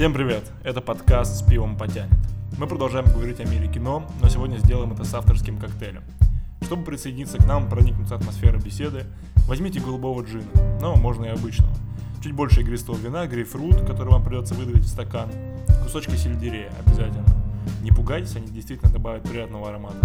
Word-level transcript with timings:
Всем 0.00 0.14
привет! 0.14 0.50
Это 0.64 0.80
подкаст 0.80 1.36
«С 1.36 1.42
пивом 1.42 1.76
потянет». 1.76 2.16
Мы 2.56 2.66
продолжаем 2.66 3.04
говорить 3.04 3.38
о 3.38 3.44
мире 3.44 3.68
кино, 3.68 4.10
но 4.22 4.30
сегодня 4.30 4.56
сделаем 4.56 4.92
это 4.92 5.04
с 5.04 5.12
авторским 5.12 5.58
коктейлем. 5.58 6.02
Чтобы 6.62 6.84
присоединиться 6.84 7.36
к 7.36 7.44
нам, 7.44 7.68
проникнуться 7.68 8.14
атмосферой 8.14 8.62
беседы, 8.62 9.04
возьмите 9.46 9.78
голубого 9.78 10.22
джина, 10.22 10.48
но 10.80 10.96
можно 10.96 11.26
и 11.26 11.28
обычного. 11.28 11.70
Чуть 12.24 12.32
больше 12.32 12.62
игристого 12.62 12.96
вина, 12.96 13.26
грейпфрут, 13.26 13.82
который 13.82 14.08
вам 14.08 14.24
придется 14.24 14.54
выдавить 14.54 14.84
в 14.84 14.88
стакан, 14.88 15.28
кусочки 15.82 16.16
сельдерея 16.16 16.72
обязательно. 16.82 17.26
Не 17.82 17.90
пугайтесь, 17.90 18.34
они 18.36 18.46
действительно 18.46 18.90
добавят 18.90 19.24
приятного 19.24 19.68
аромата. 19.68 19.98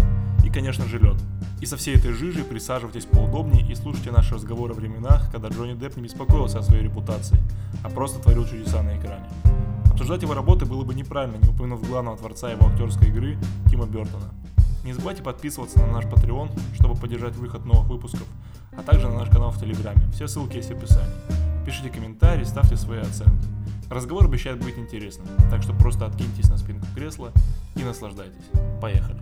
И, 0.44 0.50
конечно 0.50 0.84
же, 0.88 1.00
лед. 1.00 1.16
И 1.62 1.66
со 1.66 1.78
всей 1.78 1.96
этой 1.96 2.12
жижей 2.12 2.44
присаживайтесь 2.44 3.06
поудобнее 3.06 3.66
и 3.66 3.74
слушайте 3.76 4.12
наши 4.12 4.36
разговоры 4.36 4.74
о 4.74 4.76
временах, 4.76 5.32
когда 5.32 5.48
Джонни 5.48 5.80
Депп 5.80 5.96
не 5.96 6.04
беспокоился 6.04 6.60
о 6.60 6.64
своей 6.64 6.84
репутации, 6.84 7.38
а 7.82 7.90
просто 7.90 8.20
творил 8.20 8.46
чудеса 8.46 8.84
на 8.84 9.00
экране. 9.00 9.24
Обсуждать 9.96 10.24
его 10.24 10.34
работы 10.34 10.66
было 10.66 10.84
бы 10.84 10.94
неправильно, 10.94 11.38
не 11.38 11.48
упомянув 11.48 11.88
главного 11.88 12.18
творца 12.18 12.52
его 12.52 12.68
актерской 12.68 13.08
игры 13.08 13.38
Тима 13.70 13.86
Бертона. 13.86 14.26
Не 14.84 14.92
забывайте 14.92 15.24
подписываться 15.24 15.80
на 15.80 15.88
наш 15.88 16.04
Patreon, 16.04 16.52
чтобы 16.76 16.96
поддержать 16.96 17.38
выход 17.38 17.64
новых 17.64 17.88
выпусков, 17.88 18.28
а 18.78 18.84
также 18.84 19.08
на 19.08 19.20
наш 19.20 19.30
канал 19.30 19.52
в 19.52 19.58
Телеграме. 19.58 20.06
Все 20.12 20.28
ссылки 20.28 20.58
есть 20.58 20.68
в 20.68 20.74
описании. 20.74 21.16
Пишите 21.66 21.90
комментарии, 21.90 22.44
ставьте 22.44 22.76
свои 22.76 23.00
оценки. 23.00 23.48
Разговор 23.90 24.26
обещает 24.26 24.62
быть 24.62 24.78
интересным, 24.78 25.28
так 25.50 25.64
что 25.64 25.72
просто 25.72 26.06
откиньтесь 26.06 26.50
на 26.50 26.58
спинку 26.58 26.86
кресла 26.94 27.32
и 27.78 27.84
наслаждайтесь. 27.84 28.50
Поехали! 28.82 29.22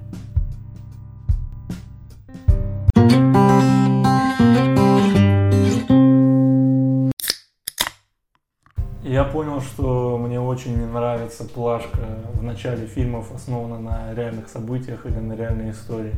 Я 9.13 9.25
понял, 9.25 9.61
что 9.61 10.17
мне 10.17 10.39
очень 10.39 10.87
нравится 10.87 11.43
плашка 11.43 11.99
в 12.33 12.41
начале 12.41 12.87
фильмов, 12.87 13.31
основана 13.31 13.77
на 13.77 14.11
реальных 14.15 14.49
событиях 14.49 15.05
или 15.05 15.19
на 15.19 15.33
реальной 15.33 15.69
истории. 15.69 16.15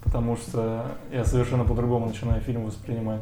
Потому 0.00 0.36
что 0.36 0.84
я 1.10 1.24
совершенно 1.24 1.64
по-другому 1.64 2.06
начинаю 2.06 2.40
фильм 2.40 2.66
воспринимать. 2.66 3.20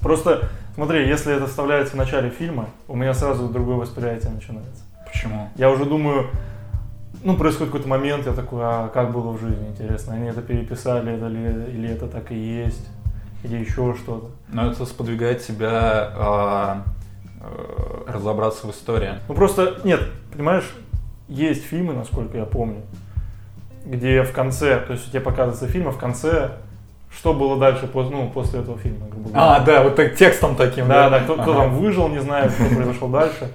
Просто, 0.00 0.50
смотри, 0.76 1.08
если 1.08 1.34
это 1.34 1.48
вставляется 1.48 1.94
в 1.94 1.96
начале 1.96 2.30
фильма, 2.30 2.68
у 2.86 2.94
меня 2.94 3.12
сразу 3.12 3.48
другое 3.48 3.78
восприятие 3.78 4.30
начинается. 4.30 4.84
Почему? 5.04 5.48
Я 5.56 5.68
уже 5.68 5.84
думаю, 5.84 6.28
ну, 7.24 7.36
происходит 7.36 7.72
какой-то 7.72 7.88
момент, 7.88 8.24
я 8.26 8.34
такой, 8.34 8.60
а 8.62 8.86
как 8.86 9.10
было 9.10 9.32
в 9.32 9.40
жизни, 9.40 9.66
интересно, 9.66 10.14
они 10.14 10.28
это 10.28 10.42
переписали, 10.42 11.14
это 11.14 11.26
ли, 11.26 11.74
или 11.74 11.88
это 11.88 12.06
так 12.06 12.30
и 12.30 12.36
есть, 12.36 12.86
или 13.42 13.56
еще 13.56 13.96
что-то. 13.96 14.30
Но 14.46 14.70
это 14.70 14.86
сподвигает 14.86 15.44
тебя 15.44 16.12
а, 16.14 16.84
разобраться 18.06 18.66
в 18.66 18.70
истории. 18.70 19.14
Ну, 19.28 19.34
просто, 19.34 19.80
нет, 19.84 20.00
понимаешь, 20.32 20.64
есть 21.28 21.64
фильмы, 21.64 21.94
насколько 21.94 22.36
я 22.36 22.44
помню, 22.44 22.82
где 23.84 24.22
в 24.22 24.32
конце, 24.32 24.78
то 24.80 24.92
есть 24.92 25.10
тебе 25.10 25.20
показывается 25.20 25.66
фильм, 25.66 25.88
а 25.88 25.90
в 25.90 25.98
конце, 25.98 26.52
что 27.10 27.32
было 27.34 27.58
дальше 27.58 27.86
пос- 27.92 28.10
ну, 28.10 28.30
после 28.30 28.60
этого 28.60 28.78
фильма, 28.78 29.06
грубо 29.08 29.28
говоря. 29.30 29.56
А, 29.56 29.60
да, 29.60 29.82
вот 29.82 29.96
так 29.96 30.16
текстом 30.16 30.56
таким. 30.56 30.88
Да, 30.88 31.10
да, 31.10 31.20
кто, 31.20 31.34
кто 31.34 31.52
Ага. 31.52 31.62
там 31.62 31.74
выжил, 31.78 32.08
не 32.08 32.20
знаю, 32.20 32.50
что 32.50 32.64
произошло 32.74 33.08
дальше. 33.08 33.50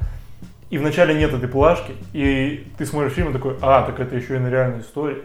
И 0.69 0.77
вначале 0.77 1.15
нет 1.15 1.33
этой 1.33 1.49
плашки, 1.49 1.93
и 2.13 2.67
ты 2.77 2.85
смотришь 2.85 3.13
фильм 3.13 3.29
и 3.31 3.33
такой, 3.33 3.55
а, 3.61 3.81
так 3.83 3.99
это 3.99 4.15
еще 4.15 4.35
и 4.35 4.39
на 4.39 4.49
реальной 4.49 4.81
истории. 4.81 5.23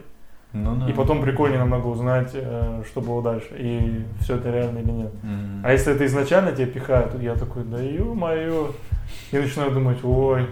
Ну, 0.55 0.77
да. 0.77 0.89
И 0.89 0.93
потом 0.93 1.21
прикольнее 1.21 1.59
намного 1.59 1.89
узнать, 1.89 2.31
э, 2.33 2.83
что 2.87 3.01
было 3.01 3.21
дальше, 3.23 3.49
и 3.59 4.05
все 4.21 4.37
это 4.37 4.53
реально 4.53 4.79
или 4.79 4.91
нет. 4.91 5.13
М. 5.25 5.61
А 5.65 5.73
если 5.73 5.93
это 5.93 6.07
изначально 6.07 6.53
тебе 6.53 6.67
пихают, 6.67 7.21
я 7.21 7.35
такой, 7.35 7.65
да 7.65 7.81
ё-моё. 7.81 8.71
И 9.33 9.39
начинаю 9.39 9.73
думать, 9.73 9.99
ой, 10.05 10.47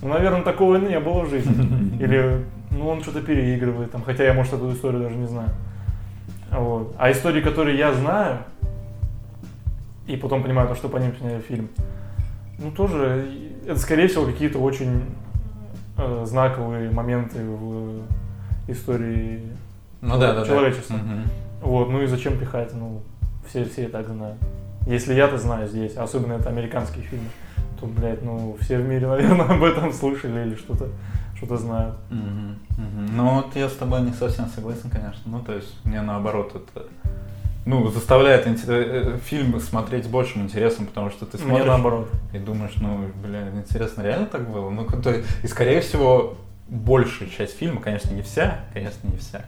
ну, 0.00 0.08
наверное, 0.10 0.42
такого 0.42 0.76
не 0.76 1.00
было 1.00 1.24
в 1.24 1.30
жизни. 1.30 1.52
Или, 2.00 2.44
ну, 2.70 2.88
он 2.88 3.02
что-то 3.02 3.20
переигрывает, 3.20 3.90
там, 3.90 4.02
хотя 4.02 4.24
я, 4.24 4.32
может, 4.32 4.52
эту 4.52 4.72
историю 4.72 5.02
даже 5.02 5.16
не 5.16 5.26
знаю. 5.26 5.48
Вот. 6.52 6.94
А 6.96 7.10
истории, 7.10 7.40
которые 7.42 7.76
я 7.76 7.92
знаю, 7.92 8.38
и 10.06 10.16
потом 10.16 10.44
понимаю, 10.44 10.68
то, 10.68 10.76
что 10.76 10.88
по 10.88 10.98
ним 10.98 11.16
сняли 11.18 11.40
фильм, 11.40 11.68
ну, 12.60 12.70
тоже, 12.70 13.28
это, 13.66 13.78
скорее 13.80 14.06
всего, 14.06 14.24
какие-то 14.24 14.58
очень 14.60 15.02
э, 15.96 16.22
знаковые 16.26 16.90
моменты 16.92 17.38
в 17.44 18.02
истории 18.68 19.42
Ну 20.00 20.18
да, 20.18 20.32
да, 20.34 20.40
да. 20.40 20.46
человечества. 20.46 20.94
Мгм. 20.94 21.22
вот, 21.62 21.88
ну 21.90 22.02
и 22.02 22.06
зачем 22.06 22.38
пихать? 22.38 22.72
Ну, 22.74 23.02
все, 23.48 23.64
все 23.64 23.84
и 23.84 23.88
так 23.88 24.06
знают. 24.08 24.38
Если 24.86 25.14
я-то 25.14 25.36
знаю 25.38 25.68
здесь, 25.68 25.96
особенно 25.96 26.34
это 26.34 26.48
американские 26.48 27.04
фильмы, 27.04 27.28
то, 27.80 27.86
блядь, 27.86 28.22
ну, 28.22 28.56
все 28.60 28.78
в 28.78 28.86
мире, 28.88 29.06
наверное, 29.08 29.46
об 29.46 29.62
этом 29.64 29.92
слышали 29.92 30.46
или 30.46 30.54
что-то 30.54 30.88
что 31.36 31.56
знают. 31.56 31.94
Мгм. 32.10 32.58
Мгм. 32.76 33.16
Ну 33.16 33.34
вот 33.36 33.54
я 33.56 33.68
с 33.68 33.74
тобой 33.74 34.00
не 34.02 34.12
совсем 34.12 34.46
согласен, 34.46 34.90
конечно. 34.90 35.22
Ну 35.26 35.40
то 35.40 35.52
есть 35.54 35.72
мне 35.84 36.00
наоборот 36.02 36.52
это 36.54 36.86
ну, 37.64 37.86
заставляет 37.90 38.46
инте- 38.46 38.64
э, 39.14 39.18
фильм 39.18 39.60
смотреть 39.60 40.06
с 40.06 40.08
большим 40.08 40.42
интересом, 40.42 40.86
потому 40.86 41.10
что 41.10 41.26
ты 41.26 41.36
Мне 41.36 41.46
смотришь 41.46 41.66
наоборот. 41.66 42.08
и 42.32 42.38
думаешь, 42.38 42.72
ну, 42.80 43.08
бля, 43.22 43.50
интересно, 43.50 44.02
реально 44.02 44.26
так 44.26 44.48
было? 44.50 44.70
Ну, 44.70 44.84
то, 44.86 45.12
и 45.42 45.46
скорее 45.46 45.80
всего, 45.82 46.34
большая 46.68 47.28
часть 47.28 47.58
фильма, 47.58 47.80
конечно, 47.80 48.10
не 48.14 48.22
вся, 48.22 48.60
конечно, 48.72 49.08
не 49.08 49.16
вся, 49.16 49.42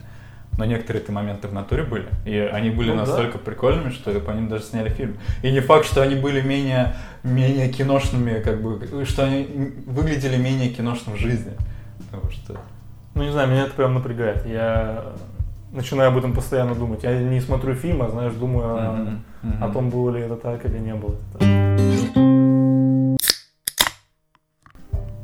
но 0.58 0.64
некоторые 0.64 1.02
ты 1.02 1.12
моменты 1.12 1.48
в 1.48 1.52
натуре 1.52 1.84
были, 1.84 2.08
и 2.24 2.36
они 2.36 2.70
были 2.70 2.90
Ну 2.90 2.96
да. 2.96 3.06
настолько 3.06 3.38
прикольными, 3.38 3.90
что 3.90 4.12
по 4.20 4.30
ним 4.32 4.48
даже 4.48 4.64
сняли 4.64 4.88
фильм. 4.90 5.16
И 5.42 5.50
не 5.52 5.60
факт, 5.60 5.86
что 5.86 6.02
они 6.02 6.16
были 6.16 6.40
менее, 6.40 6.94
менее 7.22 7.68
киношными, 7.68 8.40
как 8.40 8.60
бы, 8.62 9.04
что 9.06 9.24
они 9.24 9.46
выглядели 9.86 10.36
менее 10.36 10.68
киношно 10.70 11.12
в 11.14 11.16
жизни. 11.16 11.52
Потому 12.10 12.30
что... 12.32 12.56
Ну, 13.14 13.22
не 13.24 13.32
знаю, 13.32 13.48
меня 13.48 13.62
это 13.64 13.72
прям 13.72 13.94
напрягает. 13.94 14.46
Я 14.46 15.04
начинаю 15.72 16.10
об 16.10 16.18
этом 16.18 16.32
постоянно 16.32 16.74
думать. 16.74 17.02
Я 17.04 17.18
не 17.18 17.40
смотрю 17.40 17.74
фильм, 17.74 18.02
а, 18.02 18.08
знаешь, 18.10 18.34
думаю 18.34 18.74
о, 18.76 18.92
Мгм, 18.92 19.22
мгм. 19.42 19.64
о 19.64 19.68
том, 19.68 19.90
было 19.90 20.10
ли 20.10 20.22
это 20.22 20.36
так 20.36 20.64
или 20.64 20.78
не 20.78 20.94
было. 20.94 21.14
это 21.34 22.19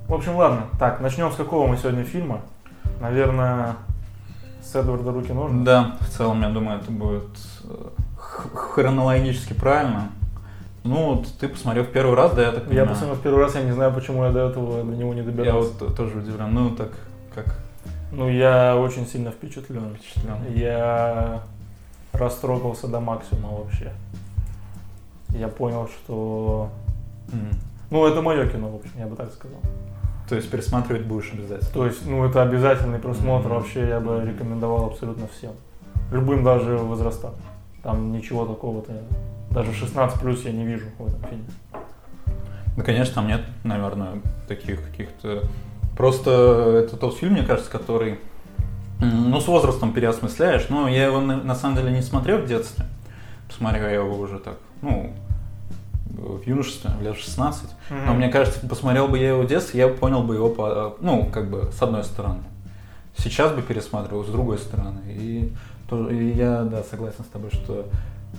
В 0.08 0.14
общем, 0.14 0.36
ладно. 0.36 0.66
Так, 0.78 1.00
начнем 1.00 1.30
с 1.32 1.34
какого 1.36 1.66
мы 1.66 1.76
сегодня 1.76 2.04
фильма? 2.04 2.40
Наверное, 3.00 3.74
с 4.62 4.74
Эдварда 4.74 5.12
Руки 5.12 5.32
ножницы. 5.32 5.64
Да, 5.64 5.96
в 6.00 6.08
целом, 6.08 6.42
я 6.42 6.48
думаю, 6.50 6.78
это 6.78 6.90
будет 6.90 7.26
э, 7.64 7.88
хронологически 8.54 9.52
правильно. 9.52 10.08
Ну, 10.84 11.14
вот 11.16 11.26
ты 11.40 11.48
посмотрел 11.48 11.84
в 11.84 11.88
первый 11.88 12.14
раз, 12.14 12.32
да, 12.34 12.42
я 12.42 12.52
так 12.52 12.62
Я 12.64 12.68
понимаю? 12.68 12.88
посмотрел 12.90 13.16
в 13.16 13.22
первый 13.22 13.40
раз, 13.42 13.54
я 13.56 13.62
не 13.62 13.72
знаю, 13.72 13.92
почему 13.92 14.24
я 14.24 14.30
до 14.30 14.48
этого 14.48 14.84
до 14.84 14.92
него 14.94 15.12
не 15.14 15.20
Я 15.20 15.26
добирался. 15.26 15.68
вот 15.70 15.78
т- 15.78 15.94
тоже 15.96 16.18
удивлен. 16.18 16.54
Ну, 16.54 16.70
так 16.70 16.90
как 17.34 17.58
Ну, 18.12 18.28
я 18.30 18.76
очень 18.76 19.06
сильно 19.06 19.32
впечатлен. 19.32 19.96
впечатлен. 19.96 20.36
Я 20.54 21.42
растрогался 22.12 22.86
до 22.86 23.00
максимума 23.00 23.48
вообще. 23.58 23.92
Я 25.30 25.48
понял, 25.48 25.88
что... 25.88 26.70
М. 27.32 27.50
Ну, 27.90 28.06
это 28.06 28.20
мое 28.22 28.46
кино, 28.48 28.68
в 28.68 28.76
общем, 28.76 28.90
я 28.98 29.06
бы 29.06 29.16
так 29.16 29.32
сказал. 29.32 29.58
То 30.28 30.34
есть 30.34 30.50
пересматривать 30.50 31.04
будешь 31.06 31.32
обязательно. 31.32 31.70
То 31.72 31.86
есть, 31.86 32.04
ну, 32.06 32.24
это 32.24 32.42
обязательный 32.42 32.98
просмотр, 32.98 33.46
Мгм. 33.48 33.56
вообще 33.56 33.88
я 33.88 34.00
бы 34.00 34.22
рекомендовал 34.24 34.86
абсолютно 34.86 35.28
всем. 35.28 35.52
Любым 36.10 36.42
даже 36.44 36.76
возрастам. 36.78 37.34
Там 37.82 38.12
ничего 38.12 38.44
такого-то, 38.44 38.92
даже 39.50 39.72
16 39.72 40.20
плюс 40.20 40.44
я 40.44 40.52
не 40.52 40.64
вижу 40.66 40.86
в 40.98 41.06
этом 41.06 41.20
фильме. 41.28 41.44
Ну, 42.76 42.82
конечно, 42.84 43.14
там 43.14 43.28
нет, 43.28 43.42
наверное, 43.64 44.20
таких 44.48 44.84
каких-то... 44.84 45.42
Просто 45.96 46.82
это 46.84 46.96
тот 46.96 47.16
фильм, 47.16 47.32
мне 47.32 47.42
кажется, 47.42 47.70
который, 47.70 48.18
ну, 49.00 49.40
с 49.40 49.46
возрастом 49.46 49.92
переосмысляешь. 49.92 50.68
Но 50.68 50.88
я 50.88 51.06
его, 51.06 51.20
на 51.20 51.36
на 51.36 51.54
самом 51.54 51.76
деле, 51.76 51.90
не 51.92 52.02
смотрел 52.02 52.38
в 52.38 52.46
детстве. 52.46 52.84
Посмотрел 53.48 53.84
я 53.84 53.94
его 53.94 54.18
уже 54.18 54.38
так, 54.40 54.56
ну, 54.82 55.12
в 56.26 56.46
юношестве, 56.46 56.90
в 56.98 57.02
лет 57.02 57.16
16. 57.16 57.70
Но 58.06 58.14
мне 58.14 58.28
кажется, 58.28 58.66
посмотрел 58.66 59.08
бы 59.08 59.18
я 59.18 59.28
его 59.30 59.42
в 59.42 59.46
детстве, 59.46 59.80
я 59.80 59.88
понял 59.88 60.22
бы 60.22 60.34
его, 60.34 60.48
по, 60.50 60.96
ну, 61.00 61.28
как 61.32 61.50
бы, 61.50 61.70
с 61.72 61.80
одной 61.82 62.04
стороны. 62.04 62.40
Сейчас 63.16 63.52
бы 63.52 63.62
пересматривал 63.62 64.24
с 64.24 64.28
другой 64.28 64.58
стороны. 64.58 65.00
И, 65.08 65.52
то- 65.88 66.10
и 66.10 66.32
я, 66.32 66.62
да, 66.64 66.82
согласен 66.82 67.24
с 67.24 67.28
тобой, 67.28 67.50
что 67.50 67.88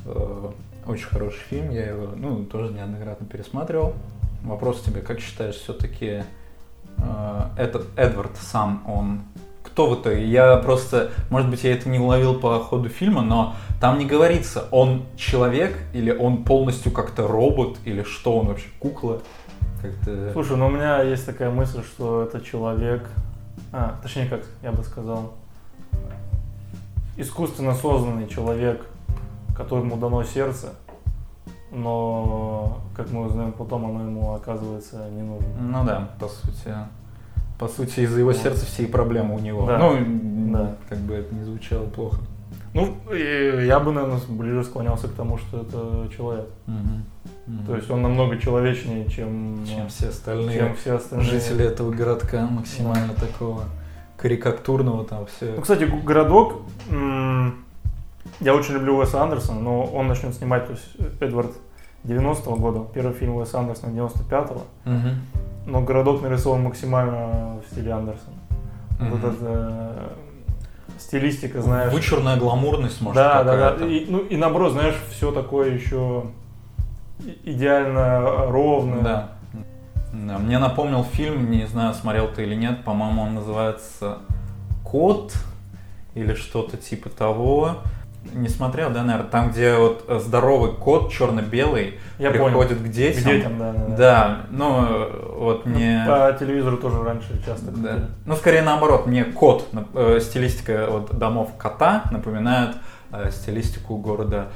э, 0.05 0.51
очень 0.85 1.07
хороший 1.07 1.39
фильм. 1.49 1.71
Я 1.71 1.87
его, 1.87 2.09
ну, 2.15 2.43
тоже 2.45 2.71
неоднократно 2.73 3.25
пересматривал. 3.25 3.93
Вопрос 4.43 4.81
тебе, 4.81 5.01
как 5.01 5.19
считаешь, 5.19 5.55
все-таки 5.55 6.23
этот 7.57 7.85
Эдвард 7.95 8.31
сам, 8.37 8.83
он 8.87 9.21
кто 9.67 9.87
в 9.87 10.01
итоге? 10.01 10.25
Я 10.25 10.57
просто, 10.57 11.11
может 11.29 11.49
быть, 11.49 11.63
я 11.63 11.73
это 11.73 11.89
не 11.89 11.99
уловил 11.99 12.39
по 12.39 12.59
ходу 12.59 12.89
фильма, 12.89 13.21
но 13.21 13.55
там 13.79 13.99
не 13.99 14.05
говорится, 14.05 14.67
он 14.71 15.03
человек 15.15 15.77
или 15.93 16.11
он 16.11 16.43
полностью 16.43 16.91
как-то 16.91 17.27
робот 17.27 17.77
или 17.85 18.03
что 18.03 18.39
он 18.39 18.47
вообще 18.47 18.67
кукла. 18.79 19.21
Как-то... 19.81 20.31
Слушай, 20.33 20.57
ну 20.57 20.67
у 20.67 20.69
меня 20.69 21.03
есть 21.03 21.25
такая 21.25 21.51
мысль, 21.51 21.83
что 21.83 22.23
это 22.23 22.41
человек, 22.41 23.07
а, 23.71 23.99
точнее 24.01 24.27
как 24.27 24.43
я 24.63 24.71
бы 24.71 24.83
сказал, 24.83 25.33
искусственно 27.17 27.75
созданный 27.75 28.27
человек, 28.27 28.85
которому 29.55 29.97
дано 29.97 30.23
сердце, 30.23 30.73
но, 31.71 32.79
как 32.95 33.11
мы 33.11 33.25
узнаем 33.25 33.51
потом, 33.51 33.85
оно 33.85 34.01
ему 34.01 34.33
оказывается 34.33 35.09
не 35.09 35.21
нужно. 35.21 35.47
Ну 35.59 35.83
да, 35.83 36.09
по 36.19 36.27
сути. 36.27 36.73
По 37.59 37.67
сути, 37.67 38.01
из-за 38.01 38.19
его 38.19 38.33
сердца 38.33 38.65
все 38.65 38.83
и 38.83 38.85
проблемы 38.85 39.35
у 39.35 39.39
него. 39.39 39.65
Да. 39.65 39.77
Ну, 39.79 40.51
Да. 40.53 40.75
как 40.89 40.99
бы 40.99 41.15
это 41.15 41.33
не 41.33 41.43
звучало 41.43 41.85
плохо. 41.87 42.19
Ну, 42.73 42.95
я 43.11 43.79
бы, 43.79 43.91
наверное, 43.91 44.19
ближе 44.29 44.63
склонялся 44.63 45.07
к 45.07 45.13
тому, 45.13 45.37
что 45.39 45.61
это 45.61 46.07
человек. 46.15 46.45
Мгм. 46.67 47.03
Мгм. 47.47 47.65
То 47.65 47.75
есть 47.75 47.89
он 47.89 48.03
намного 48.03 48.37
человечнее, 48.37 49.05
чем, 49.09 49.65
чем 49.65 49.87
все 49.87 50.09
остальные 50.09 50.57
чем 50.57 50.75
все 50.75 50.95
остальные. 50.95 51.27
жители 51.29 51.65
этого 51.65 51.91
городка, 51.91 52.45
максимально 52.45 53.13
такого 53.13 53.63
карикатурного 54.17 55.05
там 55.05 55.25
все. 55.25 55.53
Ну, 55.55 55.61
кстати, 55.61 55.83
городок, 56.03 56.61
я 58.39 58.53
очень 58.55 58.73
люблю 58.75 58.97
Уэса 58.97 59.23
Андерсона, 59.23 59.59
но 59.59 59.83
он 59.85 60.07
начнет 60.07 60.35
снимать, 60.35 60.67
то 60.67 60.73
есть 60.73 60.85
Эдвард 61.21 61.53
90-го 62.03 62.55
года, 62.57 62.85
первый 62.93 63.13
фильм 63.13 63.35
Уэса 63.37 63.59
Андерсона 63.59 63.91
95-го, 63.91 64.63
Мгм. 64.85 65.21
Но 65.67 65.81
городок 65.81 66.21
нарисован 66.21 66.63
максимально 66.63 67.59
в 67.61 67.71
стиле 67.71 67.91
Андерсона. 67.91 68.37
Вот 68.99 69.19
Мгм. 69.19 69.29
эта 69.29 69.35
э, 69.41 70.09
стилистика, 70.97 71.61
знаешь. 71.61 71.93
Вычурная 71.93 72.37
гламурность, 72.37 73.01
может, 73.01 73.15
да, 73.15 73.43
да, 73.43 73.75
да. 73.75 73.85
И, 73.85 74.05
ну 74.09 74.19
и 74.19 74.37
наоборот, 74.37 74.71
знаешь, 74.71 74.95
все 75.11 75.31
такое 75.31 75.71
еще 75.73 76.23
идеально 77.43 78.45
ровное. 78.47 79.01
Да. 79.03 79.29
Да, 80.13 80.37
Мне 80.39 80.57
напомнил 80.57 81.03
фильм, 81.03 81.51
не 81.51 81.67
знаю, 81.67 81.93
смотрел 81.93 82.27
ты 82.29 82.43
или 82.43 82.55
нет, 82.55 82.83
по-моему, 82.83 83.21
он 83.23 83.35
называется 83.35 84.19
«Кот» 84.83 85.33
или 86.15 86.33
что-то 86.33 86.77
типа 86.77 87.09
того. 87.09 87.77
Не 88.33 88.49
смотрел, 88.49 88.89
да, 88.89 89.03
наверное? 89.03 89.29
Там, 89.29 89.49
где 89.51 89.75
вот 89.75 90.05
э, 90.07 90.19
здоровый 90.19 90.73
кот 90.73 91.11
черно-белый 91.11 91.99
Я 92.19 92.31
понял. 92.31 92.45
приходит 92.45 92.79
к 92.79 92.87
детям. 92.89 93.23
К 93.23 93.25
детям, 93.25 93.57
да, 93.59 93.71
да, 93.73 93.85
да. 93.85 93.95
Да, 93.97 94.37
ну 94.51 95.09
вот 95.37 95.65
Ну, 95.65 95.71
мне... 95.75 96.03
По 96.07 96.35
телевизору 96.39 96.77
тоже 96.77 97.01
раньше 97.03 97.41
часто. 97.45 97.71
Да. 97.71 98.09
Ну, 98.25 98.35
скорее 98.35 98.61
наоборот, 98.61 99.05
мне 99.07 99.23
кот, 99.25 99.67
э, 99.93 100.19
стилистика 100.21 100.87
вот 100.89 101.17
домов 101.17 101.51
кота 101.57 102.03
напоминает 102.11 102.75
э, 103.11 103.29
стилистику 103.31 103.97
города 103.97 104.47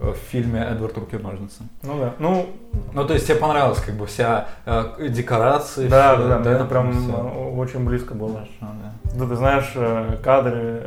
э, 0.00 0.10
в 0.12 0.16
фильме 0.30 0.60
«Эдвард 0.60 0.96
руки-ножницы». 0.98 1.62
Ну 1.82 1.98
да. 1.98 2.14
Ну, 2.18 2.46
Ну, 2.92 3.04
то 3.04 3.14
есть 3.14 3.26
тебе 3.26 3.36
понравилась 3.38 3.80
как 3.80 3.94
бы 3.96 4.06
вся 4.06 4.46
э, 4.66 5.08
декорации? 5.08 5.88
да, 5.88 6.14
всё, 6.14 6.28
да, 6.28 6.38
да, 6.38 6.38
мне 6.40 6.50
это 6.50 6.64
прям 6.66 6.92
всё? 6.92 7.12
э, 7.12 7.56
очень 7.58 7.84
близко 7.84 8.14
было. 8.14 8.32
Хорошо, 8.34 8.50
да. 8.60 8.92
Да, 9.14 9.26
ты 9.26 9.34
знаешь, 9.36 9.72
кадры, 10.22 10.82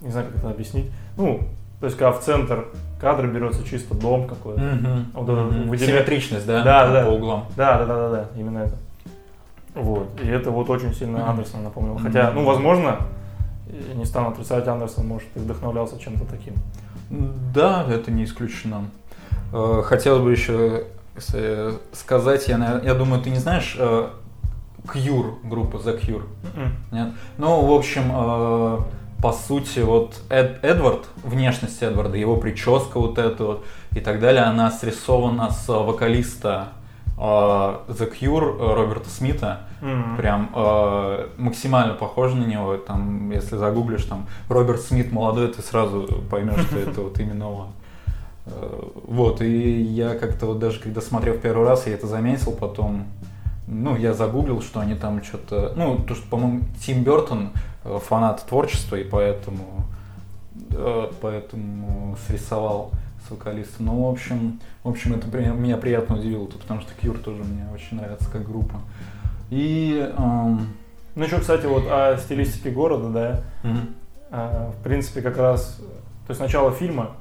не 0.00 0.10
знаю, 0.10 0.26
как 0.28 0.36
это 0.36 0.50
объяснить. 0.50 0.90
Ну, 1.16 1.40
то 1.80 1.86
есть, 1.86 1.98
когда 1.98 2.12
в 2.12 2.20
центр 2.20 2.66
кадра 3.00 3.26
берется 3.26 3.64
чисто 3.64 3.94
дом 3.94 4.26
какой-то. 4.26 4.60
Мгм. 4.60 5.06
Вот 5.12 5.28
Мгм. 5.28 5.68
выделя- 5.70 5.86
Симметричность, 5.88 6.46
да? 6.46 6.62
Да, 6.62 6.90
да. 6.90 7.04
По 7.04 7.10
углам. 7.10 7.44
Да, 7.56 7.78
да, 7.78 7.84
да, 7.86 7.94
да, 7.96 8.08
да, 8.10 8.24
именно 8.36 8.58
это. 8.60 8.74
Вот. 9.74 10.08
И 10.22 10.26
это 10.26 10.50
вот 10.50 10.70
очень 10.70 10.94
сильно 10.94 11.18
Мгм. 11.18 11.30
Андерсона 11.30 11.64
напомнило. 11.64 11.98
Хотя, 11.98 12.28
Мгм. 12.30 12.36
ну, 12.36 12.44
возможно, 12.44 12.98
не 13.94 14.04
стану 14.04 14.28
отрицать, 14.28 14.66
Андерсон, 14.68 15.06
может, 15.08 15.28
и 15.34 15.40
вдохновлялся 15.40 15.98
чем-то 15.98 16.24
таким. 16.26 16.54
Да, 17.54 17.84
это 17.88 18.10
не 18.10 18.24
исключено. 18.24 18.84
Э, 19.52 19.82
Хотелось 19.84 20.22
бы 20.22 20.32
еще 20.32 20.84
кстати, 21.14 21.74
сказать, 21.92 22.48
я, 22.48 22.80
я 22.82 22.94
думаю, 22.94 23.22
ты 23.22 23.30
не 23.30 23.38
знаешь 23.38 23.76
э, 23.78 24.08
Cure, 24.84 25.34
группа 25.44 25.76
The 25.76 26.00
Cure? 26.00 26.24
М-м. 26.56 26.72
Нет? 26.92 27.08
Ну, 27.38 27.64
в 27.66 27.72
общем, 27.72 28.10
э, 28.12 28.78
по 29.22 29.32
сути, 29.32 29.80
вот 29.80 30.20
Эд- 30.28 30.58
Эдвард, 30.62 31.06
внешность 31.22 31.82
Эдварда, 31.82 32.16
его 32.16 32.36
прическа 32.36 32.98
вот 33.00 33.18
эта 33.18 33.44
вот 33.44 33.64
и 33.92 34.00
так 34.00 34.20
далее, 34.20 34.42
она 34.42 34.70
срисована 34.70 35.50
с 35.50 35.68
вокалиста 35.68 36.68
э, 37.16 37.20
The 37.20 38.12
Cure 38.20 38.58
э, 38.58 38.74
Роберта 38.74 39.08
Смита. 39.08 39.60
М. 39.80 40.16
Прям 40.16 40.50
э, 40.54 41.28
максимально 41.36 41.94
похож 41.94 42.32
на 42.32 42.44
него. 42.44 42.76
Там, 42.76 43.30
если 43.30 43.56
загуглишь, 43.56 44.04
там 44.04 44.26
Роберт 44.48 44.80
Смит 44.80 45.12
молодой, 45.12 45.48
ты 45.48 45.62
сразу 45.62 46.06
поймешь, 46.30 46.60
что 46.66 46.78
это 46.78 47.00
вот 47.02 47.18
именно 47.20 47.50
он. 47.50 47.66
Э, 48.46 48.82
Вот, 49.06 49.40
и 49.42 49.80
я 49.82 50.14
как-то 50.16 50.46
вот 50.46 50.58
даже 50.58 50.80
когда 50.80 51.00
смотрел 51.00 51.34
в 51.34 51.40
первый 51.40 51.66
раз, 51.66 51.86
я 51.86 51.94
это 51.94 52.06
заметил, 52.06 52.52
потом, 52.52 53.04
ну, 53.66 53.96
я 53.96 54.12
загуглил, 54.14 54.60
что 54.62 54.80
они 54.80 54.94
там 54.94 55.22
что-то, 55.22 55.72
ну, 55.76 55.98
то, 55.98 56.14
что, 56.14 56.26
по-моему, 56.28 56.60
Тим 56.84 57.02
Бертон 57.02 57.50
э, 57.84 57.98
фанат 58.04 58.44
творчества, 58.46 58.96
и 58.96 59.04
поэтому, 59.04 59.84
э, 60.70 61.10
поэтому 61.20 62.16
срисовал 62.26 62.90
с 63.26 63.30
вокалистом. 63.30 63.86
Ну, 63.86 64.08
в 64.08 64.12
общем, 64.12 64.60
в 64.82 64.88
общем, 64.90 65.14
это 65.14 65.26
меня 65.38 65.76
приятно 65.78 66.16
удивило, 66.16 66.44
потому 66.44 66.80
что 66.82 66.92
Кьюр 67.00 67.18
тоже 67.18 67.42
мне 67.42 67.64
очень 67.72 67.96
нравится 67.96 68.30
как 68.30 68.46
группа. 68.46 68.80
И, 69.50 70.10
эм, 70.16 70.68
Ну, 71.14 71.24
еще, 71.24 71.38
кстати, 71.38 71.64
вот 71.66 71.84
о 71.88 72.18
стилистике 72.18 72.70
города, 72.70 73.08
да, 73.08 73.40
мгм. 73.62 73.94
а, 74.32 74.72
в 74.78 74.82
принципе, 74.82 75.22
как 75.22 75.38
раз, 75.38 75.80
то 76.26 76.30
есть 76.30 76.40
начало 76.40 76.72
фильма, 76.72 77.12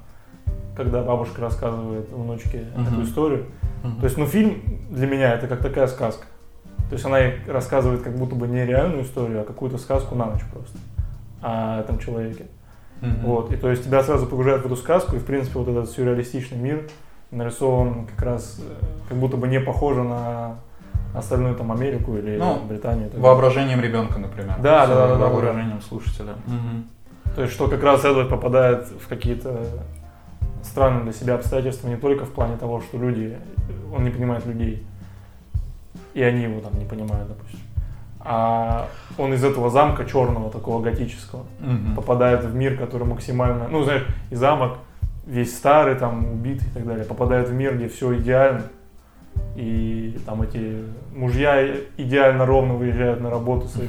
когда 0.76 1.04
бабушка 1.04 1.42
рассказывает 1.42 2.10
внучке 2.12 2.66
Мгм. 2.76 2.88
эту 2.88 3.04
историю, 3.04 3.46
то 4.00 4.06
есть, 4.06 4.18
ну, 4.18 4.26
фильм 4.26 4.62
для 4.90 5.06
меня 5.08 5.34
это 5.34 5.48
как 5.48 5.60
такая 5.62 5.88
сказка. 5.88 6.26
То 6.94 6.96
есть 6.96 7.06
она 7.08 7.18
ей 7.18 7.40
рассказывает 7.48 8.04
как 8.04 8.16
будто 8.16 8.36
бы 8.36 8.48
не 8.48 8.64
реальную 8.68 9.02
историю, 9.02 9.42
а 9.42 9.46
какую-то 9.46 9.80
сказку 9.80 10.14
на 10.14 10.28
ночь 10.28 10.44
просто 10.54 10.78
о 11.42 11.80
этом 11.80 11.98
человеке. 11.98 12.46
Мгм. 13.02 13.26
Вот. 13.26 13.52
И 13.52 13.56
то 13.56 13.72
есть 13.72 13.84
тебя 13.84 14.04
сразу 14.04 14.28
погружают 14.28 14.62
в 14.62 14.68
эту 14.68 14.76
сказку, 14.76 15.16
и 15.16 15.18
в 15.18 15.26
принципе 15.26 15.58
вот 15.58 15.70
этот 15.70 15.90
сюрреалистичный 15.90 16.60
мир 16.60 16.88
нарисован 17.32 18.06
как 18.06 18.24
раз 18.24 18.60
э, 18.60 18.86
как 19.10 19.18
будто 19.18 19.38
бы 19.38 19.48
не 19.48 19.60
похоже 19.60 20.04
на 20.04 20.58
остальную 21.16 21.56
там 21.56 21.72
Америку 21.72 22.16
или 22.16 22.38
Ну, 22.38 22.62
Британию. 22.70 23.10
так. 23.10 23.20
Воображением 23.20 23.82
ребенка, 23.82 24.20
например. 24.20 24.54
Да, 24.62 24.86
да, 24.86 24.94
да, 24.94 25.08
да, 25.08 25.16
да, 25.16 25.30
Воображением 25.30 25.82
слушателя. 25.82 26.36
Мгм. 26.46 26.86
То 27.36 27.42
есть 27.42 27.56
что 27.56 27.70
как 27.70 27.82
раз 27.82 28.06
Эдвард 28.06 28.30
попадает 28.30 28.86
в 28.86 29.08
какие-то 29.08 29.66
странные 30.62 31.06
для 31.06 31.14
себя 31.14 31.34
обстоятельства 31.34 31.88
не 31.88 31.98
только 31.98 32.26
в 32.26 32.30
плане 32.30 32.56
того, 32.56 32.82
что 32.82 33.00
люди, 33.00 33.36
он 33.92 34.04
не 34.04 34.12
понимает 34.12 34.46
людей, 34.46 34.86
и 36.14 36.22
они 36.22 36.44
его 36.44 36.60
там 36.62 36.78
не 36.78 36.86
понимают, 36.86 37.28
допустим, 37.28 37.60
а 38.20 38.88
он 39.18 39.34
из 39.34 39.44
этого 39.44 39.70
замка 39.70 40.06
черного, 40.06 40.50
такого 40.50 40.82
готического, 40.82 41.44
Мгм. 41.60 41.96
попадает 41.96 42.44
в 42.44 42.56
мир, 42.56 42.78
который 42.78 43.06
максимально, 43.08 43.68
ну, 43.68 43.84
знаешь, 43.84 44.06
и 44.32 44.36
замок 44.36 44.78
весь 45.26 45.56
старый, 45.56 45.96
там, 45.96 46.26
убитый 46.34 46.68
и 46.68 46.72
так 46.72 46.86
далее, 46.86 47.06
попадает 47.06 47.50
в 47.50 47.54
мир, 47.54 47.76
где 47.76 47.88
все 47.90 48.18
идеально, 48.18 48.64
и 49.56 50.20
там 50.26 50.42
эти 50.42 50.84
мужья 51.16 51.76
идеально 51.98 52.46
ровно 52.46 52.76
выезжают 52.76 53.22
на 53.22 53.30
работу, 53.30 53.68
свои 53.68 53.88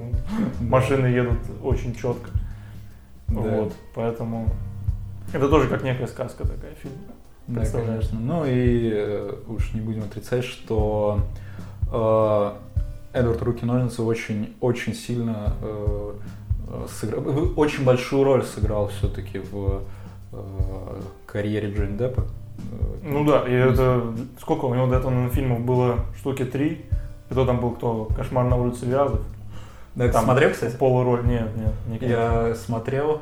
машины 0.60 1.06
едут 1.06 1.38
очень 1.62 1.94
четко. 1.94 2.30
Да. 3.28 3.40
Вот, 3.40 3.72
поэтому 3.94 4.48
это 5.32 5.48
тоже 5.48 5.68
как 5.68 5.82
некая 5.82 6.06
сказка 6.06 6.46
такая 6.46 6.72
фильм. 6.82 6.94
Да, 7.48 7.64
конечно. 7.64 8.18
Ну 8.18 8.44
и 8.44 8.90
э, 8.92 9.32
уж 9.48 9.72
не 9.74 9.80
будем 9.80 10.02
отрицать, 10.02 10.44
что 10.44 11.20
э, 11.20 11.45
Эдвард 11.88 13.42
Руки-Ножницы 13.42 14.02
очень, 14.02 14.54
очень 14.60 14.94
сильно 14.94 15.54
э, 15.62 16.12
э, 16.68 16.86
сыграл, 16.90 17.24
очень 17.56 17.84
большую 17.84 18.24
роль 18.24 18.44
сыграл 18.44 18.88
все-таки 18.88 19.38
в 19.38 19.82
э, 20.32 21.00
карьере 21.26 21.72
Джонни 21.72 21.96
Деппа. 21.96 22.22
Э, 22.22 22.84
Ну 23.04 23.24
да, 23.24 23.44
и 23.48 23.52
это 23.52 24.02
сколько 24.40 24.66
у 24.66 24.74
него 24.74 24.86
до 24.86 24.96
этого 24.96 25.10
наверное, 25.10 25.32
фильмов 25.34 25.60
было 25.60 26.00
штуки 26.18 26.44
три. 26.44 26.84
И 27.30 27.34
то 27.34 27.44
там 27.46 27.58
был 27.58 27.70
кто? 27.70 28.04
Кошмар 28.16 28.44
на 28.44 28.56
улице 28.56 28.84
Вязов. 28.86 29.20
Да, 29.94 30.08
Там 30.10 30.24
смотрел, 30.24 30.50
кстати? 30.50 30.76
Полуроль, 30.76 31.26
нет, 31.26 31.48
нет, 31.56 31.72
никогда. 31.88 32.48
Я 32.48 32.54
смотрел. 32.54 33.20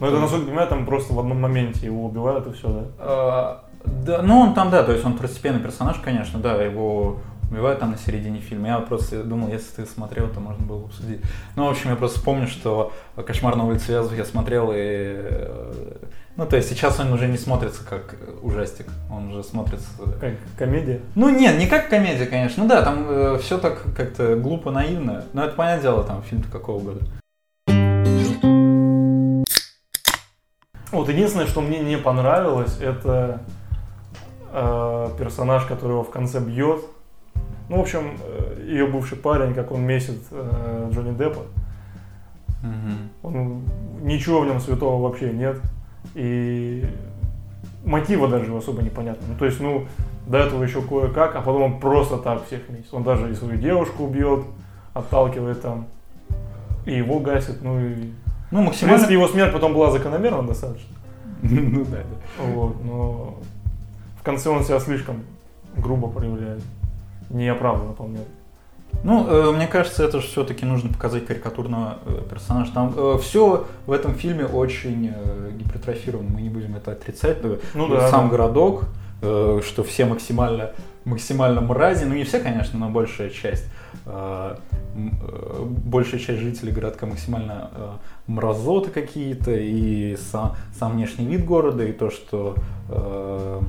Но 0.00 0.08
это, 0.08 0.18
насколько 0.18 0.42
я 0.42 0.48
понимаю, 0.48 0.68
там 0.68 0.84
просто 0.84 1.14
в 1.14 1.20
одном 1.20 1.40
моменте 1.40 1.86
его 1.86 2.04
убивают 2.06 2.46
и 2.48 2.52
все, 2.52 2.68
да? 2.68 2.84
А, 2.98 3.64
да, 3.84 4.22
ну 4.22 4.40
он 4.40 4.54
там, 4.54 4.70
да, 4.70 4.82
то 4.82 4.92
есть 4.92 5.04
он 5.04 5.14
второстепенный 5.14 5.60
персонаж, 5.60 5.98
конечно, 6.00 6.40
да, 6.40 6.60
его 6.62 7.18
убивают 7.50 7.80
там 7.80 7.92
на 7.92 7.98
середине 7.98 8.40
фильма. 8.40 8.68
Я 8.68 8.78
просто 8.78 9.22
думал, 9.22 9.48
если 9.48 9.82
ты 9.82 9.86
смотрел, 9.86 10.28
то 10.28 10.40
можно 10.40 10.64
было 10.64 10.84
обсудить. 10.84 11.20
Ну, 11.54 11.66
в 11.66 11.70
общем, 11.70 11.90
я 11.90 11.96
просто 11.96 12.20
помню, 12.20 12.46
что 12.46 12.92
«Кошмар 13.14 13.56
на 13.56 13.64
улице 13.66 13.92
Вязов» 13.92 14.16
я 14.16 14.24
смотрел, 14.24 14.72
и... 14.72 14.76
э, 14.76 15.96
Ну, 16.36 16.46
то 16.46 16.56
есть 16.56 16.68
сейчас 16.68 17.00
он 17.00 17.12
уже 17.12 17.28
не 17.28 17.38
смотрится 17.38 17.84
как 17.84 18.16
ужастик, 18.42 18.86
он 19.10 19.30
уже 19.32 19.42
смотрится... 19.42 19.88
Как 20.20 20.34
комедия. 20.58 21.00
Ну, 21.14 21.30
нет, 21.30 21.56
не 21.58 21.66
как 21.66 21.88
комедия, 21.88 22.26
конечно. 22.26 22.64
Ну 22.64 22.68
да, 22.68 22.82
там 22.82 23.38
все 23.38 23.58
так 23.58 23.82
как-то 23.96 24.36
глупо, 24.36 24.70
наивно. 24.70 25.24
Но 25.32 25.44
это, 25.44 25.54
понятное 25.54 25.82
дело, 25.82 26.04
там 26.04 26.22
фильм-то 26.22 26.50
какого 26.50 26.80
года. 26.80 27.00
Вот 30.92 31.08
единственное, 31.08 31.46
что 31.46 31.60
мне 31.60 31.80
не 31.80 31.96
понравилось, 31.98 32.78
это 32.80 33.40
э, 34.52 35.08
персонаж, 35.18 35.64
который 35.64 35.92
его 35.92 36.04
в 36.04 36.10
конце 36.10 36.40
бьет. 36.40 36.80
Ну, 37.68 37.78
в 37.78 37.80
общем, 37.80 38.18
э, 38.22 38.64
ее 38.68 38.86
бывший 38.86 39.18
парень, 39.18 39.54
как 39.54 39.72
он 39.72 39.82
месит 39.82 40.20
э, 40.30 40.90
Джонни 40.92 41.16
Деппа. 41.16 41.42
Мгм. 42.62 43.10
Он, 43.22 43.62
ничего 44.02 44.40
в 44.40 44.46
нем 44.46 44.60
святого 44.60 45.02
вообще 45.02 45.32
нет. 45.32 45.60
И 46.14 46.84
мотива 47.84 48.28
даже 48.28 48.56
особо 48.56 48.82
непонятно. 48.82 49.26
Ну, 49.28 49.38
то 49.38 49.44
есть, 49.44 49.60
ну, 49.60 49.86
до 50.26 50.38
этого 50.38 50.62
еще 50.62 50.82
кое-как, 50.82 51.36
а 51.36 51.40
потом 51.40 51.62
он 51.62 51.80
просто 51.80 52.18
так 52.18 52.46
всех 52.46 52.68
месяцев. 52.68 52.94
Он 52.94 53.02
даже 53.02 53.30
и 53.30 53.34
свою 53.34 53.58
девушку 53.58 54.04
убьет, 54.04 54.44
отталкивает 54.92 55.62
там, 55.62 55.86
и 56.84 56.94
его 56.94 57.20
гасит, 57.20 57.62
ну 57.62 57.80
и... 57.80 58.12
Ну, 58.50 58.62
В 58.62 58.66
максимально... 58.66 58.98
принципе, 58.98 59.14
его 59.14 59.28
смерть 59.28 59.52
потом 59.52 59.74
была 59.74 59.90
закономерна 59.90 60.42
достаточно. 60.42 60.94
Ну 61.42 61.84
да, 61.84 61.98
да. 61.98 62.44
Вот, 62.44 62.82
но 62.84 63.38
в 64.18 64.22
конце 64.22 64.50
он 64.50 64.64
себя 64.64 64.80
слишком 64.80 65.22
грубо 65.76 66.08
проявляет. 66.08 66.62
Неоправданно, 67.30 67.92
по 67.92 68.04
мне. 68.04 68.20
Ну, 69.04 69.26
э, 69.28 69.52
мне 69.52 69.66
кажется, 69.66 70.04
это 70.04 70.20
же 70.20 70.26
все-таки 70.26 70.64
нужно 70.64 70.92
показать 70.92 71.26
карикатурного 71.26 71.98
э, 72.06 72.22
персонажа. 72.30 72.72
Там 72.72 73.18
все 73.18 73.66
в 73.86 73.92
этом 73.92 74.14
фильме 74.14 74.46
очень 74.46 75.12
э, 75.14 75.50
гипертрофировано, 75.52 76.30
мы 76.30 76.40
не 76.40 76.48
будем 76.48 76.76
это 76.76 76.92
отрицать. 76.92 77.38
Э, 77.42 77.58
Ну 77.74 77.88
да, 77.88 78.08
Сам 78.08 78.24
да. 78.24 78.30
городок, 78.36 78.84
э, 79.22 79.60
что 79.64 79.84
все 79.84 80.06
максимально, 80.06 80.70
максимально 81.04 81.60
мрази, 81.60 82.04
ну 82.04 82.14
не 82.14 82.24
все, 82.24 82.40
конечно, 82.40 82.78
но 82.78 82.88
большая 82.88 83.30
часть. 83.30 83.66
Э, 84.06 84.56
э, 84.96 85.64
большая 85.84 86.20
часть 86.20 86.40
жителей 86.40 86.72
городка 86.72 87.06
максимально 87.06 87.70
э, 87.74 87.90
мразоты 88.26 88.90
какие-то, 88.90 89.52
и 89.52 90.16
сам, 90.16 90.56
сам 90.78 90.92
внешний 90.92 91.26
вид 91.26 91.44
города, 91.44 91.84
и 91.84 91.92
то, 91.92 92.10
что 92.10 92.56
э, 92.88 93.60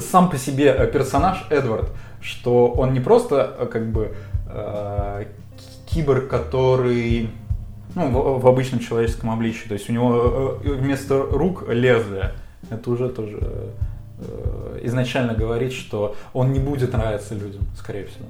сам 0.00 0.28
по 0.28 0.36
себе 0.36 0.74
э, 0.76 0.86
персонаж 0.90 1.46
Эдвард, 1.50 1.90
что 2.22 2.68
он 2.68 2.92
не 2.92 3.00
просто 3.00 3.56
э, 3.58 3.66
как 3.66 3.90
бы 3.90 4.14
э, 4.46 5.24
ки- 5.56 5.94
киборг, 5.94 6.28
который 6.28 7.30
ну, 7.94 8.08
в, 8.10 8.40
в 8.40 8.46
обычном 8.46 8.80
человеческом 8.80 9.30
обличии, 9.30 9.68
то 9.68 9.74
есть 9.74 9.90
у 9.90 9.92
него 9.92 10.58
э, 10.64 10.68
вместо 10.74 11.20
рук 11.22 11.68
лезвие. 11.68 12.32
Это 12.70 12.90
уже 12.90 13.08
тоже 13.08 13.38
э, 14.18 14.80
изначально 14.84 15.34
говорит, 15.34 15.72
что 15.72 16.16
он 16.32 16.52
не 16.52 16.60
будет 16.60 16.92
нравиться 16.92 17.34
людям, 17.34 17.62
скорее 17.76 18.06
всего. 18.06 18.26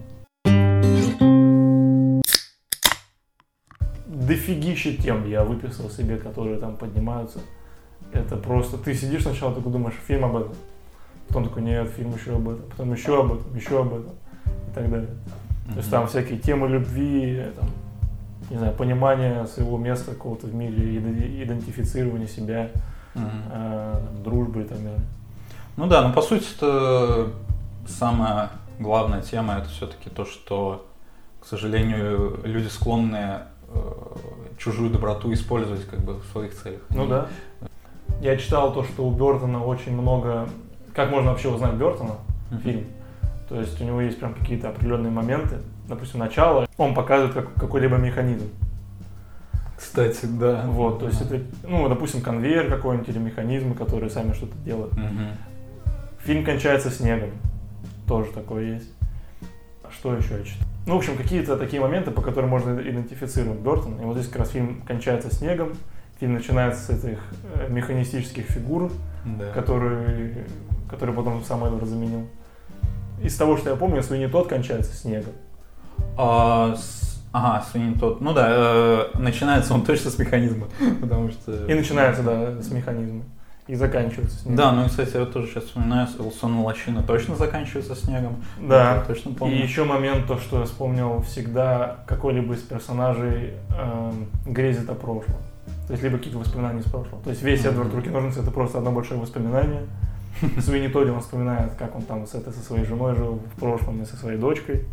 Дофигища 4.06 4.96
тем 4.96 5.28
я 5.28 5.44
выписал 5.44 5.90
себе, 5.90 6.16
которые 6.16 6.58
там 6.58 6.76
поднимаются. 6.76 7.40
Это 8.12 8.37
просто... 8.37 8.78
Ты 8.78 8.94
сидишь 8.94 9.22
сначала, 9.22 9.54
такой 9.54 9.72
думаешь, 9.72 9.94
фильм 10.06 10.25
об 10.25 10.37
этом. 10.37 10.52
Потом 11.32 11.44
такой, 11.48 11.62
нет, 11.62 11.88
фильм 11.88 12.14
еще 12.14 12.36
об 12.36 12.46
этом. 12.50 12.64
Потом 12.68 12.92
еще 12.92 13.18
об 13.20 13.32
этом, 13.32 13.56
еще 13.56 13.80
об 13.80 13.86
этом. 13.94 14.12
И 14.44 14.74
так 14.74 14.90
далее. 14.90 15.08
То 15.70 15.76
есть 15.78 15.90
там 15.90 16.06
всякие 16.06 16.38
темы 16.38 16.68
любви, 16.68 17.42
там, 17.58 17.70
не 18.50 18.58
знаю, 18.58 18.74
понимание 18.74 19.46
своего 19.46 19.78
места 19.78 20.10
какого-то 20.10 20.46
в 20.46 20.54
мире, 20.54 20.98
иде- 20.98 21.42
идентифицирование 21.44 22.28
себя, 22.28 22.68
Мгм. 23.14 23.30
э, 23.50 24.00
дружбы 24.22 24.60
и 24.60 24.64
так 24.64 24.76
далее. 24.82 25.00
Ну 25.78 25.86
да, 25.86 26.06
но 26.06 26.12
по 26.12 26.20
сути 26.20 26.46
это 26.54 27.28
самая 27.86 28.50
главная 28.78 29.22
тема 29.22 29.54
это 29.54 29.70
все-таки 29.70 30.10
то, 30.10 30.26
что, 30.26 30.86
к 31.40 31.46
сожалению, 31.46 32.40
люди 32.44 32.68
склонны 32.68 33.38
э, 33.74 33.80
чужую 34.58 34.90
доброту 34.90 35.32
использовать 35.32 35.86
как 35.86 36.00
бы 36.00 36.14
в 36.18 36.24
своих 36.32 36.54
целях. 36.54 36.80
Ну 36.90 37.06
да. 37.06 37.28
Я 38.20 38.36
читал 38.36 38.74
то, 38.74 38.84
что 38.84 39.06
у 39.06 39.10
Бертона 39.10 39.64
очень 39.64 39.92
много... 39.98 40.46
Как 40.94 41.11
можно 41.11 41.30
вообще 41.30 41.49
узнать 41.49 41.75
Бертона? 41.75 42.16
Фильм. 42.62 42.84
То 43.49 43.61
есть 43.61 43.80
у 43.80 43.84
него 43.84 44.00
есть 44.00 44.18
прям 44.18 44.34
какие-то 44.34 44.68
определенные 44.68 45.11
моменты. 45.11 45.56
Допустим, 45.88 46.20
начало, 46.20 46.66
он 46.76 46.94
показывает 46.94 47.34
как, 47.34 47.54
какой-либо 47.54 47.96
механизм. 47.96 48.49
Кстати, 49.76 50.26
да. 50.26 50.64
Вот, 50.66 51.00
то 51.00 51.06
есть 51.06 51.20
это, 51.20 51.40
ну, 51.66 51.88
допустим, 51.88 52.20
конвейер 52.20 52.68
какой-нибудь 52.70 53.08
или 53.08 53.18
механизмы, 53.18 53.75
которые 53.75 54.11
сами 54.11 54.32
что-то 54.32 54.56
делают. 54.64 54.92
Мгм. 54.96 55.28
Фильм 56.20 56.44
кончается 56.44 56.90
снегом. 56.90 57.30
Тоже 58.06 58.30
такое 58.32 58.75
есть. 58.75 58.90
А 59.82 59.90
что 59.90 60.14
еще 60.14 60.38
я 60.38 60.44
читал? 60.44 60.68
Ну, 60.87 60.94
в 60.94 60.99
общем, 60.99 61.16
какие-то 61.16 61.56
такие 61.56 61.80
моменты, 61.82 62.11
по 62.11 62.22
которым 62.22 62.50
можно 62.50 62.80
идентифицировать 62.80 63.58
Бертон. 63.58 64.00
И 64.00 64.04
вот 64.04 64.16
здесь 64.16 64.28
как 64.28 64.40
раз 64.40 64.50
фильм 64.50 64.82
кончается 64.87 65.34
снегом. 65.34 65.72
Фильм 66.20 66.34
начинается 66.34 66.80
с 66.80 66.90
этих 67.04 67.18
э, 67.54 67.68
механистических 67.68 68.44
фигур, 68.46 68.90
Да. 69.25 69.50
которые, 69.52 70.46
которые 70.92 71.16
потом 71.16 71.42
сам 71.42 71.64
Эдвард 71.64 71.88
заменил. 71.88 72.28
Из 73.22 73.34
того, 73.37 73.56
что 73.56 73.70
я 73.70 73.76
помню, 73.76 74.02
Свиньи 74.02 74.26
тот 74.26 74.49
кончается 74.49 74.94
снегом. 74.94 75.32
А, 76.16 76.75
с- 76.76 77.20
Ага, 77.32 77.64
свиньи 77.72 77.94
тот. 77.99 78.20
Ну 78.20 78.34
да, 78.34 78.46
э, 78.50 79.04
начинается 79.14 79.72
он 79.72 79.84
точно 79.84 80.11
с 80.11 80.18
механизма, 80.18 80.66
потому 81.00 81.30
что... 81.30 81.64
И 81.66 81.72
начинается, 81.72 82.22
да, 82.22 82.61
с 82.61 82.70
механизма. 82.70 83.22
И 83.68 83.75
заканчивается 83.75 84.37
снегом. 84.38 84.56
Да, 84.56 84.72
ну 84.72 84.84
и, 84.84 84.88
кстати, 84.88 85.16
я 85.16 85.25
тоже 85.25 85.46
сейчас 85.46 85.64
вспоминаю, 85.64 86.08
Сон 86.38 86.58
лощина 86.61 87.02
точно 87.02 87.37
заканчивается 87.37 87.94
снегом. 87.94 88.37
Да. 88.61 88.96
Я 88.96 89.00
точно 89.02 89.32
помню. 89.32 89.56
И 89.56 89.62
еще 89.62 89.84
момент, 89.84 90.26
то, 90.26 90.37
что 90.37 90.58
я 90.58 90.64
вспомнил, 90.66 91.22
всегда 91.22 92.00
какой-либо 92.06 92.52
из 92.54 92.61
персонажей 92.61 93.54
эм, 93.78 94.26
грезит 94.44 94.90
о 94.90 94.94
прошлом. 94.94 95.37
То 95.87 95.92
есть 95.92 96.02
либо 96.02 96.18
какие-то 96.18 96.38
воспоминания 96.38 96.80
из 96.80 96.90
прошлого. 96.90 97.22
То 97.22 97.30
есть 97.30 97.42
весь 97.42 97.64
Эдвард 97.64 97.94
Руки-ножницы 97.94 98.40
это 98.40 98.50
просто 98.50 98.78
одно 98.78 98.90
большое 98.90 99.18
воспоминание. 99.20 99.82
Суини 100.60 100.88
Тодди 100.88 101.10
он 101.10 101.20
вспоминает, 101.20 101.74
как 101.74 101.94
он 101.94 102.02
там 102.02 102.26
с 102.26 102.34
этой, 102.34 102.52
со 102.52 102.60
своей 102.60 102.84
женой 102.84 103.14
жил 103.14 103.40
в 103.54 103.58
прошлом 103.60 104.02
и 104.02 104.04
со 104.04 104.16
своей 104.16 104.38
дочкой. 104.38 104.84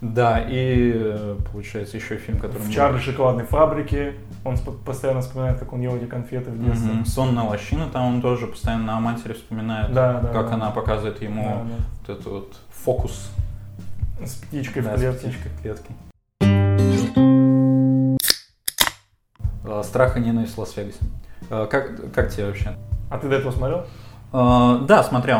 Да, 0.00 0.38
и 0.38 0.92
э, 0.94 1.36
получается 1.50 1.96
еще 1.96 2.16
фильм, 2.18 2.38
который... 2.38 2.60
В 2.60 2.70
Чарли 2.70 2.98
шоколадной 2.98 3.44
фабрике 3.44 4.14
он 4.44 4.58
постоянно 4.84 5.22
вспоминает, 5.22 5.58
как 5.58 5.72
он 5.72 5.80
ел 5.80 5.96
эти 5.96 6.04
конфеты 6.04 6.50
в 6.50 6.62
детстве. 6.62 6.92
Мгм. 6.92 7.06
Сонная 7.06 7.44
лощина, 7.44 7.88
там 7.88 8.16
он 8.16 8.20
тоже 8.20 8.46
постоянно 8.46 8.98
о 8.98 9.00
матери 9.00 9.32
вспоминает, 9.32 9.92
Да, 9.94 10.20
да. 10.20 10.28
как 10.28 10.48
да. 10.48 10.54
она 10.54 10.70
показывает 10.70 11.18
Да, 11.20 11.24
ему 11.24 11.64
вот 12.06 12.08
этот 12.10 12.26
вот 12.26 12.56
фокус 12.70 13.30
да. 14.20 14.26
С 14.26 14.34
птичкой 14.34 14.82
да, 14.82 14.94
в 14.94 14.98
с 14.98 15.00
клетке. 15.00 15.18
птичкой 15.28 15.50
в 15.52 15.62
клетке. 15.62 15.92
Э, 19.64 19.82
Страх 19.82 20.16
и 20.16 20.20
ненависть 20.20 20.54
в 20.54 20.58
Лас-Вегасе. 20.58 20.98
Э, 21.50 21.66
Как, 21.70 22.12
как 22.12 22.30
тебе 22.30 22.46
вообще? 22.46 22.76
А 23.10 23.18
ты 23.18 23.28
до 23.28 23.36
этого 23.36 23.52
смотрел? 23.52 23.86
Э, 24.34 24.80
Да, 24.86 25.02
смотрел. 25.04 25.38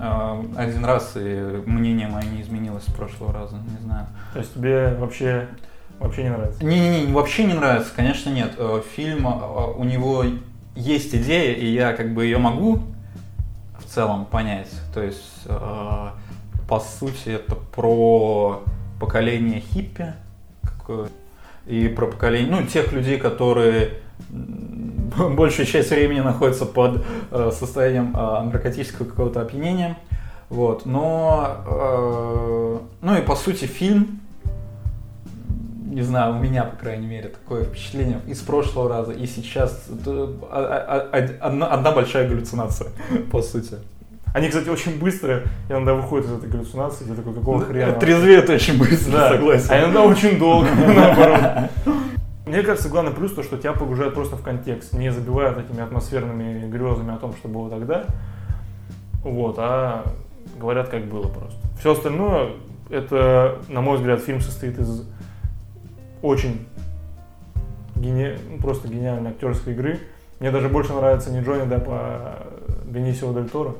Э, 0.00 0.40
Один 0.56 0.84
раз, 0.84 1.12
и 1.16 1.62
мнение 1.66 2.06
мое 2.06 2.24
не 2.24 2.40
изменилось 2.42 2.84
с 2.84 2.92
прошлого 2.92 3.32
раза, 3.32 3.56
не 3.56 3.82
знаю. 3.84 4.06
То 4.32 4.38
есть 4.38 4.54
тебе 4.54 4.94
вообще, 4.94 5.48
вообще 5.98 6.22
не 6.22 6.30
нравится? 6.30 6.64
Не-не-не, 6.64 7.12
вообще 7.12 7.44
не 7.44 7.54
нравится, 7.54 7.90
конечно, 7.94 8.30
нет. 8.30 8.52
Э, 8.56 8.80
Фильм, 8.94 9.26
э, 9.26 9.72
у 9.76 9.82
него 9.82 10.24
есть 10.76 11.12
идея, 11.16 11.54
и 11.54 11.66
я 11.66 11.92
как 11.94 12.14
бы 12.14 12.24
ее 12.24 12.38
могу 12.38 12.82
в 13.80 13.84
целом 13.92 14.24
понять. 14.24 14.70
То 14.94 15.02
есть, 15.02 15.42
э, 15.46 16.08
по 16.68 16.78
сути, 16.78 17.30
это 17.30 17.56
про 17.56 18.62
поколение 19.00 19.60
хиппи 19.60 20.14
и 21.66 21.88
про 21.88 22.06
поколение, 22.06 22.50
ну, 22.50 22.66
тех 22.66 22.92
людей, 22.92 23.18
которые 23.18 23.94
большую 25.36 25.66
часть 25.66 25.90
времени 25.90 26.20
находятся 26.20 26.66
под 26.66 27.04
э, 27.30 27.50
состоянием 27.52 28.14
э, 28.16 28.42
наркотического 28.44 29.06
какого-то 29.06 29.40
опьянения. 29.42 29.96
Вот, 30.48 30.86
но, 30.86 31.56
э, 31.66 32.78
ну 33.02 33.16
и 33.18 33.20
по 33.20 33.36
сути 33.36 33.66
фильм, 33.66 34.20
не 35.90 36.02
знаю, 36.02 36.36
у 36.36 36.38
меня, 36.38 36.64
по 36.64 36.76
крайней 36.76 37.06
мере, 37.06 37.28
такое 37.28 37.64
впечатление 37.64 38.20
из 38.26 38.38
прошлого 38.40 38.88
раза 38.88 39.12
и 39.12 39.26
сейчас 39.26 39.86
а- 40.06 41.08
а- 41.12 41.16
а- 41.18 41.46
одна, 41.46 41.66
одна 41.66 41.92
большая 41.92 42.28
галлюцинация, 42.28 42.88
по 43.32 43.42
сути. 43.42 43.74
Они, 44.34 44.48
кстати, 44.48 44.68
очень 44.68 44.98
быстро 44.98 45.42
иногда 45.70 45.94
выходят 45.94 46.26
из 46.26 46.32
этой 46.32 46.50
галлюцинации, 46.50 47.04
ты 47.04 47.14
такой, 47.14 47.34
какого 47.34 47.60
хрена? 47.64 47.92
Трезвеет 47.94 48.48
очень 48.50 48.78
быстро, 48.78 49.12
Да, 49.12 49.28
согласен. 49.30 49.66
а 49.70 49.80
иногда 49.80 50.02
очень 50.02 50.38
долго, 50.38 50.68
наоборот. 50.94 51.40
Мне 52.48 52.62
кажется, 52.62 52.88
главный 52.88 53.12
плюс 53.12 53.34
то, 53.34 53.42
что 53.42 53.58
тебя 53.58 53.74
погружают 53.74 54.14
просто 54.14 54.36
в 54.36 54.42
контекст, 54.42 54.94
не 54.94 55.12
забивают 55.12 55.58
этими 55.58 55.82
атмосферными 55.82 56.66
грезами 56.66 57.14
о 57.14 57.18
том, 57.18 57.36
что 57.36 57.46
было 57.46 57.68
тогда, 57.68 58.06
вот, 59.22 59.56
а 59.58 60.04
говорят, 60.58 60.88
как 60.88 61.04
было 61.04 61.28
просто. 61.28 61.58
Все 61.78 61.92
остальное, 61.92 62.52
это, 62.88 63.58
на 63.68 63.82
мой 63.82 63.98
взгляд, 63.98 64.20
фильм 64.20 64.40
состоит 64.40 64.78
из 64.78 65.06
очень 66.22 66.66
гени- 67.94 68.38
просто 68.62 68.88
гениальной 68.88 69.32
актерской 69.32 69.74
игры. 69.74 70.00
Мне 70.40 70.50
даже 70.50 70.70
больше 70.70 70.94
нравится 70.94 71.30
не 71.30 71.42
Джонни 71.42 71.68
Депп, 71.68 71.84
а 71.88 72.50
Бенисио 72.86 73.34
Дель 73.34 73.50
Торо. 73.50 73.74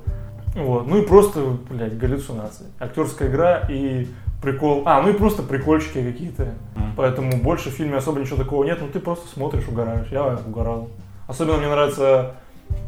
Вот. 0.54 0.86
Ну 0.86 0.98
и 0.98 1.06
просто, 1.06 1.40
блядь, 1.70 1.96
галлюцинации. 1.96 2.66
Актерская 2.78 3.28
игра 3.28 3.62
и 3.68 4.08
прикол. 4.40 4.82
А, 4.86 5.02
ну 5.02 5.10
и 5.10 5.12
просто 5.12 5.42
прикольчики 5.42 6.02
какие-то. 6.02 6.54
М. 6.76 6.92
Поэтому 6.96 7.36
больше 7.36 7.70
в 7.70 7.74
фильме 7.74 7.96
особо 7.96 8.20
ничего 8.20 8.36
такого 8.36 8.64
нет. 8.64 8.78
Ну 8.80 8.88
ты 8.88 9.00
просто 9.00 9.28
смотришь, 9.28 9.66
угораешь. 9.68 10.08
Я 10.10 10.38
угорал. 10.46 10.88
Особенно 11.26 11.58
мне 11.58 11.68
нравится... 11.68 12.34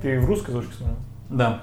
Ты 0.03 0.21
в 0.21 0.27
русской 0.27 0.51
озвучке 0.51 0.75
смотрел? 0.75 0.99
Да, 1.31 1.63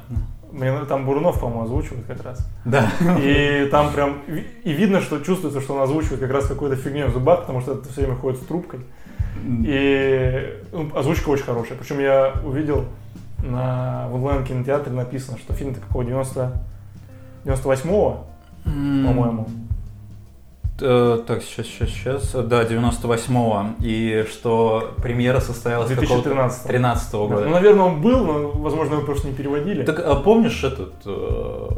Мне 0.52 0.72
там 0.86 1.06
Бурунов, 1.06 1.40
по-моему, 1.40 1.64
озвучивает 1.64 2.06
как 2.06 2.24
раз. 2.24 2.48
да. 2.66 2.90
И 3.20 3.68
там 3.70 3.92
прям... 3.92 4.22
И 4.64 4.72
видно, 4.72 5.02
что 5.02 5.20
чувствуется, 5.20 5.62
что 5.62 5.76
он 5.76 5.82
озвучивает 5.82 6.20
как 6.20 6.32
раз 6.32 6.48
какой-то 6.48 6.76
фигней 6.76 7.06
в 7.06 7.12
зубах, 7.12 7.42
потому 7.42 7.62
что 7.62 7.74
это 7.74 7.90
все 7.90 8.02
время 8.02 8.16
ходит 8.16 8.42
с 8.42 8.46
трубкой. 8.46 8.80
И 9.46 10.62
ну, 10.72 10.90
озвучка 10.96 11.30
очень 11.30 11.44
хорошая. 11.44 11.78
Причем 11.78 12.00
я 12.00 12.34
увидел 12.44 12.86
на, 13.44 14.08
в 14.10 14.16
онлайн-кинотеатре 14.16 14.92
написано, 14.92 15.38
что 15.38 15.54
фильм-то 15.54 15.80
какого 15.80 16.04
90 16.04 16.52
98-го, 17.46 18.26
по-моему. 18.64 19.48
Э, 20.80 21.20
так, 21.26 21.42
сейчас, 21.42 21.66
сейчас, 21.66 21.90
сейчас. 21.90 22.32
Да, 22.34 22.64
98-го. 22.64 23.76
И 23.82 24.26
что 24.30 24.94
премьера 25.02 25.40
состоялась 25.40 25.88
2013 25.90 26.68
13 26.68 27.14
-го 27.14 27.28
года. 27.28 27.46
Ну, 27.46 27.52
наверное, 27.52 27.86
он 27.86 28.02
был, 28.02 28.26
но, 28.26 28.52
возможно, 28.52 28.94
его 28.96 29.04
просто 29.04 29.28
не 29.28 29.34
переводили. 29.34 29.84
Так, 29.84 30.00
а 30.00 30.16
помнишь 30.16 30.64
этот, 30.64 30.94
э, 31.06 31.70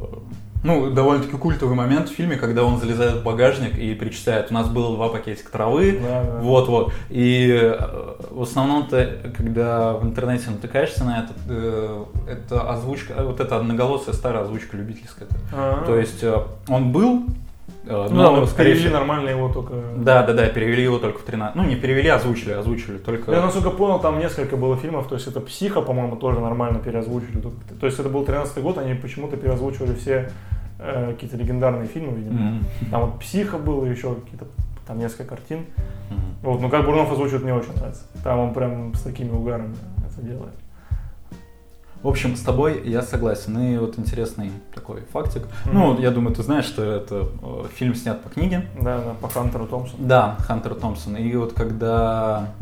ну, 0.64 0.92
довольно-таки 0.92 1.38
культовый 1.38 1.76
момент 1.76 2.10
в 2.10 2.14
фильме, 2.14 2.36
когда 2.36 2.66
он 2.66 2.78
залезает 2.78 3.22
в 3.22 3.24
багажник 3.24 3.78
и 3.78 3.96
перечисляет, 3.96 4.52
у 4.52 4.54
нас 4.54 4.68
было 4.68 4.94
два 4.94 5.08
пакетика 5.08 5.50
травы, 5.50 6.00
Да, 6.02 6.24
да. 6.24 6.40
вот-вот. 6.42 6.92
И 7.10 7.58
э, 7.58 7.80
в 8.32 8.42
основном-то, 8.42 9.10
когда 9.38 9.94
в 9.94 10.04
интернете 10.04 10.50
натыкаешься 10.50 11.06
на 11.06 11.20
это, 11.24 12.06
это 12.28 12.70
озвучка, 12.70 13.14
вот 13.24 13.40
эта 13.40 13.56
одноголосая 13.56 14.14
старая 14.14 14.44
озвучка 14.44 14.76
любительская. 14.76 15.30
А. 15.54 15.86
То 15.86 15.98
есть 15.98 16.22
он 16.68 16.92
был, 16.92 17.24
э, 17.86 18.08
Ну 18.10 18.18
да, 18.18 18.32
но, 18.32 18.40
вот 18.42 18.50
скорее 18.50 18.72
перевели 18.74 18.88
всего- 18.90 19.00
нормально 19.00 19.30
его 19.30 19.50
только... 19.50 19.74
Да, 19.98 20.24
да, 20.24 20.34
да, 20.34 20.48
перевели 20.48 20.84
его 20.84 20.98
только 21.00 21.20
в 21.20 21.24
13. 21.24 21.56
Ну, 21.56 21.64
не 21.64 21.76
перевели, 21.76 22.10
озвучили, 22.10 22.52
озвучили. 22.52 22.98
Только. 22.98 23.32
Я 23.32 23.42
насколько 23.42 23.70
понял, 23.72 24.00
там 24.00 24.20
несколько 24.20 24.58
было 24.58 24.76
фильмов, 24.78 25.08
то 25.08 25.16
есть 25.16 25.28
это 25.28 25.40
«Психо», 25.42 25.82
по-моему, 25.82 26.16
тоже 26.16 26.40
нормально 26.40 26.80
переозвучили. 26.80 27.42
То 27.80 27.86
есть 27.86 28.00
это 28.00 28.10
был 28.10 28.24
13 28.26 28.62
год, 28.64 28.78
они 28.78 28.94
почему-то 28.94 29.38
переозвучивали 29.38 29.94
все 29.96 30.32
э, 30.80 31.12
какие-то 31.14 31.38
легендарные 31.38 31.88
фильмы, 31.88 32.18
видимо. 32.18 32.40
М. 32.40 32.64
Там 32.92 33.02
вот 33.06 33.20
«Психо» 33.20 33.58
было, 33.58 33.86
еще 33.86 34.16
какие-то, 34.16 34.46
там 34.88 34.98
несколько 35.00 35.26
картин. 35.26 35.66
Мгм. 36.10 36.20
Вот, 36.42 36.62
ну 36.62 36.70
как 36.70 36.86
Бурнов 36.86 37.12
озвучивает, 37.12 37.44
мне 37.44 37.54
очень 37.54 37.74
нравится. 37.76 38.04
Там 38.24 38.40
он 38.40 38.54
прям 38.54 38.94
с 38.96 39.02
такими 39.02 39.30
угарами 39.32 39.76
это 40.10 40.26
делает. 40.26 40.54
В 42.02 42.08
общем, 42.08 42.36
с 42.36 42.42
тобой 42.42 42.82
я 42.86 43.02
согласен. 43.02 43.58
И 43.60 43.78
вот 43.78 44.00
интересный 44.00 44.52
такой 44.74 45.02
фактик. 45.12 45.44
Мгм. 45.66 45.74
Ну, 45.74 46.00
я 46.00 46.12
думаю, 46.12 46.34
ты 46.34 46.44
знаешь, 46.44 46.66
что 46.66 46.84
это 46.84 47.28
э, 47.42 47.66
фильм 47.76 47.94
снят 47.94 48.22
по 48.22 48.30
книге. 48.30 48.68
Да, 48.80 49.00
да, 49.00 49.14
по 49.20 49.28
Хантеру 49.28 49.68
Томпсону. 49.68 50.08
Да, 50.08 50.38
Хантер 50.40 50.76
Томпсон. 50.76 51.18
И 51.18 51.36
вот 51.36 51.54
когда 51.54 52.54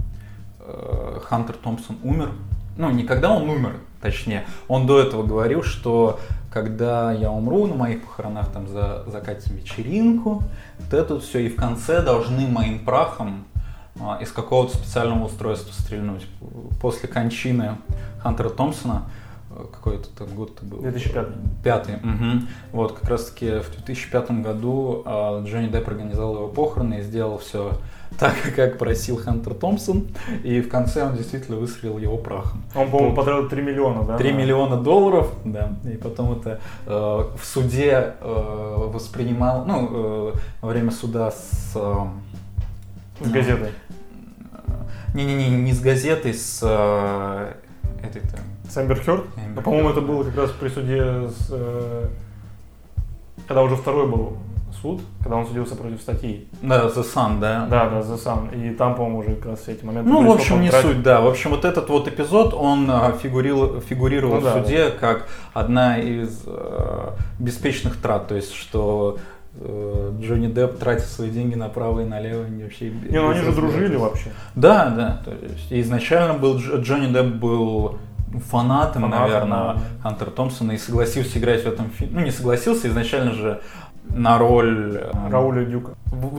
э, 0.60 1.20
Хантер 1.24 1.56
Томпсон 1.56 1.98
умер, 2.04 2.32
ну, 2.78 2.90
не 2.90 3.04
когда 3.04 3.32
он 3.32 3.48
умер, 3.50 3.76
точнее, 4.02 4.46
он 4.68 4.88
до 4.88 5.00
этого 5.00 5.24
говорил, 5.24 5.62
что 5.62 6.20
когда 6.52 7.12
я 7.12 7.30
умру, 7.30 7.68
на 7.68 7.76
моих 7.76 8.04
похоронах 8.04 8.48
там 8.52 8.68
за, 8.68 9.04
закатим 9.06 9.56
вечеринку, 9.56 10.44
вот 10.80 10.94
это 10.94 11.16
вот 11.16 11.24
все, 11.24 11.40
и 11.40 11.50
в 11.50 11.56
конце 11.56 12.02
должны 12.02 12.48
моим 12.48 12.80
прахом 12.80 13.46
а, 14.00 14.18
из 14.22 14.32
какого-то 14.32 14.76
специального 14.76 15.26
устройства 15.26 15.72
стрельнуть. 15.74 16.26
После 16.82 17.08
кончины 17.08 17.78
Хантера 18.20 18.50
Томпсона, 18.50 19.04
какой 19.66 19.96
это 19.98 20.10
там 20.18 20.28
год 20.36 20.60
был? 20.62 20.80
2005. 20.82 21.28
Пятый. 21.64 21.96
мгм. 22.04 22.48
Вот, 22.72 22.94
как 22.94 23.10
раз 23.10 23.26
таки 23.26 23.60
в 23.60 23.70
2005 23.72 24.32
году 24.42 25.04
а, 25.06 25.44
Джонни 25.44 25.68
Депп 25.70 25.88
организовал 25.88 26.36
его 26.36 26.48
похороны 26.48 27.00
и 27.00 27.02
сделал 27.02 27.38
все 27.38 27.74
так, 28.20 28.36
как 28.56 28.78
просил 28.78 29.18
Хантер 29.18 29.54
Томпсон. 29.54 30.08
И 30.44 30.62
в 30.62 30.70
конце 30.70 31.04
он 31.06 31.16
действительно 31.18 31.58
выстрелил 31.58 31.98
его 31.98 32.18
прахом. 32.18 32.64
Он, 32.76 32.90
по-моему, 32.90 33.16
потратил 33.16 33.50
3 33.50 33.62
миллиона, 33.62 34.04
да? 34.04 34.18
3 34.18 34.32
на- 34.32 34.38
миллиона 34.38 34.78
долларов, 34.78 35.34
да, 35.44 35.74
и 35.84 35.98
потом 35.98 36.34
это 36.40 36.60
э, 36.86 36.90
в 36.92 37.44
суде 37.46 38.14
э, 38.22 38.74
воспринимал, 38.94 39.66
ну, 39.66 39.90
э, 39.92 40.34
во 40.62 40.70
время 40.70 40.92
суда 40.92 41.32
с... 41.32 41.74
э, 41.76 43.26
С 43.26 43.30
газетой. 43.32 43.72
Не-не-не, 45.14 45.50
не 45.50 45.74
с 45.74 45.80
газетой, 45.82 46.34
с 46.34 46.60
э, 46.62 47.54
этой-то... 48.04 48.38
С 48.70 48.78
Эмбер 48.78 49.00
Хёрд? 49.04 49.26
Ну, 49.56 49.62
по-моему, 49.62 49.90
это 49.90 50.02
было 50.02 50.24
как 50.24 50.36
раз 50.38 50.52
при 50.52 50.70
суде 50.70 51.30
с... 51.30 51.48
э, 51.52 52.08
Когда 53.48 53.64
уже 53.64 53.76
второй 53.76 54.08
был 54.08 54.38
суд, 54.82 55.02
когда 55.24 55.38
он 55.38 55.48
судился 55.48 55.76
против 55.76 56.02
статьи. 56.02 56.48
Да, 56.62 56.86
The 56.86 57.04
Sun, 57.04 57.40
да. 57.40 57.68
Да, 57.70 57.90
да, 57.90 58.00
The 58.02 58.16
Sun. 58.24 58.54
И 58.56 58.76
там, 58.76 58.96
по-моему, 58.96 59.20
уже 59.20 59.36
как 59.36 59.52
раз 59.52 59.62
все 59.62 59.72
эти 59.72 59.84
моменты. 59.84 60.10
Ну, 60.10 60.26
в 60.28 60.32
общем, 60.32 60.62
не 60.62 60.70
тратил. 60.70 60.90
суть, 60.90 61.02
да. 61.04 61.22
В 61.22 61.28
общем, 61.28 61.50
вот 61.52 61.66
этот 61.66 61.90
вот 61.90 62.08
эпизод, 62.08 62.54
он 62.54 62.88
а, 62.92 63.12
фигурил, 63.14 63.82
фигурировал 63.82 64.36
Ну 64.36 64.42
в 64.42 64.44
да, 64.44 64.54
суде 64.62 64.92
как 64.92 65.28
одна 65.54 65.98
из 65.98 66.44
э, 66.46 67.12
беспечных 67.40 67.98
трат. 67.98 68.28
То 68.28 68.36
есть, 68.36 68.54
что 68.54 69.18
Джонни 70.22 70.48
Депп 70.48 70.78
тратит 70.80 71.06
свои 71.06 71.30
деньги 71.30 71.56
направо 71.56 72.02
и 72.02 72.06
налево. 72.06 72.46
Не, 72.46 72.64
вообще 72.64 72.90
Не, 72.90 73.20
ну 73.22 73.30
они 73.30 73.42
же 73.42 73.52
дружили 73.52 73.96
вообще. 73.96 74.30
Да, 74.56 74.90
да. 74.90 75.22
То 75.26 75.32
есть, 75.32 75.68
изначально 75.72 76.34
был 76.34 76.58
Дж- 76.58 76.82
Джонни 76.82 77.12
Депп 77.14 77.36
был 77.36 77.98
фанатом, 78.50 79.04
Фанатом, 79.04 79.10
наверное, 79.10 79.58
да. 79.60 79.78
Хантера 80.04 80.30
Томпсона 80.30 80.74
и 80.74 80.78
согласился 80.78 81.40
играть 81.40 81.64
в 81.64 81.68
этом 81.68 81.90
фильме. 81.90 82.20
Ну, 82.20 82.26
не 82.26 82.32
согласился, 82.32 82.88
изначально 82.88 83.32
же 83.32 83.62
на 84.10 84.38
роль... 84.38 84.98
э, 85.02 85.12
Рауля 85.30 85.66
Дюка. 85.66 85.92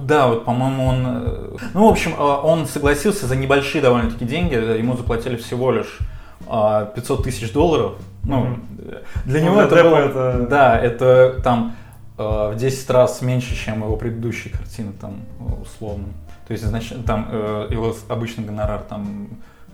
Да, 0.02 0.28
вот, 0.28 0.44
по-моему, 0.44 0.87
он... 0.87 0.96
э, 1.07 1.57
Ну, 1.74 1.87
в 1.88 1.90
общем, 1.90 2.12
э, 2.18 2.22
он 2.22 2.66
согласился 2.66 3.26
за 3.26 3.37
небольшие 3.37 3.83
довольно-таки 3.83 4.24
деньги. 4.24 4.54
Ему 4.54 4.96
заплатили 4.96 5.37
всего 5.37 5.72
лишь 5.72 5.98
а, 6.46 6.87
500 6.87 7.24
тысяч 7.24 7.52
долларов. 7.52 7.92
Ну, 8.24 8.57
э, 8.78 9.02
для 9.24 9.40
Ну, 9.40 9.46
него 9.46 9.54
для 9.57 9.64
это 9.64 9.83
было... 9.83 9.96
это- 9.96 10.46
Да, 10.48 10.78
это 10.78 11.40
там 11.42 11.74
э, 11.74 11.88
в 12.18 12.57
10 12.57 12.90
раз 12.90 13.22
меньше, 13.22 13.54
чем 13.54 13.83
его 13.83 13.96
предыдущие 13.96 14.52
картины, 14.52 14.92
там, 15.00 15.20
э, 15.40 15.62
условно. 15.62 16.07
То 16.46 16.52
есть, 16.52 16.64
значит, 16.64 17.04
там 17.04 17.28
э, 17.31 17.68
его 17.70 17.94
обычный 18.09 18.44
гонорар 18.44 18.83
там 18.83 19.28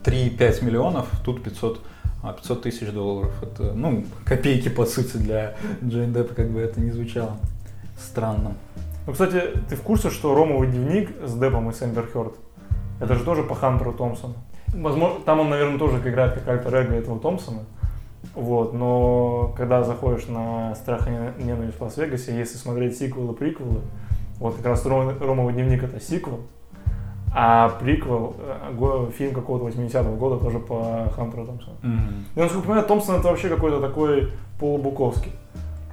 3-5 0.04 0.64
миллионов, 0.64 1.06
тут 1.24 1.42
500 1.42 1.80
а 2.22 2.32
500 2.32 2.62
тысяч 2.62 2.90
долларов. 2.90 3.34
Это, 3.42 3.74
ну, 3.74 4.04
копейки, 4.24 4.70
по 4.70 4.86
сути, 4.86 5.18
для 5.18 5.56
Джейн 5.84 6.12
Деппа, 6.12 6.34
как 6.34 6.50
бы 6.50 6.60
это 6.60 6.80
ни 6.80 6.90
звучало 6.90 7.36
странно. 7.98 8.54
Ну, 9.06 9.12
кстати, 9.12 9.42
ты 9.68 9.76
в 9.76 9.82
курсе, 9.82 10.08
что 10.08 10.34
Ромовый 10.34 10.68
дневник 10.68 11.10
с 11.22 11.34
Депом 11.34 11.68
и 11.68 11.74
с 11.74 11.82
Эмбер 11.82 12.08
Хёрд, 12.10 12.34
это 13.00 13.14
же 13.14 13.24
тоже 13.24 13.42
по 13.42 13.54
Хантеру 13.54 13.92
Томпсону. 13.92 14.34
Возможно, 14.68 15.20
там 15.24 15.40
он, 15.40 15.50
наверное, 15.50 15.78
тоже 15.78 15.98
играет 15.98 16.32
как 16.34 16.48
альтер 16.48 16.74
эго 16.74 16.94
этого 16.94 17.20
Томпсона. 17.20 17.60
Вот, 18.34 18.72
но 18.72 19.54
когда 19.56 19.84
заходишь 19.84 20.26
на 20.26 20.74
«Страх 20.74 21.06
и 21.06 21.42
ненависть 21.42 21.78
в 21.78 21.82
Лас-Вегасе», 21.82 22.36
если 22.36 22.56
смотреть 22.56 22.98
сиквелы, 22.98 23.32
приквелы, 23.32 23.80
вот 24.38 24.56
как 24.56 24.66
раз 24.66 24.84
«Ром- 24.84 25.16
«Ромовый 25.20 25.54
дневник»— 25.54 25.82
это 25.84 26.00
сиквел, 26.00 26.40
а 27.32 27.68
приквел, 27.80 28.34
э, 28.38 29.10
фильм 29.16 29.34
какого-то 29.34 29.64
80-го 29.66 30.16
года 30.16 30.42
тоже 30.42 30.58
по 30.58 31.08
Хантеру 31.14 31.46
Томпсону. 31.46 31.76
Мгм. 31.82 32.24
Я 32.34 32.42
насколько 32.44 32.66
понимаю, 32.66 32.86
Томпсон 32.86 33.16
это 33.16 33.28
вообще 33.28 33.48
какой-то 33.48 33.80
такой 33.80 34.30
полубуковский. 34.58 35.32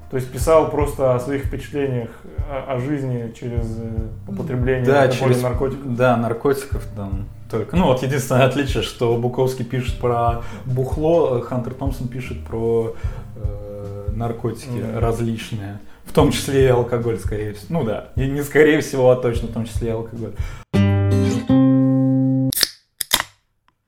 То 0.09 0.17
есть 0.17 0.31
писал 0.31 0.69
просто 0.69 1.15
о 1.15 1.19
своих 1.19 1.45
впечатлениях 1.45 2.09
о, 2.49 2.73
о 2.73 2.79
жизни 2.79 3.31
через 3.39 3.79
э, 3.79 4.07
употребление 4.27 4.85
Да, 4.85 5.05
и 5.05 5.11
через 5.11 5.41
наркотиков. 5.41 5.95
Да, 5.95 6.17
наркотиков 6.17 6.85
там 6.95 7.25
только. 7.51 7.75
Ну 7.75 7.87
вот 7.87 8.01
единственное 8.01 8.45
отличие, 8.45 8.81
что 8.81 9.15
Буковский 9.17 9.65
пишет 9.65 9.99
про 9.99 10.41
бухло, 10.65 11.35
а 11.35 11.41
Хантер 11.41 11.73
Томпсон 11.73 12.07
пишет 12.07 12.43
про 12.45 12.95
э, 13.35 14.07
наркотики 14.15 14.81
Да. 14.93 14.99
различные. 14.99 15.79
В 16.05 16.13
том 16.13 16.31
числе 16.31 16.65
и 16.65 16.67
алкоголь, 16.67 17.19
скорее 17.19 17.53
всего. 17.53 17.67
Ну 17.79 17.83
да, 17.85 18.09
и 18.15 18.25
не 18.27 18.41
скорее 18.41 18.81
всего, 18.81 19.11
а 19.11 19.15
точно 19.15 19.47
в 19.49 19.53
том 19.53 19.65
числе 19.65 19.89
и 19.89 19.91
алкоголь. 19.91 20.33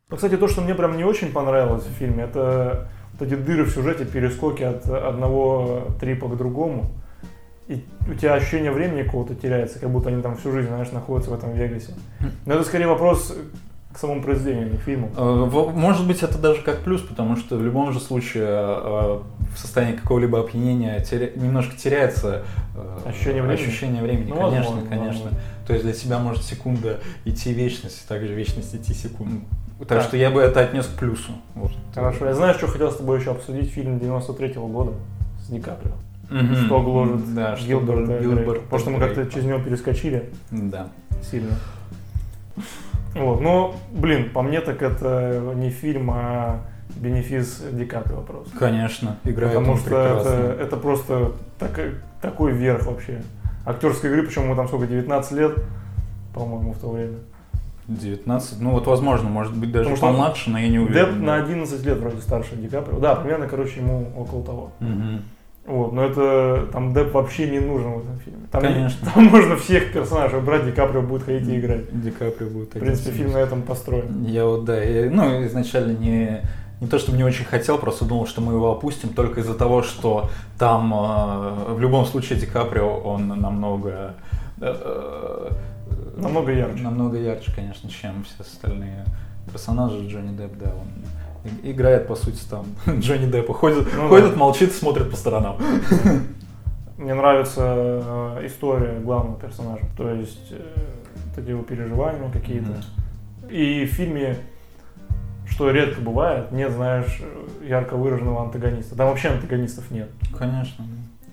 Но, 0.10 0.16
кстати, 0.16 0.38
то, 0.38 0.48
что 0.48 0.62
мне 0.62 0.76
прям 0.76 0.96
не 0.96 1.04
очень 1.04 1.32
понравилось 1.32 1.84
в 1.86 1.98
фильме, 1.98 2.26
это 2.26 2.88
вот 3.14 3.28
эти 3.28 3.36
дыры 3.36 3.64
в 3.64 3.72
сюжете, 3.72 4.06
перескоки 4.06 4.62
от 4.64 4.88
одного 4.88 5.88
трипа 6.00 6.28
к 6.28 6.38
другому. 6.38 6.92
И 7.68 7.84
у 8.10 8.14
тебя 8.16 8.34
ощущение 8.36 8.72
времени 8.72 9.04
какого-то 9.04 9.36
теряется, 9.36 9.80
как 9.80 9.90
будто 9.90 10.10
они 10.10 10.22
там 10.22 10.36
всю 10.38 10.52
жизнь, 10.52 10.68
знаешь, 10.68 10.92
находятся 10.92 11.32
в 11.32 11.34
этом 11.34 11.54
Вегасе. 11.54 11.94
Но 12.46 12.56
это 12.56 12.64
скорее 12.64 12.88
вопрос 12.88 13.34
к 13.94 13.98
самому 14.00 14.22
произведению, 14.24 14.72
не 14.72 14.78
к 14.78 14.82
фильму. 14.82 15.12
Э, 15.16 15.70
Может 15.76 16.08
быть, 16.08 16.24
это 16.24 16.38
даже 16.40 16.62
как 16.64 16.80
плюс, 16.80 17.02
потому 17.02 17.38
что 17.38 17.56
в 17.58 17.64
любом 17.64 17.94
же 17.94 18.00
случае 18.00 18.44
э, 18.48 19.20
в 19.56 19.58
состоянии 19.60 19.96
какого-либо 19.96 20.40
опьянения 20.40 20.98
теря- 21.00 21.40
немножко 21.40 21.78
теряется 21.78 22.44
э, 22.76 23.10
Ощущение 23.10 23.44
времени? 23.44 23.62
ощущение 23.64 24.02
времени, 24.02 24.30
Ну, 24.30 24.36
конечно, 24.36 24.58
возможно, 24.72 24.90
конечно. 24.90 25.08
возможно. 25.14 25.40
То 25.68 25.74
есть 25.74 25.86
для 25.86 25.94
тебя 25.94 26.18
может 26.20 26.44
секунда 26.44 27.00
идти 27.24 27.54
вечность, 27.54 28.06
также 28.08 28.34
вечность 28.34 28.74
идти 28.76 28.94
секунду. 28.96 29.42
Так 29.80 29.88
Так. 30.00 30.04
что 30.04 30.18
я 30.18 30.32
бы 30.32 30.42
это 30.42 30.60
отнес 30.62 30.88
к 30.88 30.98
плюсу. 30.98 31.32
Вот. 31.56 31.72
Хорошо, 31.94 32.26
я 32.26 32.34
знаю, 32.34 32.56
что 32.56 32.68
хотел 32.68 32.92
с 32.92 32.98
тобой 32.98 33.20
еще 33.20 33.32
обсудить 33.32 33.70
фильм 33.70 33.98
93-го 34.00 34.68
года 34.68 34.94
с 35.46 35.50
Ди 35.50 35.60
Каприо. 35.60 35.94
Мгм. 36.34 36.56
Что 36.66 36.82
гложет 36.82 37.34
да, 37.36 37.56
Гилберта. 37.56 38.20
Гилберта 38.20 38.62
Потому 38.62 38.80
что 38.80 38.90
мы 38.90 39.00
как-то 39.00 39.26
через 39.28 39.46
него 39.46 39.60
перескочили 39.60 40.30
Да. 40.52 40.88
сильно. 41.30 41.54
Вот, 43.16 43.42
но, 43.42 43.76
блин, 43.92 44.30
по 44.34 44.42
мне 44.42 44.60
так 44.62 44.82
это 44.82 45.54
не 45.56 45.70
фильм, 45.70 46.10
а 46.12 46.62
бенефис 46.96 47.64
Ди 47.72 47.86
Каприо 47.86 48.22
просто. 48.22 48.58
Конечно, 48.58 49.18
играет 49.24 49.54
Потому 49.56 49.78
что 49.78 49.86
прекрасно. 49.90 50.30
это, 50.30 50.62
это 50.64 50.78
просто 50.78 51.32
так- 51.60 51.80
такой 52.22 52.52
верх 52.54 52.86
вообще. 52.88 53.22
Актерской 53.66 54.10
игры, 54.10 54.24
причем 54.24 54.44
ему 54.44 54.56
там 54.56 54.68
сколько, 54.68 54.88
19 54.88 55.32
лет, 55.34 55.54
по-моему, 56.34 56.74
в 56.74 56.80
то 56.80 56.90
время. 56.90 57.18
19, 57.88 58.62
ну 58.62 58.72
вот 58.72 58.88
возможно, 58.88 59.30
может 59.30 59.54
быть 59.56 59.72
даже 59.72 59.90
Потому 59.92 60.14
помладше, 60.14 60.50
но 60.50 60.58
я 60.58 60.70
не 60.70 60.80
уверен. 60.80 60.94
Депп 61.12 61.22
на 61.22 61.36
11 61.36 61.86
лет 61.86 61.98
вроде 62.00 62.22
старше 62.22 62.56
Ди 62.56 62.68
Каприо. 62.70 63.00
Да, 63.00 63.14
примерно, 63.16 63.48
короче, 63.48 63.82
ему 63.82 64.10
около 64.18 64.44
того. 64.44 64.72
Мгм. 64.80 65.22
Вот, 65.66 65.94
но 65.94 66.04
это 66.04 66.68
там 66.74 66.94
Депп 66.94 67.14
вообще 67.14 67.50
не 67.50 67.60
нужен 67.60 67.94
в 67.94 68.04
этом 68.04 68.20
фильме. 68.20 68.48
Там, 68.52 68.62
Конечно. 68.62 69.10
там 69.14 69.26
можно 69.26 69.56
всех 69.56 69.94
персонажей 69.94 70.40
убрать, 70.40 70.66
Ди 70.66 70.72
Каприо 70.72 71.02
будет 71.02 71.24
ходить 71.24 71.48
и 71.48 71.58
играть. 71.58 72.02
Ди 72.02 72.12
Каприо 72.12 72.50
будет 72.50 72.76
В 72.76 72.80
принципе, 72.80 73.12
фильм 73.12 73.32
на 73.32 73.38
этом 73.38 73.62
построен. 73.62 74.26
Я 74.26 74.46
вот, 74.46 74.66
да, 74.66 74.84
я, 74.84 75.10
ну, 75.10 75.46
изначально 75.46 75.98
не, 75.98 76.42
не 76.82 76.88
то, 76.88 77.00
чтобы 77.00 77.18
не 77.18 77.24
очень 77.24 77.46
хотел, 77.46 77.78
просто 77.78 78.04
думал, 78.04 78.28
что 78.28 78.42
мы 78.42 78.54
его 78.54 78.72
опустим 78.74 79.10
только 79.10 79.40
из-за 79.40 79.54
того, 79.54 79.84
что 79.84 80.30
там 80.60 80.94
э, 80.94 81.74
в 81.74 81.80
любом 81.80 82.06
случае 82.06 82.40
Ди 82.40 82.46
Каприо, 82.46 82.98
он 82.98 83.30
намного... 83.30 84.16
э, 84.60 85.50
Намного 86.18 86.52
ярче. 86.52 86.84
Намного 86.84 87.18
ярче, 87.18 87.52
конечно, 87.56 87.90
чем 87.90 88.26
все 88.26 88.42
остальные 88.42 89.06
персонажи 89.52 90.08
Джонни 90.08 90.36
Депп, 90.36 90.58
да, 90.58 90.72
он 90.72 90.88
играет, 91.64 92.08
по 92.08 92.16
сути, 92.16 92.42
там 92.50 92.66
Джонни 93.00 93.30
Деппа. 93.32 93.54
Ходит, 93.54 93.88
Ну 93.96 94.10
ходит 94.10 94.32
да. 94.32 94.38
молчит, 94.38 94.72
смотрит 94.74 95.10
по 95.10 95.16
сторонам. 95.18 95.58
Мне 96.98 97.14
нравится 97.14 97.62
э, 97.66 98.46
история 98.46 99.00
главного 99.00 99.40
персонажа. 99.40 99.84
То 99.98 100.10
есть 100.12 100.52
э, 100.52 100.62
вот 101.26 101.38
эти 101.38 101.50
его 101.50 101.64
переживания 101.64 102.30
какие-то. 102.32 102.84
И 103.50 103.86
в 103.86 103.90
фильме, 103.94 104.38
что 105.50 105.70
редко 105.72 106.00
бывает, 106.02 106.52
нет, 106.52 106.72
знаешь, 106.72 107.22
ярко 107.62 107.96
выраженного 107.96 108.44
антагониста. 108.44 108.96
Там 108.96 109.10
вообще 109.10 109.30
антагонистов 109.30 109.92
нет. 109.92 110.10
Конечно. 110.38 110.86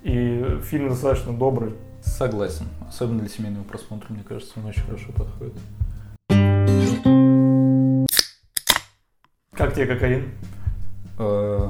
И 0.02 0.58
фильм 0.64 0.88
достаточно 0.88 1.32
добрый. 1.32 1.74
Согласен. 2.02 2.64
Особенно 2.88 3.20
для 3.20 3.28
семейного 3.28 3.62
просмотра, 3.64 4.06
мне 4.12 4.24
кажется, 4.26 4.54
он 4.58 4.66
очень 4.66 4.82
хорошо 4.82 5.12
подходит. 5.12 5.54
Как 9.60 9.74
тебе 9.74 9.84
кокаин? 9.86 10.30
Э, 11.18 11.68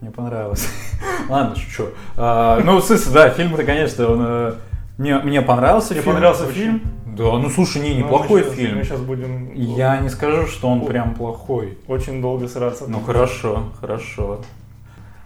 Мне 0.00 0.10
понравилось. 0.10 0.66
Ладно, 1.28 1.54
шучу. 1.54 1.88
А, 2.16 2.60
Ну, 2.64 2.78
в 2.80 2.84
смысле, 2.84 3.12
да, 3.12 3.28
фильм-то, 3.28 3.62
конечно, 3.62 4.08
он... 4.10 4.18
э, 4.26 4.52
Мне, 4.96 5.18
мне 5.18 5.42
понравился 5.42 5.90
Тебе 5.90 6.00
фильм. 6.00 6.14
понравился 6.14 6.44
очень. 6.44 6.54
фильм? 6.54 6.82
Да, 7.14 7.24
ну 7.38 7.50
слушай, 7.50 7.82
не, 7.82 7.90
Ну, 7.94 7.98
неплохой 8.06 8.40
мы 8.42 8.46
щас- 8.48 8.54
фильм. 8.56 8.78
Мы 8.78 8.84
сейчас 8.84 9.00
будем 9.00 9.52
Я 9.54 9.98
не 10.00 10.08
скажу, 10.08 10.46
что 10.46 10.68
он 10.68 10.80
О. 10.82 10.86
прям 10.86 11.12
плохой. 11.14 11.76
очень 11.88 12.22
долго 12.22 12.48
сраться. 12.48 12.84
Ну 12.88 13.00
хорошо, 13.00 13.64
хорошо. 13.80 14.40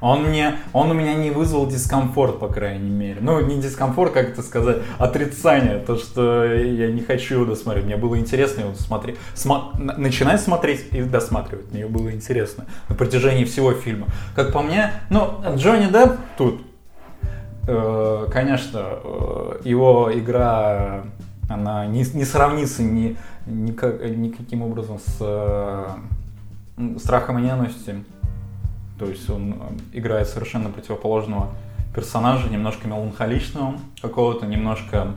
Он 0.01 0.25
мне, 0.25 0.57
он 0.73 0.91
у 0.91 0.95
меня 0.95 1.15
не 1.15 1.31
вызвал 1.31 1.67
дискомфорт, 1.67 2.39
по 2.39 2.49
крайней 2.49 2.89
мере. 2.91 3.19
Ну, 3.21 3.41
не 3.41 3.61
дискомфорт, 3.61 4.13
как 4.13 4.31
это 4.31 4.43
сказать, 4.43 4.79
отрицание, 4.99 5.79
то, 5.79 5.97
что 5.97 6.45
я 6.45 6.91
не 6.91 7.03
хочу 7.03 7.35
его 7.35 7.45
досмотреть. 7.45 7.85
Мне 7.85 7.97
было 7.97 8.19
интересно 8.19 8.63
его 8.63 8.75
смотреть, 8.75 9.17
смо- 9.35 9.77
на- 9.79 9.97
начинать 9.99 10.41
смотреть 10.41 10.87
и 10.93 11.03
досматривать. 11.03 11.71
Мне 11.73 11.87
было 11.87 12.11
интересно 12.13 12.65
на 12.89 12.95
протяжении 12.95 13.45
всего 13.45 13.73
фильма. 13.73 14.07
Как 14.35 14.53
по 14.53 14.63
мне, 14.63 14.91
ну, 15.11 15.35
Джонни 15.57 15.91
Депп 15.93 16.13
тут, 16.39 16.63
э, 17.69 18.27
конечно, 18.33 18.81
э, 19.05 19.61
его 19.65 20.11
игра, 20.15 21.03
она 21.51 21.85
не, 21.87 22.05
не 22.15 22.25
сравнится 22.25 22.83
ни, 22.83 23.17
никак- 23.47 24.03
никаким 24.17 24.63
образом 24.63 24.99
с 24.99 25.17
э, 25.21 25.87
страхом 26.99 27.39
и 27.39 27.43
ненавистью. 27.43 28.05
То 29.01 29.07
есть 29.07 29.31
он 29.31 29.55
э, 29.55 29.99
играет 29.99 30.29
совершенно 30.29 30.69
противоположного 30.69 31.49
персонажа, 31.95 32.51
немножко 32.51 32.87
меланхоличного 32.87 33.77
какого-то, 34.03 34.45
немножко, 34.45 35.15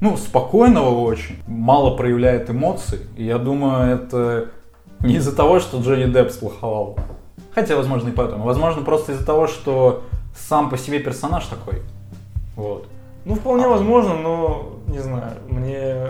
ну, 0.00 0.16
спокойного 0.16 0.98
очень, 1.00 1.36
мало 1.46 1.96
проявляет 1.96 2.50
эмоций. 2.50 2.98
И 3.16 3.24
я 3.24 3.38
думаю, 3.38 3.94
это 3.94 4.48
не 4.98 5.14
из-за 5.14 5.34
того, 5.34 5.60
что 5.60 5.80
Джонни 5.80 6.12
Депп 6.12 6.32
сплоховал. 6.32 6.98
Хотя, 7.54 7.76
возможно, 7.76 8.08
и 8.08 8.12
поэтому. 8.12 8.44
Возможно, 8.44 8.82
просто 8.82 9.12
из-за 9.12 9.24
того, 9.24 9.46
что 9.46 10.02
сам 10.36 10.68
по 10.68 10.76
себе 10.76 10.98
персонаж 10.98 11.46
такой. 11.46 11.82
Вот. 12.56 12.88
Ну, 13.24 13.36
вполне 13.36 13.68
возможно, 13.68 14.16
но 14.16 14.80
не 14.88 14.98
знаю. 14.98 15.34
Мне, 15.48 16.08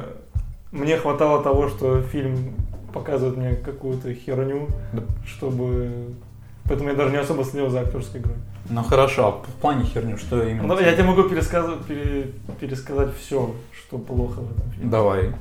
мне 0.72 0.96
хватало 0.96 1.42
того, 1.42 1.68
что 1.68 2.00
фильм 2.00 2.54
показывает 2.94 3.36
мне 3.36 3.56
какую-то 3.56 4.14
херню, 4.14 4.68
Да. 4.94 5.02
чтобы... 5.26 6.14
Поэтому 6.66 6.88
я 6.90 6.94
даже 6.94 7.10
не 7.10 7.18
особо 7.18 7.44
следил 7.44 7.68
за 7.68 7.80
актерской 7.80 8.20
игрой. 8.20 8.36
Ну 8.70 8.82
хорошо, 8.82 9.26
а 9.26 9.30
в 9.50 9.54
плане 9.60 9.84
херню, 9.84 10.16
что 10.16 10.42
именно? 10.42 10.66
Ну, 10.66 10.80
я 10.80 10.92
тебе 10.94 11.04
могу 11.04 11.24
пересказывать, 11.24 11.84
пере- 11.84 12.30
пересказать 12.58 13.10
все, 13.18 13.54
что 13.72 13.98
плохо 13.98 14.40
в 14.40 14.50
этом 14.52 14.70
фильме. 14.72 14.90
Давай. 14.90 15.32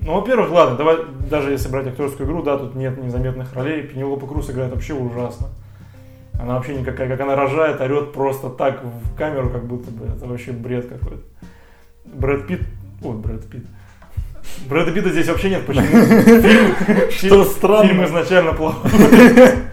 Ну, 0.00 0.14
во-первых, 0.14 0.50
ладно, 0.50 0.76
давай, 0.76 0.96
даже 1.30 1.52
если 1.52 1.68
брать 1.68 1.86
актерскую 1.86 2.28
игру, 2.28 2.42
да, 2.42 2.58
тут 2.58 2.74
нет 2.74 3.02
незаметных 3.02 3.54
ролей. 3.54 3.82
Пенелопа 3.82 4.26
Круз 4.26 4.50
играет 4.50 4.72
вообще 4.74 4.92
ужасно. 4.94 5.48
Она 6.38 6.54
вообще 6.56 6.74
никакая, 6.74 7.08
как 7.08 7.20
она 7.20 7.36
рожает, 7.36 7.80
орет 7.80 8.12
просто 8.12 8.50
так 8.50 8.82
в 8.82 9.16
камеру, 9.16 9.48
как 9.48 9.64
будто 9.64 9.90
бы 9.90 10.06
это 10.06 10.26
вообще 10.26 10.50
бред 10.52 10.88
какой-то. 10.88 11.22
Брэд 12.04 12.46
Питт, 12.46 12.62
ой, 13.02 13.14
Брэд 13.16 13.48
Питт. 13.48 13.64
Брэда 14.68 14.92
Питта 14.92 15.10
здесь 15.10 15.28
вообще 15.28 15.50
нет, 15.50 15.64
почему? 15.64 15.86
Фильм, 17.10 17.10
Что 17.10 17.44
странно. 17.44 17.88
Фильм 17.88 18.04
изначально 18.04 18.52
плохой. 18.54 18.90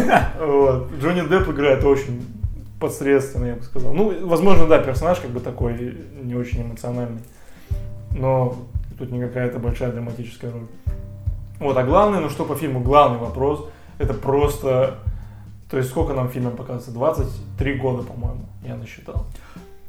Вот. 0.40 0.90
Джонни 1.00 1.26
Депп 1.28 1.48
играет 1.48 1.84
очень 1.84 2.24
посредственно, 2.80 3.46
я 3.46 3.54
бы 3.54 3.62
сказал. 3.62 3.94
Ну, 3.94 4.26
возможно, 4.26 4.66
да, 4.66 4.78
персонаж 4.78 5.18
как 5.20 5.30
бы 5.30 5.40
такой 5.40 5.96
не 6.22 6.34
очень 6.34 6.62
эмоциональный. 6.62 7.20
Но 8.10 8.56
тут 8.98 9.10
не 9.10 9.20
какая-то 9.20 9.58
большая 9.58 9.92
драматическая 9.92 10.50
роль. 10.52 10.66
Вот, 11.60 11.76
а 11.76 11.82
главное, 11.84 12.20
ну 12.20 12.28
что 12.30 12.44
по 12.44 12.54
фильму, 12.56 12.80
главный 12.80 13.18
вопрос, 13.18 13.68
это 13.98 14.12
просто, 14.12 14.98
то 15.70 15.78
есть 15.78 15.88
сколько 15.90 16.12
нам 16.12 16.28
фильмом 16.28 16.56
показывается? 16.56 16.90
23 16.92 17.74
года, 17.74 18.02
по-моему, 18.02 18.44
я 18.66 18.74
насчитал. 18.76 19.24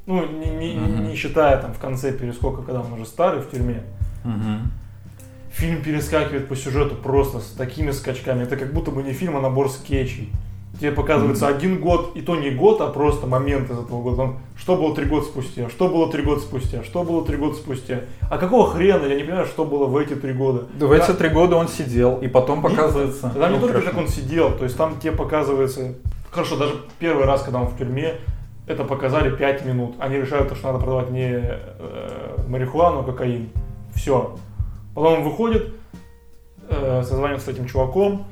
Ну, 0.06 0.26
не, 0.28 0.50
не- 0.52 0.76
Мгм. 0.76 1.08
не 1.08 1.16
считая 1.16 1.58
там 1.60 1.74
в 1.74 1.80
конце 1.80 2.12
перескока, 2.12 2.62
когда 2.62 2.82
он 2.82 2.94
уже 2.94 3.06
старый 3.06 3.42
в 3.42 3.50
тюрьме. 3.50 3.82
Мгм. 4.24 4.72
Фильм 5.56 5.82
перескакивает 5.82 6.50
по 6.50 6.56
сюжету 6.58 6.96
просто 6.96 7.40
с 7.40 7.46
такими 7.52 7.92
скачками. 7.92 8.44
Это 8.44 8.58
как 8.58 8.74
будто 8.74 8.92
бы 8.92 9.02
не 9.04 9.14
фильм, 9.14 9.38
а 9.38 9.40
набор 9.40 9.70
скетчей. 9.70 10.30
Тебе 10.82 10.92
показывается 10.92 11.48
один 11.48 11.80
год, 11.80 12.12
и 12.18 12.22
то 12.22 12.36
не 12.36 12.50
год, 12.50 12.82
а 12.82 12.88
просто 12.88 13.26
момент 13.26 13.72
из 13.72 13.80
этого 13.80 14.02
года. 14.02 14.18
Там, 14.18 14.40
что 14.58 14.76
было 14.76 14.94
три 14.94 15.06
года 15.06 15.26
спустя, 15.26 15.70
что 15.70 15.88
было 15.88 16.12
три 16.12 16.24
года 16.24 16.42
спустя, 16.42 16.84
что 16.84 17.06
было 17.06 17.26
три 17.26 17.38
года 17.38 17.56
спустя. 17.56 18.02
А 18.30 18.38
какого 18.38 18.70
хрена, 18.70 19.06
я 19.06 19.16
не 19.16 19.24
понимаю, 19.24 19.46
что 19.46 19.64
было 19.64 19.86
в 19.86 19.96
эти 19.96 20.16
три 20.16 20.34
года. 20.34 20.66
Да, 20.78 20.88
в 20.88 20.92
эти 20.92 21.12
три 21.12 21.30
года 21.30 21.56
он 21.56 21.70
сидел, 21.70 22.18
и 22.18 22.28
потом 22.28 22.62
показывается... 22.62 23.30
Там 23.30 23.54
не 23.54 23.60
только 23.60 23.82
как 23.82 23.98
он 23.98 24.10
сидел, 24.10 24.52
то 24.52 24.66
есть 24.66 24.76
там 24.76 25.00
тебе 25.00 25.14
показывается... 25.14 25.96
Хорошо, 26.32 26.58
даже 26.58 26.74
первый 27.00 27.24
раз, 27.24 27.44
когда 27.44 27.62
он 27.62 27.68
в 27.68 27.78
тюрьме, 27.78 28.16
это 28.68 28.84
показали 28.84 29.34
5 29.34 29.66
минут. 29.66 29.96
Они 30.00 30.18
решают, 30.18 30.54
что 30.54 30.68
надо 30.68 30.80
продавать 30.80 31.12
не 31.12 31.30
э, 31.32 32.38
марихуану, 32.50 33.00
а 33.00 33.04
кокаин. 33.04 33.52
Все. 33.94 34.36
Потом 34.96 35.20
он 35.20 35.24
выходит, 35.24 35.76
э, 36.70 37.04
созванивается 37.04 37.48
с 37.48 37.50
этим 37.54 37.68
чуваком, 37.68 38.26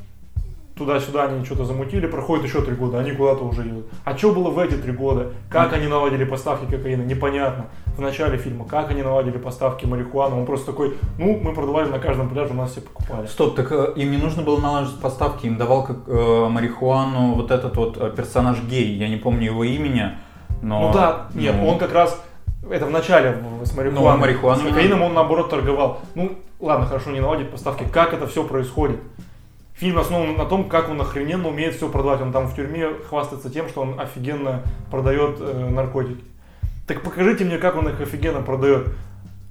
туда-сюда 0.75 1.25
они 1.25 1.45
что-то 1.45 1.65
замутили, 1.65 2.07
проходит 2.07 2.45
еще 2.45 2.61
три 2.61 2.73
года, 2.73 2.99
они 2.99 3.11
куда-то 3.11 3.43
уже 3.43 3.63
едут. 3.63 3.85
А 4.05 4.17
что 4.17 4.31
было 4.31 4.49
в 4.49 4.57
эти 4.57 4.75
три 4.75 4.91
года? 4.91 5.33
Как 5.49 5.73
они 5.73 5.87
наладили 5.87 6.23
поставки 6.23 6.65
кокаина? 6.65 7.03
Непонятно. 7.03 7.67
В 7.95 8.01
начале 8.01 8.37
фильма, 8.37 8.65
как 8.65 8.89
они 8.89 9.03
наладили 9.03 9.37
поставки 9.37 9.85
марихуаны? 9.85 10.35
Он 10.35 10.45
просто 10.45 10.67
такой, 10.67 10.97
ну, 11.19 11.39
мы 11.39 11.53
продавали 11.53 11.89
на 11.89 11.99
каждом 11.99 12.29
пляже, 12.29 12.53
у 12.53 12.55
нас 12.57 12.71
все 12.71 12.81
покупали. 12.81 13.27
Стоп, 13.27 13.55
так 13.55 13.71
э, 13.71 13.93
им 13.97 14.11
не 14.11 14.17
нужно 14.17 14.41
было 14.41 14.59
наладить 14.59 14.99
поставки, 14.99 15.45
им 15.45 15.57
давал 15.57 15.83
как 15.83 15.97
э, 16.07 16.47
марихуану 16.49 17.35
вот 17.35 17.51
этот 17.51 17.75
вот 17.77 17.97
э, 17.97 18.11
персонаж 18.15 18.57
гей, 18.63 18.95
я 18.95 19.09
не 19.09 19.17
помню 19.17 19.45
его 19.45 19.63
имени, 19.63 20.11
но... 20.61 20.87
Ну 20.87 20.93
да, 20.93 21.27
нет, 21.35 21.55
ну, 21.55 21.67
он 21.67 21.77
как 21.77 21.93
раз 21.93 22.19
это 22.69 22.85
в 22.85 22.91
начале 22.91 23.37
с 23.63 23.71
Ну, 23.71 23.77
марихуаной. 23.77 24.19
марихуану 24.19 24.61
с 24.61 24.63
кокаином 24.63 25.01
он 25.01 25.13
наоборот 25.13 25.49
торговал. 25.49 26.01
Ну, 26.15 26.37
ладно, 26.59 26.85
хорошо, 26.85 27.11
не 27.11 27.19
наладит 27.19 27.51
поставки. 27.51 27.85
Как 27.91 28.13
это 28.13 28.27
все 28.27 28.43
происходит? 28.43 28.99
Фильм 29.75 29.97
основан 29.97 30.35
на 30.37 30.45
том, 30.45 30.69
как 30.69 30.89
он 30.89 31.01
охрененно 31.01 31.47
умеет 31.49 31.75
все 31.75 31.89
продавать. 31.89 32.21
Он 32.21 32.31
там 32.31 32.47
в 32.47 32.55
тюрьме 32.55 32.89
хвастается 33.09 33.49
тем, 33.49 33.67
что 33.67 33.81
он 33.81 33.99
офигенно 33.99 34.61
продает 34.91 35.37
э, 35.39 35.69
наркотики. 35.69 36.23
Так 36.87 37.01
покажите 37.01 37.43
мне, 37.43 37.57
как 37.57 37.75
он 37.75 37.89
их 37.89 37.99
офигенно 37.99 38.41
продает. 38.41 38.87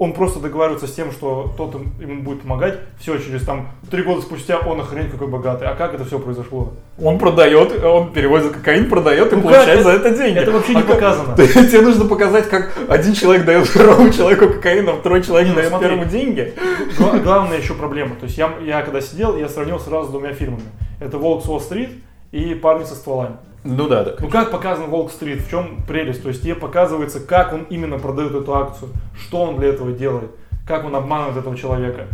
Он 0.03 0.13
просто 0.15 0.41
договаривается 0.41 0.89
с 0.89 0.93
тем, 0.95 1.13
что 1.13 1.55
тот 1.57 1.77
ему 2.01 2.23
будет 2.23 2.43
помогать. 2.43 2.75
Все, 2.99 3.19
через 3.19 3.45
там 3.45 3.69
три 3.89 4.03
года 4.03 4.21
спустя 4.23 4.59
он 4.59 4.81
охренеть 4.81 5.13
какой 5.13 5.29
богатый. 5.29 5.69
А 5.69 5.77
как 5.77 5.95
это 5.95 6.05
все 6.05 6.19
произошло? 6.19 6.73
Он 7.01 7.21
продает, 7.21 7.85
он 7.85 8.13
перевозит 8.13 8.51
кокаин, 8.53 8.89
продает 8.89 9.33
и 9.33 9.37
Ну 9.37 9.43
получает 9.43 9.77
как? 9.77 9.83
за 9.85 9.91
это 9.93 10.11
деньги. 10.11 10.39
Это 10.41 10.51
вообще 10.51 10.75
не 10.75 10.81
А 10.81 10.83
как- 10.83 10.95
показано. 10.97 11.37
Тебе 11.47 11.83
нужно 11.83 12.07
показать, 12.07 12.49
как 12.49 12.73
один 12.89 13.15
человек 13.15 13.45
дает 13.45 13.65
второму 13.69 14.11
человеку 14.11 14.49
кокаин, 14.49 14.89
а 14.89 14.95
второй 14.95 15.23
человек 15.23 15.47
Не, 15.51 15.53
ну 15.55 15.57
дает 15.59 15.69
смотри. 15.69 15.89
первому 15.89 16.11
деньги. 16.11 16.53
Гла- 16.99 17.19
главная 17.21 17.59
еще 17.59 17.75
проблема. 17.75 18.17
То 18.17 18.25
есть 18.27 18.37
я, 18.37 18.51
я 18.65 18.83
когда 18.83 19.01
сидел, 19.01 19.37
я 19.37 19.49
сравнил 19.49 19.79
сразу 19.79 20.09
с 20.09 20.11
двумя 20.11 20.33
фильмами. 20.33 20.65
Это 20.99 21.17
«Волк 21.17 21.45
с 21.45 21.49
Уолл-стрит» 21.49 21.91
и 22.33 22.55
«Парни 22.57 22.83
со 22.83 22.97
стволами». 22.97 23.37
Ну 23.65 23.87
да, 23.89 24.05
да. 24.05 24.15
Ну 24.19 24.29
как 24.29 24.51
показан 24.51 24.91
«Волк-стрит», 24.91 25.43
в 25.43 25.51
чем 25.51 25.83
прелесть? 25.87 26.23
То 26.23 26.29
есть 26.29 26.43
тебе 26.43 26.55
показывается, 26.55 27.21
как 27.21 27.53
он 27.53 27.63
именно 27.71 27.99
продает 27.99 28.35
эту 28.35 28.55
акцию, 28.55 28.91
что 29.19 29.43
он 29.43 29.57
для 29.57 29.69
этого 29.69 29.93
делает, 29.93 30.31
как 30.67 30.85
он 30.85 30.97
обманывает 30.97 31.37
этого 31.37 31.57
человека. 31.57 32.07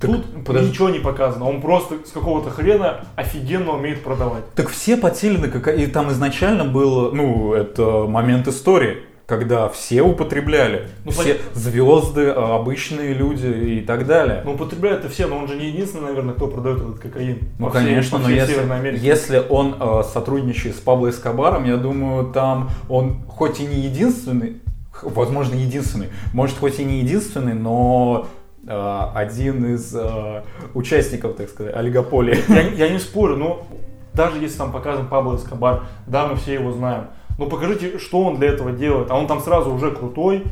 Так, 0.00 0.10
Тут 0.10 0.44
подожди. 0.44 0.70
ничего 0.70 0.88
не 0.90 1.00
показано. 1.00 1.48
Он 1.48 1.60
просто 1.60 1.96
с 2.06 2.12
какого-то 2.12 2.50
хрена 2.50 3.00
офигенно 3.16 3.72
умеет 3.72 4.02
продавать. 4.04 4.44
Так 4.54 4.68
все 4.68 4.96
потели 4.96 5.48
как 5.48 5.66
и 5.76 5.86
там 5.86 6.10
изначально 6.10 6.64
был, 6.64 7.12
ну, 7.12 7.52
это 7.52 8.06
момент 8.06 8.46
истории, 8.46 8.98
когда 9.28 9.68
все 9.68 10.00
употребляли, 10.00 10.88
Ну, 11.04 11.10
все 11.10 11.36
звезды, 11.52 12.32
а, 12.34 12.56
обычные 12.56 13.12
люди 13.12 13.46
и 13.46 13.80
так 13.82 14.06
далее. 14.06 14.40
Ну, 14.42 14.54
употребляют 14.54 15.00
это 15.00 15.10
все, 15.10 15.26
но 15.26 15.36
он 15.36 15.46
же 15.46 15.54
не 15.54 15.66
единственный, 15.66 16.06
наверное, 16.06 16.32
кто 16.32 16.46
продает 16.46 16.78
этот 16.78 16.98
кокаин. 16.98 17.40
Ну, 17.58 17.68
всей- 17.68 17.84
конечно, 17.84 18.18
но 18.18 18.30
если, 18.30 18.96
если 18.96 19.42
он 19.50 19.76
э, 19.78 20.02
сотрудничает 20.10 20.76
с 20.76 20.78
Пабло 20.78 21.10
Эскобаром, 21.10 21.66
я 21.66 21.76
думаю, 21.76 22.32
там 22.32 22.70
он 22.88 23.22
хоть 23.28 23.60
и 23.60 23.66
не 23.66 23.80
единственный, 23.80 24.62
возможно, 25.02 25.56
единственный, 25.56 26.08
может, 26.32 26.56
хоть 26.56 26.80
и 26.80 26.84
не 26.86 27.00
единственный, 27.00 27.52
но 27.52 28.28
э, 28.66 29.00
один 29.14 29.74
из 29.74 29.94
э, 29.94 30.42
участников, 30.72 31.36
так 31.36 31.50
сказать, 31.50 31.76
олигополии. 31.76 32.38
Я, 32.48 32.86
я 32.86 32.88
не 32.88 32.98
спорю, 32.98 33.36
но 33.36 33.66
даже 34.14 34.38
если 34.38 34.56
там 34.56 34.72
показан 34.72 35.06
Пабло 35.06 35.36
Эскобар, 35.36 35.82
да, 36.06 36.28
мы 36.28 36.36
все 36.36 36.54
его 36.54 36.72
знаем, 36.72 37.08
но 37.38 37.46
покажите, 37.46 37.98
что 37.98 38.22
он 38.22 38.36
для 38.36 38.48
этого 38.48 38.72
делает, 38.72 39.10
а 39.10 39.16
он 39.16 39.26
там 39.26 39.40
сразу 39.40 39.72
уже 39.72 39.92
крутой, 39.92 40.44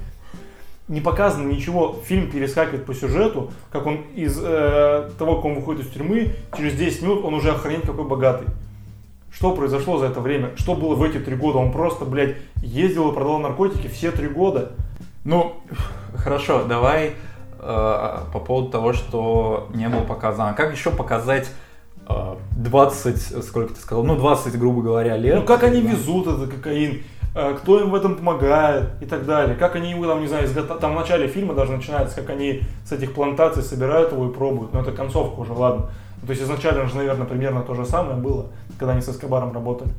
не 0.88 1.00
показано 1.00 1.48
ничего, 1.48 1.96
фильм 2.04 2.30
перескакивает 2.30 2.86
по 2.86 2.94
сюжету, 2.94 3.50
как 3.72 3.86
он 3.86 4.02
из 4.14 4.38
э, 4.40 5.10
того, 5.18 5.36
как 5.36 5.44
он 5.46 5.54
выходит 5.56 5.84
из 5.84 5.90
тюрьмы, 5.90 6.32
через 6.56 6.74
10 6.74 7.02
минут 7.02 7.24
он 7.24 7.34
уже 7.34 7.50
охренеть 7.50 7.82
какой 7.82 8.04
богатый. 8.04 8.46
Что 9.32 9.52
произошло 9.52 9.98
за 9.98 10.06
это 10.06 10.20
время? 10.20 10.52
Что 10.56 10.74
было 10.76 10.94
в 10.94 11.02
эти 11.02 11.18
три 11.18 11.34
года? 11.34 11.58
Он 11.58 11.72
просто, 11.72 12.04
блядь, 12.04 12.36
ездил 12.62 13.10
и 13.10 13.14
продавал 13.14 13.40
наркотики 13.40 13.88
все 13.88 14.12
три 14.12 14.28
года. 14.28 14.72
Ну, 15.24 15.56
хорошо, 16.14 16.62
давай 16.64 17.14
э, 17.58 18.18
по 18.32 18.38
поводу 18.38 18.70
того, 18.70 18.92
что 18.92 19.68
не 19.74 19.88
было 19.88 20.02
показано. 20.02 20.54
Как 20.54 20.72
еще 20.72 20.92
показать 20.92 21.50
20, 22.08 23.44
сколько 23.44 23.74
ты 23.74 23.80
сказал, 23.80 24.04
ну 24.04 24.16
20, 24.16 24.58
грубо 24.58 24.82
говоря, 24.82 25.16
лет? 25.16 25.36
Ну 25.36 25.44
как 25.44 25.62
они 25.64 25.82
Да. 25.82 25.90
везут 25.90 26.26
этот 26.26 26.50
кокаин, 26.54 27.02
э, 27.34 27.54
кто 27.58 27.80
им 27.80 27.90
в 27.90 27.94
этом 27.94 28.16
помогает 28.16 28.90
и 29.00 29.06
так 29.06 29.26
далее. 29.26 29.56
Как 29.56 29.76
они 29.76 29.90
его 29.90 30.06
там, 30.06 30.20
не 30.20 30.28
знаю, 30.28 30.46
изгота- 30.46 30.78
там 30.78 30.92
в 30.92 30.96
начале 31.00 31.28
фильма 31.28 31.54
даже 31.54 31.72
начинается, 31.72 32.16
как 32.16 32.30
они 32.30 32.62
с 32.84 32.92
этих 32.92 33.12
плантаций 33.12 33.62
собирают 33.62 34.12
его 34.12 34.26
и 34.28 34.32
пробуют. 34.32 34.72
Но 34.72 34.80
это 34.80 34.92
концовка 34.92 35.40
уже, 35.40 35.52
ладно. 35.52 35.90
Ну, 36.22 36.26
то 36.26 36.30
есть 36.30 36.42
изначально 36.42 36.86
же, 36.86 36.96
наверное, 36.96 37.26
примерно 37.26 37.60
то 37.62 37.74
же 37.74 37.84
самое 37.84 38.16
было, 38.16 38.46
когда 38.78 38.92
они 38.92 39.02
с 39.02 39.08
Эскобаром 39.08 39.52
работали. 39.52 39.90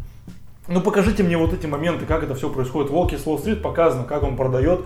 Ну 0.67 0.81
покажите 0.81 1.23
мне 1.23 1.37
вот 1.37 1.53
эти 1.53 1.65
моменты, 1.67 2.05
как 2.05 2.23
это 2.23 2.35
все 2.35 2.49
происходит. 2.49 2.89
Волки 2.91 3.15
с 3.15 3.25
Уолл-стрит 3.25 3.61
показано, 3.61 4.03
как 4.03 4.23
он 4.23 4.35
продает 4.35 4.81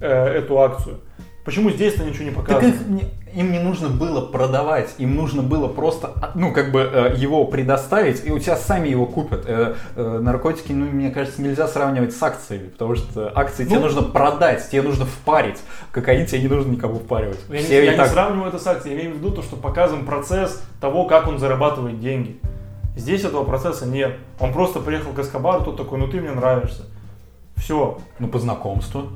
э, 0.00 0.06
эту 0.08 0.60
акцию. 0.60 0.98
Почему 1.46 1.70
здесь-то 1.70 2.04
ничего 2.04 2.24
не 2.24 2.30
Так 2.32 2.44
показано? 2.44 2.68
их 2.68 2.86
не- 2.88 3.40
им 3.40 3.52
не 3.52 3.58
нужно 3.60 3.88
было 3.88 4.20
продавать, 4.20 4.94
им 4.98 5.14
нужно 5.14 5.42
было 5.42 5.68
просто, 5.68 6.08
а, 6.20 6.32
ну, 6.34 6.52
как 6.52 6.72
бы 6.72 6.80
э, 6.80 7.14
его 7.16 7.44
предоставить, 7.44 8.26
и 8.26 8.32
у 8.32 8.38
тебя 8.38 8.56
сами 8.56 8.88
его 8.88 9.06
купят. 9.06 9.44
Э, 9.46 9.74
э, 9.94 10.18
наркотики, 10.22 10.72
ну, 10.72 10.86
мне 10.86 11.10
кажется, 11.10 11.40
нельзя 11.42 11.68
сравнивать 11.68 12.14
с 12.14 12.22
акциями, 12.22 12.68
потому 12.68 12.96
что 12.96 13.30
акции 13.34 13.64
тебе 13.64 13.76
Ну- 13.76 13.82
нужно 13.82 14.02
продать, 14.02 14.68
тебе 14.70 14.82
нужно 14.82 15.04
впарить. 15.06 15.58
Кокаин 15.92 16.26
тебе 16.26 16.42
не 16.42 16.48
нужно 16.48 16.72
никому 16.72 16.96
впаривать. 16.96 17.38
Я, 17.48 17.58
не, 17.58 17.62
Все 17.62 17.82
и 17.82 17.84
я 17.86 17.92
не 17.92 17.96
так- 17.96 18.10
сравниваю 18.10 18.48
это 18.48 18.58
с 18.58 18.66
акцией, 18.66 18.96
я 18.96 19.02
имею 19.02 19.14
в 19.14 19.18
виду 19.20 19.30
то, 19.30 19.42
что 19.42 19.54
показан 19.56 20.04
процесс 20.04 20.60
того, 20.80 21.04
как 21.04 21.28
он 21.28 21.38
зарабатывает 21.38 22.00
деньги. 22.00 22.40
Здесь 22.96 23.22
этого 23.24 23.44
процесса 23.44 23.86
нет. 23.86 24.16
Он 24.40 24.52
просто 24.52 24.80
приехал 24.80 25.12
к 25.12 25.18
Эскобару, 25.20 25.62
тот 25.64 25.76
такой, 25.76 25.98
ну 25.98 26.08
ты 26.08 26.20
мне 26.20 26.30
нравишься. 26.32 26.84
Все. 27.56 27.98
Ну, 28.18 28.28
по 28.28 28.38
знакомству. 28.38 29.08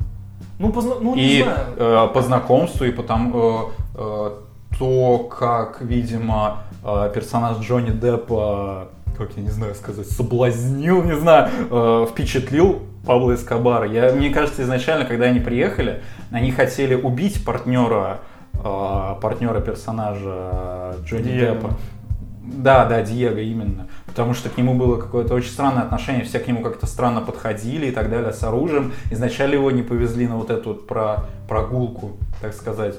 Ну, 0.61 0.68
позна- 0.73 0.96
ну 1.01 1.14
не 1.16 1.38
и 1.38 1.42
знаю. 1.42 1.59
э, 1.77 2.09
по 2.12 2.20
знакомству, 2.23 2.85
и 2.85 2.92
потому 2.92 3.33
э, 3.35 3.62
э, 3.94 4.31
то, 4.79 5.18
как, 5.18 5.81
видимо, 5.81 6.59
э, 6.85 7.11
персонаж 7.14 7.59
Джонни 7.61 7.90
Деппа, 7.90 8.88
как 9.16 9.31
я 9.37 9.42
не 9.42 9.49
знаю 9.49 9.75
сказать, 9.75 10.07
соблазнил, 10.09 11.03
не 11.03 11.16
знаю, 11.16 11.49
э, 11.70 12.07
впечатлил 12.11 12.81
Пабло 13.07 13.35
Эскобара. 13.35 13.87
Я, 13.90 14.12
мне 14.12 14.29
кажется, 14.29 14.62
изначально, 14.62 15.07
когда 15.07 15.25
они 15.27 15.40
приехали, 15.40 16.03
они 16.31 16.53
хотели 16.53 16.94
убить 16.94 17.42
партнера, 17.42 18.18
э, 18.53 19.14
партнера 19.23 19.61
персонажа 19.61 20.96
Джонни 21.07 21.23
Диего. 21.23 21.55
Деппа. 21.55 21.70
Да, 22.42 22.85
да, 22.85 23.01
Диего 23.03 23.38
именно. 23.38 23.87
Потому 24.11 24.35
что 24.35 24.49
к 24.51 24.57
нему 24.59 24.75
было 24.75 24.96
какое-то 24.96 25.35
очень 25.35 25.51
странное 25.51 25.85
отношение, 25.85 26.25
все 26.25 26.40
к 26.40 26.49
нему 26.49 26.62
как-то 26.62 26.87
странно 26.87 27.20
подходили 27.20 27.87
и 27.87 27.90
так 27.92 28.11
далее 28.11 28.33
с 28.33 28.42
оружием. 28.42 28.92
Изначально 29.11 29.55
его 29.55 29.70
не 29.70 29.83
повезли 29.83 30.27
на 30.27 30.37
вот 30.37 30.51
эту 30.51 30.70
вот 30.70 30.87
про, 30.88 31.27
прогулку, 31.49 32.16
так 32.40 32.53
сказать. 32.53 32.96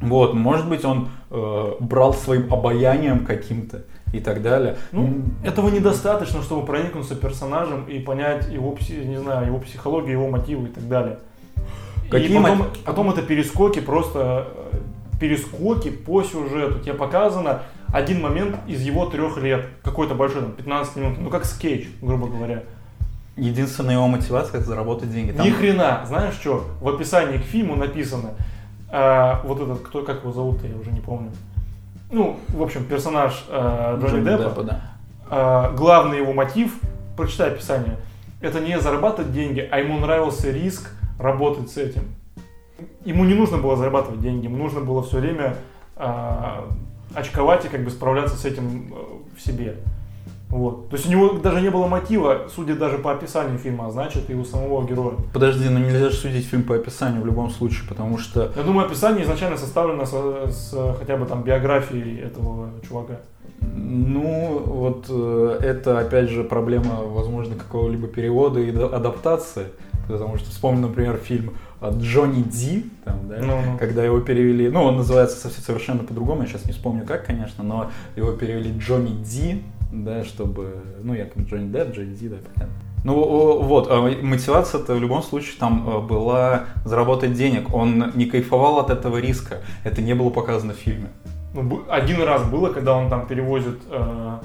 Вот, 0.00 0.34
может 0.34 0.68
быть, 0.68 0.84
он 0.84 1.08
э, 1.30 1.72
брал 1.78 2.12
своим 2.14 2.52
обаянием 2.52 3.24
каким-то 3.24 3.84
и 4.12 4.20
так 4.20 4.42
далее. 4.42 4.76
Ну, 4.92 5.22
этого 5.44 5.68
недостаточно, 5.70 6.42
чтобы 6.42 6.66
проникнуться 6.66 7.14
персонажем 7.14 7.84
и 7.84 8.00
понять 8.00 8.48
его, 8.48 8.76
не 8.90 9.18
знаю, 9.18 9.46
его 9.46 9.58
психологию, 9.60 10.12
его 10.12 10.28
мотивы 10.28 10.68
и 10.68 10.72
так 10.72 10.88
далее. 10.88 11.18
Какие 12.10 12.38
и 12.38 12.42
потом, 12.42 12.58
мо- 12.58 12.66
потом 12.84 13.10
это 13.10 13.22
перескоки, 13.22 13.80
просто 13.80 14.48
э, 14.72 14.78
перескоки 15.20 15.90
по 15.90 16.22
сюжету. 16.22 16.80
Тебе 16.80 16.94
показано 16.94 17.62
один 17.94 18.20
момент 18.20 18.56
из 18.66 18.82
его 18.82 19.06
трех 19.06 19.38
лет, 19.38 19.66
какой-то 19.84 20.16
большой, 20.16 20.42
там, 20.42 20.50
15 20.52 20.96
минут, 20.96 21.18
ну 21.20 21.30
как 21.30 21.44
скетч, 21.44 21.86
грубо 22.02 22.26
говоря. 22.26 22.64
Единственная 23.36 23.94
его 23.94 24.08
мотивация 24.08 24.58
это 24.58 24.66
заработать 24.66 25.12
деньги. 25.12 25.30
Там- 25.30 25.46
Ни 25.46 25.50
хрена, 25.50 26.02
знаешь 26.04 26.34
что? 26.34 26.64
В 26.80 26.88
описании 26.88 27.38
к 27.38 27.42
фильму 27.42 27.76
написано, 27.76 28.30
а, 28.90 29.40
вот 29.44 29.60
этот, 29.60 29.82
кто, 29.82 30.02
как 30.02 30.22
его 30.22 30.32
зовут, 30.32 30.58
я 30.64 30.76
уже 30.76 30.90
не 30.90 30.98
помню. 31.00 31.30
Ну, 32.10 32.36
в 32.48 32.62
общем, 32.62 32.84
персонаж 32.84 33.44
а, 33.48 33.96
Джонни, 34.00 34.10
Джонни 34.10 34.24
Деппа, 34.24 34.42
Деппа, 34.48 34.62
да. 34.64 34.80
а, 35.30 35.72
главный 35.76 36.18
его 36.18 36.32
мотив, 36.32 36.74
прочитай 37.16 37.52
описание, 37.52 37.96
это 38.40 38.58
не 38.58 38.80
зарабатывать 38.80 39.32
деньги, 39.32 39.66
а 39.70 39.78
ему 39.78 40.00
нравился 40.00 40.50
риск 40.50 40.90
работать 41.20 41.70
с 41.70 41.76
этим. 41.76 42.02
Ему 43.04 43.24
не 43.24 43.34
нужно 43.34 43.58
было 43.58 43.76
зарабатывать 43.76 44.20
деньги, 44.20 44.46
ему 44.46 44.56
нужно 44.56 44.80
было 44.80 45.04
все 45.04 45.18
время 45.18 45.54
а, 45.96 46.68
очковать 47.14 47.64
и 47.64 47.68
как 47.68 47.82
бы 47.84 47.90
справляться 47.90 48.36
с 48.36 48.44
этим 48.44 48.92
э, 48.94 49.36
в 49.36 49.40
себе. 49.40 49.76
Вот. 50.50 50.88
То 50.88 50.96
есть 50.96 51.08
у 51.08 51.10
него 51.10 51.32
даже 51.32 51.60
не 51.60 51.68
было 51.70 51.88
мотива, 51.88 52.46
судя 52.54 52.76
даже 52.76 52.98
по 52.98 53.10
описанию 53.10 53.58
фильма, 53.58 53.86
а 53.88 53.90
значит 53.90 54.30
и 54.30 54.34
у 54.34 54.44
самого 54.44 54.86
героя. 54.86 55.14
Подожди, 55.32 55.68
ну 55.68 55.80
нельзя 55.80 56.10
же 56.10 56.16
судить 56.16 56.46
фильм 56.46 56.62
по 56.62 56.76
описанию 56.76 57.22
в 57.22 57.26
любом 57.26 57.50
случае, 57.50 57.88
потому 57.88 58.18
что 58.18 58.52
Я 58.54 58.62
думаю, 58.62 58.86
описание 58.86 59.24
изначально 59.24 59.56
составлено 59.56 60.06
со- 60.06 60.46
с, 60.48 60.96
хотя 60.98 61.16
бы 61.16 61.26
там 61.26 61.42
биографией 61.42 62.20
этого 62.20 62.70
чувака. 62.86 63.14
Ну, 63.76 64.62
вот 64.64 65.06
э, 65.08 65.58
это, 65.60 65.98
опять 65.98 66.28
же, 66.30 66.44
проблема, 66.44 67.02
возможно, 67.02 67.56
какого-либо 67.56 68.06
перевода 68.06 68.60
и 68.60 68.70
да- 68.70 68.86
адаптации. 68.86 69.66
Потому 70.08 70.36
что 70.38 70.50
вспомню, 70.50 70.88
например, 70.88 71.16
фильм 71.16 71.52
от 71.80 71.96
Джонни 71.96 72.42
Ди, 72.42 72.90
там, 73.04 73.28
да, 73.28 73.36
Ну-ну. 73.40 73.78
когда 73.78 74.04
его 74.04 74.20
перевели, 74.20 74.68
ну, 74.68 74.82
он 74.82 74.96
называется 74.96 75.36
совсем 75.36 75.62
совершенно 75.62 76.04
по-другому, 76.04 76.42
я 76.42 76.48
сейчас 76.48 76.64
не 76.66 76.72
вспомню 76.72 77.04
как, 77.04 77.26
конечно, 77.26 77.62
но 77.64 77.90
его 78.16 78.32
перевели 78.32 78.76
Джонни 78.78 79.22
Ди, 79.22 79.62
да, 79.92 80.24
чтобы, 80.24 80.76
ну, 81.02 81.14
я 81.14 81.26
как 81.26 81.42
Джонни 81.44 81.70
Депп, 81.70 81.94
Джонни 81.94 82.14
Ди, 82.14 82.28
да, 82.28 82.36
понятно. 82.54 82.74
Ну 83.04 83.60
вот, 83.62 83.88
а 83.90 84.00
мотивация-то 84.00 84.94
в 84.94 85.00
любом 85.00 85.22
случае 85.22 85.56
там 85.60 85.86
э, 85.86 86.00
была 86.00 86.64
заработать 86.86 87.34
денег. 87.34 87.74
Он 87.74 88.12
не 88.14 88.24
кайфовал 88.24 88.78
от 88.78 88.88
этого 88.88 89.18
риска. 89.18 89.58
Это 89.84 90.00
не 90.00 90.14
было 90.14 90.30
показано 90.30 90.72
в 90.72 90.76
фильме. 90.76 91.08
Ну, 91.52 91.82
один 91.90 92.22
раз 92.22 92.42
было, 92.48 92.70
когда 92.72 92.96
он 92.96 93.10
там 93.10 93.26
перевозит, 93.26 93.78
э, 93.90 94.38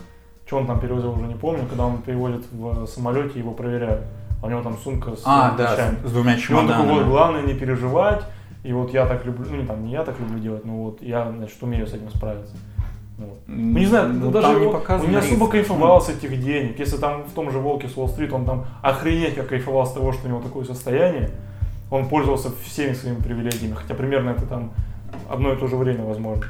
что 0.45 0.57
он 0.57 0.67
там 0.67 0.81
перевозил, 0.81 1.11
уже 1.13 1.27
не 1.27 1.35
помню, 1.35 1.65
когда 1.69 1.85
он 1.85 2.01
перевозит 2.01 2.45
в 2.51 2.85
самолете, 2.87 3.39
его 3.39 3.51
проверяют. 3.51 4.01
А 4.41 4.47
у 4.47 4.49
него 4.49 4.61
там 4.61 4.77
сумка 4.77 5.15
с 5.15 5.21
А, 5.25 5.55
да, 5.57 5.73
вещами. 5.73 5.97
с, 6.05 6.11
двумя 6.11 6.35
И 6.35 6.53
он 6.53 6.67
такой, 6.67 6.83
вот, 6.85 6.89
чемоданами. 6.91 7.09
главное 7.09 7.41
не 7.43 7.53
переживать, 7.53 8.23
и 8.63 8.71
вот 8.73 8.93
я 8.93 9.05
так 9.05 9.25
люблю, 9.25 9.45
ну 9.49 9.57
не 9.57 9.65
там, 9.67 9.83
не 9.85 9.91
я 9.91 10.03
так 10.03 10.19
люблю 10.19 10.39
делать, 10.39 10.65
но 10.65 10.83
вот 10.83 11.01
я, 11.01 11.29
значит, 11.31 11.61
умею 11.61 11.85
с 11.87 11.93
этим 11.93 12.09
справиться. 12.09 12.55
Вот. 13.17 13.37
Ну, 13.47 13.79
не 13.79 13.85
знаю, 13.85 14.13
Ну, 14.13 14.31
даже 14.31 14.47
там 14.47 14.55
не 14.57 14.61
его- 14.63 14.71
показано 14.71 15.03
он 15.05 15.11
не 15.11 15.17
особо 15.17 15.41
риск. 15.41 15.51
кайфовал 15.51 16.01
с 16.01 16.07
этих 16.09 16.39
денег. 16.41 16.79
Если 16.79 16.95
там 16.97 17.23
в 17.23 17.33
том 17.33 17.51
же 17.51 17.59
Волке 17.59 17.89
с 17.89 17.97
Уолл-стрит, 17.97 18.31
он 18.31 18.45
там 18.45 18.65
охренеть 18.81 19.35
как 19.35 19.47
кайфовал 19.49 19.85
с 19.85 19.91
того, 19.91 20.13
что 20.13 20.27
у 20.27 20.29
него 20.29 20.39
такое 20.41 20.63
состояние. 20.63 21.29
Он 21.91 22.07
пользовался 22.07 22.49
всеми 22.63 22.93
своими 22.93 23.17
привилегиями, 23.17 23.73
хотя 23.73 23.93
примерно 23.93 24.29
это 24.29 24.45
там 24.45 24.71
одно 25.29 25.51
и 25.51 25.57
то 25.57 25.67
же 25.67 25.75
время 25.75 26.05
возможно. 26.05 26.45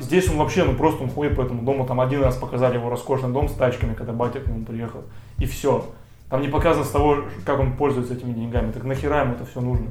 Здесь 0.00 0.30
он 0.30 0.38
вообще, 0.38 0.64
ну 0.64 0.72
просто 0.74 1.02
он 1.02 1.10
ходит 1.10 1.36
по 1.36 1.42
этому 1.42 1.62
дому, 1.62 1.84
там 1.86 2.00
один 2.00 2.22
раз 2.22 2.36
показали 2.36 2.76
его 2.78 2.88
роскошный 2.88 3.30
дом 3.30 3.48
с 3.50 3.52
тачками, 3.52 3.92
когда 3.92 4.12
батя 4.14 4.40
к 4.40 4.46
нему 4.46 4.64
приехал, 4.64 5.02
и 5.38 5.44
все. 5.44 5.84
Там 6.32 6.40
не 6.40 6.48
показано 6.48 6.86
с 6.86 6.88
того, 6.88 7.24
как 7.44 7.60
он 7.60 7.74
пользуется 7.74 8.14
этими 8.14 8.32
деньгами, 8.32 8.72
так 8.72 8.84
нахера 8.84 9.20
ему 9.20 9.34
это 9.34 9.44
все 9.44 9.60
нужно? 9.60 9.88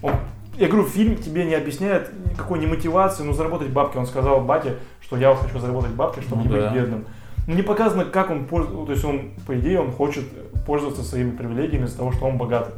Он, 0.00 0.12
я 0.56 0.66
говорю, 0.66 0.86
фильм 0.86 1.16
тебе 1.16 1.44
не 1.44 1.54
объясняет 1.54 2.10
никакой 2.24 2.58
не 2.58 2.66
мотивации, 2.66 3.22
ну 3.22 3.34
заработать 3.34 3.68
бабки. 3.68 3.98
Он 3.98 4.06
сказал 4.06 4.40
батя, 4.40 4.76
что 5.02 5.18
я 5.18 5.34
хочу 5.34 5.58
заработать 5.58 5.90
бабки, 5.90 6.20
чтобы 6.20 6.44
Ну 6.44 6.48
не 6.50 6.56
да. 6.56 6.70
быть 6.70 6.72
бедным. 6.74 7.04
Но 7.46 7.52
не 7.54 7.60
показано, 7.60 8.06
как 8.06 8.30
он 8.30 8.46
пользуется, 8.46 8.86
то 8.86 8.92
есть 8.92 9.04
он, 9.04 9.32
по 9.46 9.58
идее, 9.58 9.80
он 9.80 9.92
хочет 9.92 10.24
пользоваться 10.64 11.02
своими 11.02 11.32
привилегиями 11.32 11.84
из-за 11.84 11.98
того, 11.98 12.12
что 12.12 12.24
он 12.24 12.38
богатый. 12.38 12.72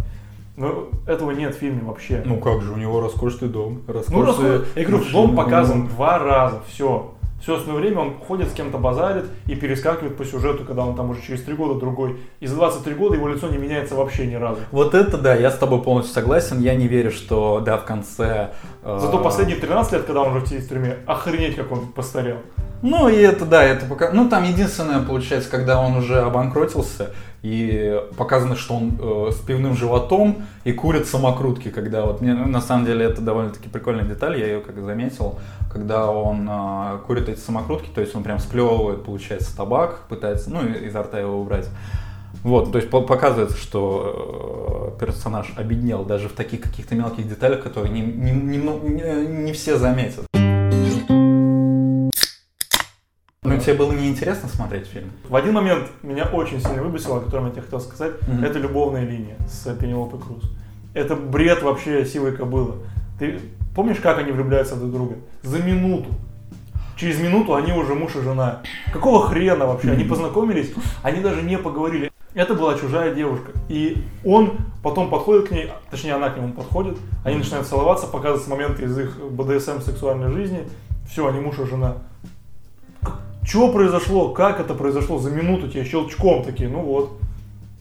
Но 0.57 0.89
этого 1.07 1.31
нет 1.31 1.55
в 1.55 1.59
фильме 1.59 1.83
вообще. 1.85 2.25
Ну 2.27 2.39
как 2.39 2.61
же, 2.61 2.73
у 2.73 2.77
него 2.77 3.01
роскошный 3.01 3.49
дом, 3.49 3.83
Ну, 3.87 3.95
роскошные 3.95 4.25
расход- 4.59 4.67
я 4.75 4.85
говорю, 4.85 5.05
дом 5.13 5.37
показан 5.37 5.79
ну, 5.83 5.87
два 5.91 6.19
раза, 6.19 6.61
все. 6.67 7.15
Все 7.41 7.57
остальное 7.57 7.81
время 7.81 8.01
он 8.01 8.15
ходит 8.19 8.49
с 8.49 8.53
кем-то 8.53 8.79
базарит 8.79 9.25
и 9.47 9.55
перескакивает 9.55 10.17
по 10.17 10.25
сюжету, 10.25 10.65
когда 10.65 10.85
он 10.85 10.95
там 10.95 11.11
уже 11.11 11.23
через 11.23 11.43
три 11.43 11.55
года 11.55 11.81
другой. 11.81 12.19
И 12.41 12.47
за 12.47 12.55
23 12.57 12.95
года 12.95 13.17
его 13.17 13.29
лицо 13.29 13.49
не 13.49 13.57
меняется 13.57 13.95
вообще 13.95 14.27
ни 14.27 14.35
разу. 14.35 14.61
Вот 14.71 14.95
это 14.95 15.17
да, 15.17 15.35
я 15.35 15.51
с 15.51 15.57
тобой 15.57 15.83
полностью 15.83 16.15
согласен. 16.15 16.61
Я 16.61 16.75
не 16.75 16.87
верю, 16.87 17.11
что 17.11 17.61
да, 17.65 17.79
в 17.79 17.85
конце. 17.85 18.51
э, 18.83 18.99
Зато 19.01 19.19
последние 19.19 19.59
13 19.59 19.93
лет, 19.93 20.03
когда 20.05 20.23
он 20.23 20.37
уже 20.37 20.45
в 20.45 20.69
тюрьме, 20.69 20.99
охренеть, 21.07 21.57
как 21.57 21.73
он 21.73 21.87
постарел. 21.89 22.37
Ну 22.83 23.09
и 23.09 23.17
это 23.17 23.45
да, 23.45 23.63
это 23.63 23.87
пока. 23.87 24.11
Ну 24.13 24.29
там 24.29 24.45
единственное 24.45 25.01
получается, 25.01 25.51
когда 25.51 25.81
он 25.81 25.97
уже 25.97 26.21
обанкротился 26.21 27.11
и 27.43 28.01
показано, 28.17 28.57
что 28.57 28.75
он 28.75 28.99
э, 28.99 29.33
с 29.33 29.37
пивным 29.37 29.75
животом 29.75 30.45
и 30.65 30.73
курит 30.73 31.07
самокрутки, 31.07 31.69
когда 31.69 32.05
вот 32.07 32.21
мне 32.21 32.35
на 32.35 32.61
самом 32.61 32.87
деле 32.87 33.05
это 33.07 33.21
довольно-таки 33.23 33.69
прикольная 33.69 34.05
деталь, 34.05 34.39
я 34.39 34.47
ее 34.47 34.61
как 34.61 34.79
заметил, 34.83 35.39
когда 35.73 36.11
он 36.11 36.49
э, 36.51 36.99
курит 37.07 37.29
эти 37.29 37.41
самокрутки, 37.41 37.89
то 37.95 38.01
есть 38.01 38.15
он 38.15 38.23
прям 38.23 38.39
сплевывает, 38.39 39.05
получается, 39.05 39.57
табак, 39.57 40.01
пытается, 40.09 40.51
ну 40.51 40.67
изо 40.67 41.03
рта 41.03 41.19
его 41.21 41.41
убрать. 41.41 41.69
Вот, 42.43 42.73
то 42.73 42.79
есть 42.79 42.91
по- 42.91 43.03
показывается, 43.03 43.57
что 43.59 44.95
э, 44.97 45.01
персонаж 45.05 45.53
обеднел 45.57 46.05
даже 46.05 46.29
в 46.29 46.33
таких 46.33 46.63
каких-то 46.63 46.95
мелких 46.95 47.29
деталях, 47.29 47.63
которые 47.63 47.93
не, 47.93 48.01
не, 48.01 48.33
не- 48.33 49.27
не 49.27 49.53
все 49.53 49.77
заметят. 49.77 50.27
Тебе 53.61 53.75
было 53.75 53.93
неинтересно 53.93 54.49
смотреть 54.49 54.87
фильм? 54.87 55.11
В 55.29 55.37
один 55.37 55.55
момент 55.55 55.87
меня 56.03 56.25
очень 56.25 56.61
сильно 56.61 56.83
выбесило, 56.83 57.19
о 57.19 57.21
котором 57.21 57.47
я 57.47 57.51
тебе 57.53 57.63
хотел 57.63 57.81
сказать, 57.81 58.13
Мгм. 58.27 58.45
это 58.45 58.59
любовная 58.59 59.05
линия 59.05 59.37
с 59.49 59.73
Пенелопой 59.75 60.21
Круз. 60.21 60.43
Это 60.95 61.15
бред 61.17 61.63
вообще 61.63 62.05
сивой 62.05 62.33
кобылы. 62.37 62.75
Ты 63.19 63.39
помнишь, 63.75 63.99
как 63.99 64.19
они 64.19 64.33
влюбляются 64.33 64.77
друг 64.77 64.91
в 64.91 64.93
друга? 64.93 65.15
За 65.43 65.63
минуту. 65.63 66.09
Через 66.97 67.19
минуту 67.21 67.55
они 67.55 67.73
уже 67.73 67.95
муж 67.95 68.15
и 68.17 68.21
жена. 68.21 68.61
Какого 68.93 69.27
хрена 69.27 69.67
вообще? 69.67 69.93
Они 69.93 70.05
познакомились, 70.05 70.73
они 71.03 71.21
даже 71.21 71.43
не 71.43 71.57
поговорили. 71.57 72.11
Это 72.35 72.55
была 72.55 72.75
чужая 72.79 73.15
девушка. 73.15 73.53
И 73.69 74.05
он 74.25 74.53
потом 74.83 75.09
подходит 75.11 75.49
к 75.49 75.51
ней, 75.51 75.71
точнее 75.91 76.15
она 76.15 76.31
к 76.31 76.37
нему 76.37 76.53
подходит, 76.53 76.97
они 77.25 77.39
начинают 77.39 77.67
целоваться, 77.67 78.07
показываются 78.07 78.51
моменты 78.51 78.85
из 78.85 78.99
их 78.99 79.17
БДСМ 79.31 79.81
сексуальной 79.81 80.31
жизни. 80.31 80.69
Все, 81.11 81.27
они 81.27 81.41
муж 81.41 81.59
и 81.59 81.67
жена. 81.67 81.97
Что 83.45 83.73
произошло? 83.73 84.29
Как 84.31 84.61
это 84.61 84.75
произошло? 84.75 85.19
За 85.19 85.31
минуту 85.31 85.69
тебе 85.69 85.85
щелчком 85.85 86.45
такие, 86.45 86.69
ну 86.69 86.81
вот, 86.83 87.19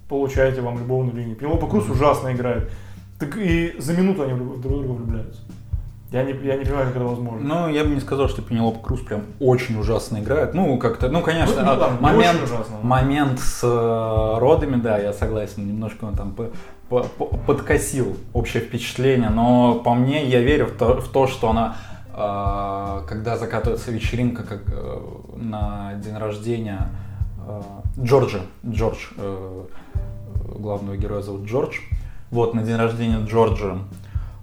получаете 0.08 0.62
вам 0.62 0.78
любовную 0.80 1.16
линию. 1.16 1.36
Пенелопа 1.36 1.68
Круз 1.68 1.90
ужасно 1.90 2.32
играет. 2.34 2.72
Так 3.20 3.36
и 3.38 3.76
за 3.78 3.94
минуту 3.94 4.24
они 4.24 4.34
в 4.34 4.62
друг 4.62 4.76
друга 4.82 4.94
влюбляются. 4.94 5.42
Я 6.12 6.24
не, 6.24 6.32
я 6.32 6.56
не 6.58 6.64
понимаю, 6.66 6.88
как 6.88 6.96
это 6.96 7.06
возможно. 7.06 7.48
Ну, 7.48 7.70
я 7.70 7.84
бы 7.84 7.92
не 7.94 8.00
сказал, 8.00 8.30
что 8.30 8.42
Пенелопа 8.42 8.80
Круз 8.80 9.02
прям 9.02 9.22
очень 9.40 9.80
ужасно 9.80 10.18
играет. 10.18 10.56
Ну, 10.56 10.76
как-то, 10.80 11.10
ну, 11.10 11.22
конечно, 11.22 11.62
Ну, 11.64 11.76
да, 11.80 11.90
не 11.92 12.00
момент, 12.02 12.40
ужасно. 12.44 12.78
момент 12.82 13.40
с 13.40 13.60
э, 13.64 14.40
родами, 14.40 14.78
да, 14.78 14.98
я 14.98 15.14
согласен, 15.14 15.68
немножко 15.68 16.06
он 16.06 16.16
там 16.16 16.32
по- 16.32 16.50
по- 16.90 17.04
по- 17.04 17.26
подкосил 17.26 18.18
общее 18.34 18.64
впечатление, 18.64 19.30
но 19.30 19.76
по 19.76 19.94
мне 19.94 20.26
я 20.26 20.42
верю 20.42 20.66
в 20.66 20.72
то, 20.72 21.00
в 21.00 21.10
то 21.10 21.28
что 21.28 21.52
она, 21.52 21.76
когда 23.08 23.38
закатывается 23.38 23.92
вечеринка 23.92 24.44
как, 24.44 24.62
э, 24.68 25.02
на 25.36 25.94
день 25.96 26.18
рождения 26.18 26.90
э, 27.48 27.62
Джорджа, 28.04 28.42
Джордж, 28.68 28.98
э, 29.18 29.64
главного 30.58 30.98
героя 30.98 31.22
зовут 31.22 31.46
Джордж, 31.46 31.78
вот, 32.30 32.54
на 32.54 32.64
день 32.64 32.76
рождения 32.76 33.24
Джорджа, 33.26 33.78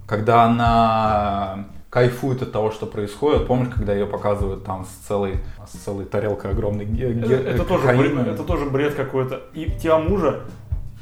когда 0.06 0.44
она 0.44 1.66
кайфует 1.90 2.42
от 2.42 2.52
того, 2.52 2.70
что 2.70 2.86
происходит. 2.86 3.46
Помнишь, 3.46 3.68
когда 3.74 3.92
ее 3.94 4.06
показывают 4.06 4.64
там 4.64 4.84
с 4.84 5.06
целой, 5.06 5.36
с 5.66 5.76
целой 5.78 6.04
тарелкой 6.04 6.50
огромной 6.52 6.84
ге- 6.84 7.10
Это, 7.18 7.26
ге- 7.28 7.34
это 7.36 7.64
тоже 7.64 7.86
бред, 7.96 8.26
это 8.26 8.42
тоже 8.42 8.66
бред 8.66 8.94
какой-то. 8.94 9.40
И 9.54 9.70
тебя 9.78 9.98
мужа 9.98 10.40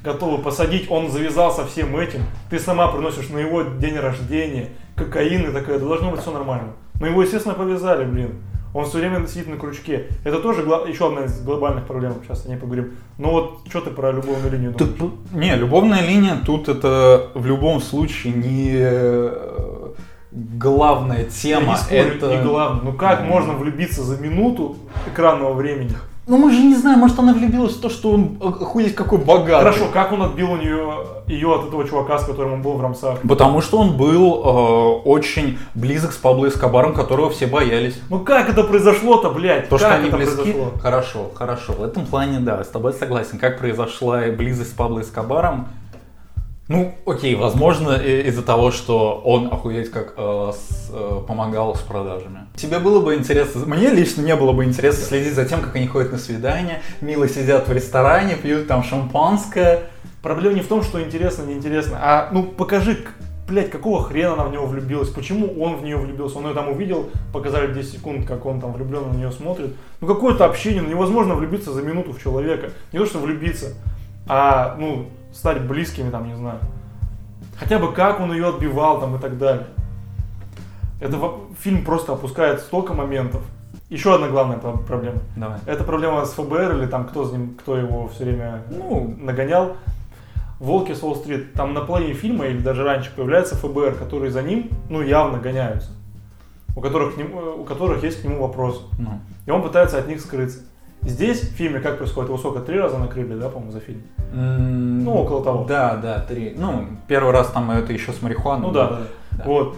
готовы 0.04 0.42
посадить, 0.42 0.90
он 0.90 1.10
завязался 1.10 1.64
всем 1.66 1.96
этим. 1.96 2.20
Ты 2.50 2.58
сама 2.58 2.88
приносишь 2.88 3.28
на 3.30 3.38
его 3.38 3.62
день 3.62 3.96
рождения 3.98 4.68
кокаин 4.96 5.48
и 5.48 5.52
такая, 5.52 5.78
да 5.78 5.86
должно 5.86 6.10
быть 6.10 6.20
все 6.20 6.30
нормально. 6.30 6.72
Но 7.00 7.06
его, 7.06 7.22
естественно, 7.22 7.54
повязали, 7.54 8.04
блин. 8.04 8.30
Он 8.72 8.84
все 8.86 8.98
время 8.98 9.24
сидит 9.28 9.46
на 9.48 9.56
крючке. 9.56 10.06
Это 10.24 10.40
тоже 10.40 10.62
еще 10.62 11.06
одна 11.06 11.26
из 11.26 11.40
глобальных 11.42 11.84
проблем, 11.86 12.14
сейчас 12.24 12.44
о 12.44 12.48
ней 12.48 12.56
поговорим. 12.56 12.94
Но 13.18 13.30
вот 13.30 13.60
что 13.68 13.80
ты 13.80 13.90
про 13.90 14.10
любовную 14.10 14.50
линию 14.50 14.72
думаешь? 14.72 14.96
Тут- 14.98 15.32
не, 15.32 15.54
любовная 15.54 16.04
линия 16.04 16.38
тут 16.44 16.68
это 16.68 17.30
в 17.34 17.46
любом 17.46 17.80
случае 17.80 18.32
не 18.34 18.72
э, 18.80 19.92
главная 20.32 21.18
Я 21.18 21.24
тема. 21.24 21.72
не 21.72 21.76
спорю, 21.76 22.16
это... 22.16 22.36
не 22.36 22.42
главное. 22.42 22.82
Ну 22.82 22.92
как 22.94 23.20
Ну. 23.22 23.26
можно 23.26 23.52
влюбиться 23.52 24.02
за 24.02 24.20
минуту 24.20 24.76
экранного 25.12 25.52
времени? 25.52 25.92
Ну 26.26 26.38
мы 26.38 26.52
же 26.52 26.62
не 26.62 26.74
знаем, 26.74 27.00
может 27.00 27.18
она 27.18 27.34
влюбилась 27.34 27.74
в 27.74 27.80
то, 27.80 27.90
что 27.90 28.12
он 28.12 28.38
охуеть 28.40 28.94
какой 28.94 29.18
богатый. 29.18 29.58
Хорошо, 29.58 29.88
как 29.92 30.12
он 30.12 30.22
отбил 30.22 30.52
у 30.52 30.56
нее 30.56 31.04
ее 31.26 31.54
от 31.54 31.68
этого 31.68 31.86
чувака, 31.86 32.18
с 32.18 32.24
которым 32.24 32.54
он 32.54 32.62
был 32.62 32.72
в 32.72 32.80
Рамсах? 32.80 33.20
Потому 33.28 33.60
что 33.60 33.78
он 33.78 33.96
был 33.96 34.42
э, 34.42 35.08
очень 35.08 35.58
близок 35.74 36.12
с 36.12 36.16
Пабло 36.16 36.48
Эскобаром, 36.48 36.94
которого 36.94 37.30
все 37.30 37.46
боялись. 37.46 37.98
Ну 38.08 38.20
как 38.20 38.48
это 38.48 38.64
произошло-то, 38.64 39.30
блядь? 39.30 39.68
То, 39.68 39.76
как 39.76 39.86
что 39.86 39.94
они 39.96 40.08
это 40.08 40.16
близки, 40.16 40.34
произошло? 40.36 40.72
хорошо, 40.80 41.30
хорошо. 41.34 41.72
В 41.74 41.82
этом 41.82 42.06
плане, 42.06 42.40
да, 42.40 42.64
с 42.64 42.68
тобой 42.68 42.94
согласен. 42.94 43.38
Как 43.38 43.58
произошла 43.58 44.22
близость 44.28 44.70
с 44.70 44.74
Пабло 44.74 45.00
Эскобаром? 45.00 45.68
Ну, 46.68 46.94
окей, 47.04 47.34
возможно, 47.34 47.92
из-за 47.96 48.42
того, 48.42 48.70
что 48.70 49.20
он, 49.22 49.48
охуеть, 49.52 49.90
как 49.90 50.14
э, 50.16 50.52
с- 50.54 50.90
э, 50.90 51.20
помогал 51.28 51.74
с 51.74 51.80
продажами. 51.80 52.46
Тебе 52.56 52.78
было 52.78 53.00
бы 53.02 53.14
интересно, 53.16 53.66
мне 53.66 53.90
лично 53.90 54.22
не 54.22 54.34
было 54.34 54.52
бы 54.52 54.64
интересно 54.64 55.04
следить 55.04 55.34
за 55.34 55.44
тем, 55.44 55.60
как 55.60 55.76
они 55.76 55.86
ходят 55.86 56.12
на 56.12 56.18
свидания, 56.18 56.80
мило 57.02 57.28
сидят 57.28 57.68
в 57.68 57.72
ресторане, 57.72 58.36
пьют 58.36 58.66
там 58.66 58.82
шампанское. 58.82 59.90
Проблема 60.22 60.54
не 60.54 60.62
в 60.62 60.66
том, 60.68 60.82
что 60.82 61.02
интересно, 61.02 61.42
неинтересно, 61.42 61.98
а 62.00 62.30
ну 62.32 62.44
покажи, 62.44 62.96
блядь, 63.46 63.68
какого 63.70 64.02
хрена 64.02 64.32
она 64.32 64.44
в 64.44 64.50
него 64.52 64.64
влюбилась, 64.64 65.10
почему 65.10 65.62
он 65.62 65.76
в 65.76 65.82
нее 65.84 65.98
влюбился, 65.98 66.38
он 66.38 66.46
ее 66.46 66.54
там 66.54 66.70
увидел, 66.70 67.10
показали 67.34 67.74
10 67.74 67.92
секунд, 67.92 68.26
как 68.26 68.46
он 68.46 68.58
там 68.62 68.72
влюбленно 68.72 69.08
на 69.12 69.16
нее 69.18 69.32
смотрит. 69.32 69.76
Ну 70.00 70.06
какое-то 70.06 70.46
общение, 70.46 70.80
ну 70.80 70.88
невозможно 70.88 71.34
влюбиться 71.34 71.74
за 71.74 71.82
минуту 71.82 72.12
в 72.14 72.22
человека, 72.22 72.70
не 72.90 72.98
то 73.00 73.04
что 73.04 73.18
влюбиться, 73.18 73.74
а 74.26 74.76
ну 74.78 75.10
стать 75.34 75.62
близкими 75.62 76.10
там, 76.10 76.26
не 76.28 76.34
знаю. 76.36 76.58
Хотя 77.58 77.78
бы 77.78 77.92
как 77.92 78.20
он 78.20 78.32
ее 78.32 78.48
отбивал 78.48 79.00
там 79.00 79.16
и 79.16 79.18
так 79.18 79.38
далее. 79.38 79.66
Это 81.00 81.18
фильм 81.60 81.84
просто 81.84 82.12
опускает 82.12 82.60
столько 82.60 82.94
моментов. 82.94 83.42
Еще 83.90 84.14
одна 84.14 84.28
главная 84.28 84.56
про- 84.58 84.78
проблема. 84.78 85.18
Давай. 85.36 85.58
Это 85.66 85.84
проблема 85.84 86.24
с 86.24 86.32
ФБР 86.32 86.76
или 86.78 86.86
там 86.86 87.06
кто, 87.06 87.24
с 87.26 87.32
ним, 87.32 87.54
кто 87.60 87.76
его 87.76 88.08
все 88.08 88.24
время 88.24 88.62
Ну. 88.70 89.14
нагонял. 89.18 89.76
Волки 90.58 90.92
с 90.94 91.02
Уолл-стрит. 91.02 91.52
Там 91.52 91.74
на 91.74 91.80
половине 91.80 92.14
фильма 92.14 92.46
или 92.46 92.58
даже 92.58 92.84
раньше 92.84 93.12
появляется 93.14 93.56
ФБР, 93.56 93.94
которые 93.96 94.30
за 94.30 94.42
ним, 94.42 94.70
ну, 94.88 95.02
явно 95.02 95.38
гоняются. 95.38 95.90
У 96.76 96.80
которых, 96.80 97.18
э, 97.18 97.22
у 97.58 97.64
которых 97.64 98.02
есть 98.02 98.22
к 98.22 98.24
нему 98.24 98.40
вопросы. 98.40 98.80
Ну. 98.98 99.20
И 99.46 99.50
он 99.50 99.62
пытается 99.62 99.98
от 99.98 100.08
них 100.08 100.20
скрыться. 100.20 100.60
Здесь 101.06 101.40
в 101.42 101.52
фильме 101.54 101.80
как 101.80 101.98
происходит? 101.98 102.30
Его 102.30 102.38
сколько? 102.38 102.60
Три 102.60 102.78
раза 102.78 102.98
накрыли, 102.98 103.34
да, 103.34 103.48
по-моему, 103.50 103.72
за 103.72 103.80
фильм? 103.80 104.02
М, 104.32 105.04
Ну, 105.04 105.14
около 105.14 105.44
того. 105.44 105.64
Да, 105.64 105.96
да, 105.96 106.20
три. 106.20 106.54
Ну, 106.56 106.86
первый 107.08 107.32
раз 107.32 107.48
там 107.50 107.70
это 107.70 107.92
еще 107.92 108.12
с 108.12 108.22
марихуаной. 108.22 108.66
Ну 108.68 108.72
да, 108.72 108.88
да, 108.88 108.98
да. 109.32 109.44
Вот. 109.44 109.76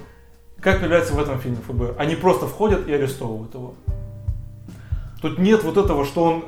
Как 0.61 0.79
появляется 0.81 1.15
в 1.15 1.19
этом 1.21 1.39
фильме 1.39 1.59
ФБР? 1.67 1.97
Они 1.99 2.15
просто 2.15 2.47
входят 2.47 2.87
и 2.89 2.93
арестовывают 2.93 3.53
его. 3.55 3.75
Тут 5.21 5.39
нет 5.39 5.65
вот 5.65 5.77
этого, 5.77 6.05
что 6.05 6.23
он... 6.25 6.45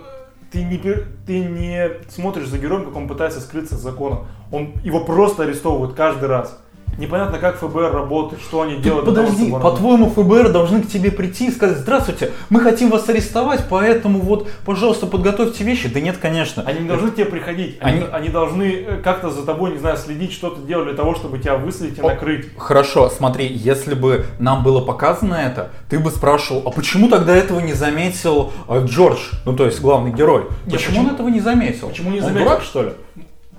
Ты 0.51 0.65
не, 0.65 0.79
ты 1.27 1.41
не 1.45 1.91
смотришь 2.09 2.49
за 2.49 2.57
героем, 2.59 2.87
как 2.87 2.97
он 2.97 3.07
пытается 3.07 3.41
скрыться 3.41 3.77
с 3.77 3.81
законом. 3.81 4.27
Он, 4.51 4.73
его 4.83 5.05
просто 5.05 5.43
арестовывают 5.43 5.95
каждый 5.95 6.27
раз. 6.29 6.59
Непонятно, 6.99 7.39
как 7.39 7.59
ФБР 7.59 7.93
работает, 7.93 8.43
что 8.43 8.63
они 8.63 8.77
делают. 8.77 9.05
того, 9.07 9.17
Подожди, 9.17 9.53
по-твоему 9.53 10.11
ФБР 10.11 10.51
должны 10.53 10.83
к 10.83 10.89
тебе 10.89 11.13
прийти 11.13 11.47
и 11.47 11.51
сказать, 11.53 11.79
здравствуйте, 11.79 12.33
мы 12.51 12.61
хотим 12.61 12.91
вас 12.91 13.09
арестовать, 13.09 13.65
поэтому 13.71 14.19
вот, 14.19 14.49
пожалуйста, 14.65 15.07
подготовьте 15.07 15.63
вещи. 15.63 15.89
Да 15.89 16.01
нет, 16.01 16.17
конечно. 16.19 16.65
Они 16.67 16.81
не 16.81 16.89
должны 16.89 17.13
к 17.13 17.15
тебе 17.15 17.27
приходить. 17.27 17.79
Они, 17.81 17.99
Они- 18.01 18.07
они 18.13 18.29
должны 18.31 18.65
э, 18.65 19.01
как-то 19.03 19.31
за 19.31 19.47
тобой, 19.47 19.71
не 19.73 19.79
знаю, 19.79 19.97
следить, 19.97 20.33
что-то 20.33 20.61
делать 20.63 20.89
для 20.89 20.97
того, 20.97 21.15
чтобы 21.15 21.39
тебя 21.39 21.57
выследить 21.57 21.99
и 21.99 22.01
О, 22.03 22.09
накрыть. 22.09 22.47
Хорошо, 22.59 23.09
смотри, 23.09 23.47
если 23.47 23.95
бы 23.95 24.27
нам 24.41 24.65
было 24.65 24.81
показано 24.81 25.35
это, 25.35 25.71
ты 25.89 26.01
бы 26.01 26.11
спрашивал, 26.11 26.63
а 26.67 26.71
почему 26.71 27.09
тогда 27.09 27.35
этого 27.37 27.61
не 27.61 27.75
заметил 27.75 28.53
э, 28.69 28.85
Джордж, 28.87 29.19
ну 29.45 29.55
то 29.55 29.67
есть 29.67 29.81
главный 29.81 30.11
герой? 30.13 30.43
Нет, 30.67 30.75
почему, 30.75 30.79
почему- 30.97 31.01
он 31.09 31.15
этого 31.15 31.29
не 31.29 31.41
заметил? 31.41 31.89
почему 31.91 32.11
не 32.11 32.19
Он 32.19 32.25
заметил? 32.25 32.45
дурак, 32.45 32.63
что 32.63 32.83
ли? 32.83 32.91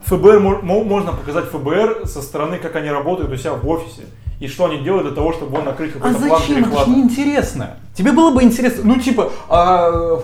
ФБР 0.10 0.40
мо- 0.40 0.60
мо- 0.62 0.84
можно 0.84 1.12
показать 1.12 1.46
ФБР 1.46 2.02
со 2.06 2.22
стороны, 2.22 2.58
как 2.58 2.76
они 2.76 2.90
работают 2.90 3.32
у 3.32 3.38
себя 3.38 3.54
в 3.54 3.68
офисе. 3.68 4.04
И 4.40 4.48
что 4.48 4.66
они 4.66 4.78
делают 4.80 5.06
для 5.08 5.16
того, 5.16 5.34
чтобы 5.34 5.58
он 5.60 5.66
накрыть 5.66 5.92
А 5.96 6.00
какой-то 6.00 6.20
план 6.20 6.40
зачем? 6.40 6.64
Это 6.66 6.86
же 6.86 6.90
неинтересно. 6.92 7.78
Тебе 7.94 8.14
было 8.14 8.32
бы 8.32 8.42
интересно, 8.42 8.82
ну 8.86 9.00
типа, 9.00 9.32
а, 9.50 10.22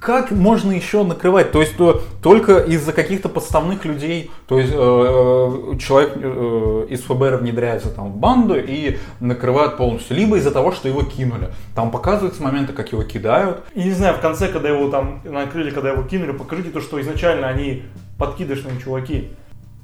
как 0.00 0.30
можно 0.30 0.72
еще 0.72 1.02
накрывать? 1.04 1.52
То 1.52 1.60
есть 1.60 1.76
то, 1.76 2.02
только 2.22 2.58
из-за 2.58 2.92
каких-то 2.92 3.28
подставных 3.28 3.84
людей, 3.84 4.30
то 4.46 4.58
есть 4.58 4.72
э, 4.72 4.76
э, 4.76 5.78
человек 5.78 6.12
э, 6.16 6.86
из 6.90 7.00
ФБР 7.02 7.38
внедряется 7.38 7.88
там 7.90 8.12
в 8.12 8.16
банду 8.16 8.56
и 8.56 8.98
накрывает 9.20 9.76
полностью, 9.76 10.16
либо 10.16 10.36
из-за 10.36 10.50
того, 10.50 10.72
что 10.72 10.88
его 10.88 11.02
кинули. 11.02 11.48
Там 11.74 11.90
показываются 11.90 12.42
моменты, 12.42 12.72
как 12.72 12.92
его 12.92 13.02
кидают. 13.02 13.62
И 13.74 13.82
не 13.84 13.92
знаю, 13.92 14.14
в 14.16 14.20
конце, 14.20 14.48
когда 14.48 14.68
его 14.68 14.88
там 14.88 15.20
накрыли, 15.24 15.70
когда 15.70 15.90
его 15.90 16.02
кинули, 16.02 16.32
покажите 16.32 16.70
то, 16.70 16.80
что 16.80 17.00
изначально 17.00 17.48
они 17.48 17.82
подкидышные 18.22 18.78
чуваки. 18.80 19.30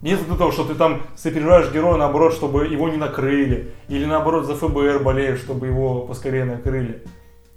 Нет 0.01 0.21
того, 0.39 0.53
что 0.53 0.63
ты 0.63 0.77
там 0.77 1.03
сопереживаешь 1.17 1.73
героя, 1.73 1.97
наоборот, 1.97 2.33
чтобы 2.33 2.69
его 2.69 2.89
не 2.89 2.97
накрыли. 2.97 3.75
Или 3.89 4.05
наоборот, 4.05 4.47
за 4.47 4.55
ФБР 4.55 5.03
болеешь, 5.03 5.41
чтобы 5.41 5.67
его 5.67 6.03
поскорее 6.03 6.45
накрыли. 6.45 7.03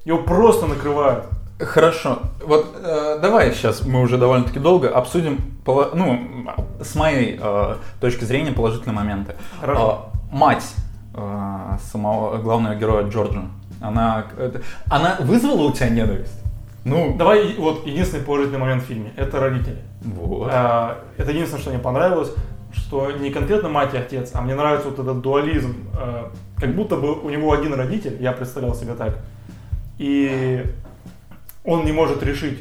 Его 0.05 0.17
просто 0.23 0.65
накрывают. 0.65 1.25
Хорошо. 1.59 2.17
Вот 2.43 2.75
э, 2.84 3.19
давай 3.21 3.53
сейчас 3.53 3.86
мы 3.86 4.01
уже 4.01 4.17
довольно-таки 4.17 4.57
долго 4.57 4.89
обсудим, 4.89 5.38
ну, 5.67 6.47
с 6.82 6.95
моей 6.95 7.38
э, 7.39 7.75
точки 7.99 8.23
зрения 8.23 8.51
положительные 8.51 8.95
моменты. 8.95 9.36
Хорошо. 9.59 10.09
Э, 10.11 10.36
мать 10.36 10.65
э, 11.13 11.77
самого 11.91 12.38
главного 12.38 12.73
героя 12.73 13.07
Джорджа, 13.07 13.43
она, 13.79 14.25
это- 14.39 14.61
она 14.89 15.17
вызвала 15.19 15.61
у 15.67 15.71
тебя 15.71 15.89
ненависть? 15.89 16.41
Ну, 16.84 17.15
Давай, 17.17 17.55
вот 17.57 17.86
единственный 17.86 18.23
положительный 18.23 18.59
момент 18.59 18.84
в 18.84 18.86
фильме. 18.88 19.11
Это 19.15 19.39
родители. 19.39 19.77
вот. 20.01 20.49
А, 20.51 21.03
Это 21.17 21.32
единственное, 21.32 21.61
что 21.61 21.69
мне 21.69 21.79
понравилось, 21.79 22.34
что 22.73 23.11
не 23.11 23.29
конкретно 23.29 23.69
мать 23.69 23.93
и 23.93 23.97
отец, 23.97 24.32
а 24.34 24.41
мне 24.41 24.55
нравится 24.55 24.89
вот 24.89 24.97
этот 24.99 25.21
дуализм. 25.21 25.75
а, 25.93 26.32
Как 26.57 26.73
будто 26.75 26.95
бы 26.95 27.19
у 27.21 27.29
него 27.29 27.53
один 27.53 27.73
родитель, 27.73 28.17
я 28.19 28.32
представлял 28.32 28.73
себе 28.75 28.93
так, 28.95 29.19
и 29.99 30.63
он 31.63 31.86
не 31.86 31.91
может 31.91 32.23
решить, 32.23 32.59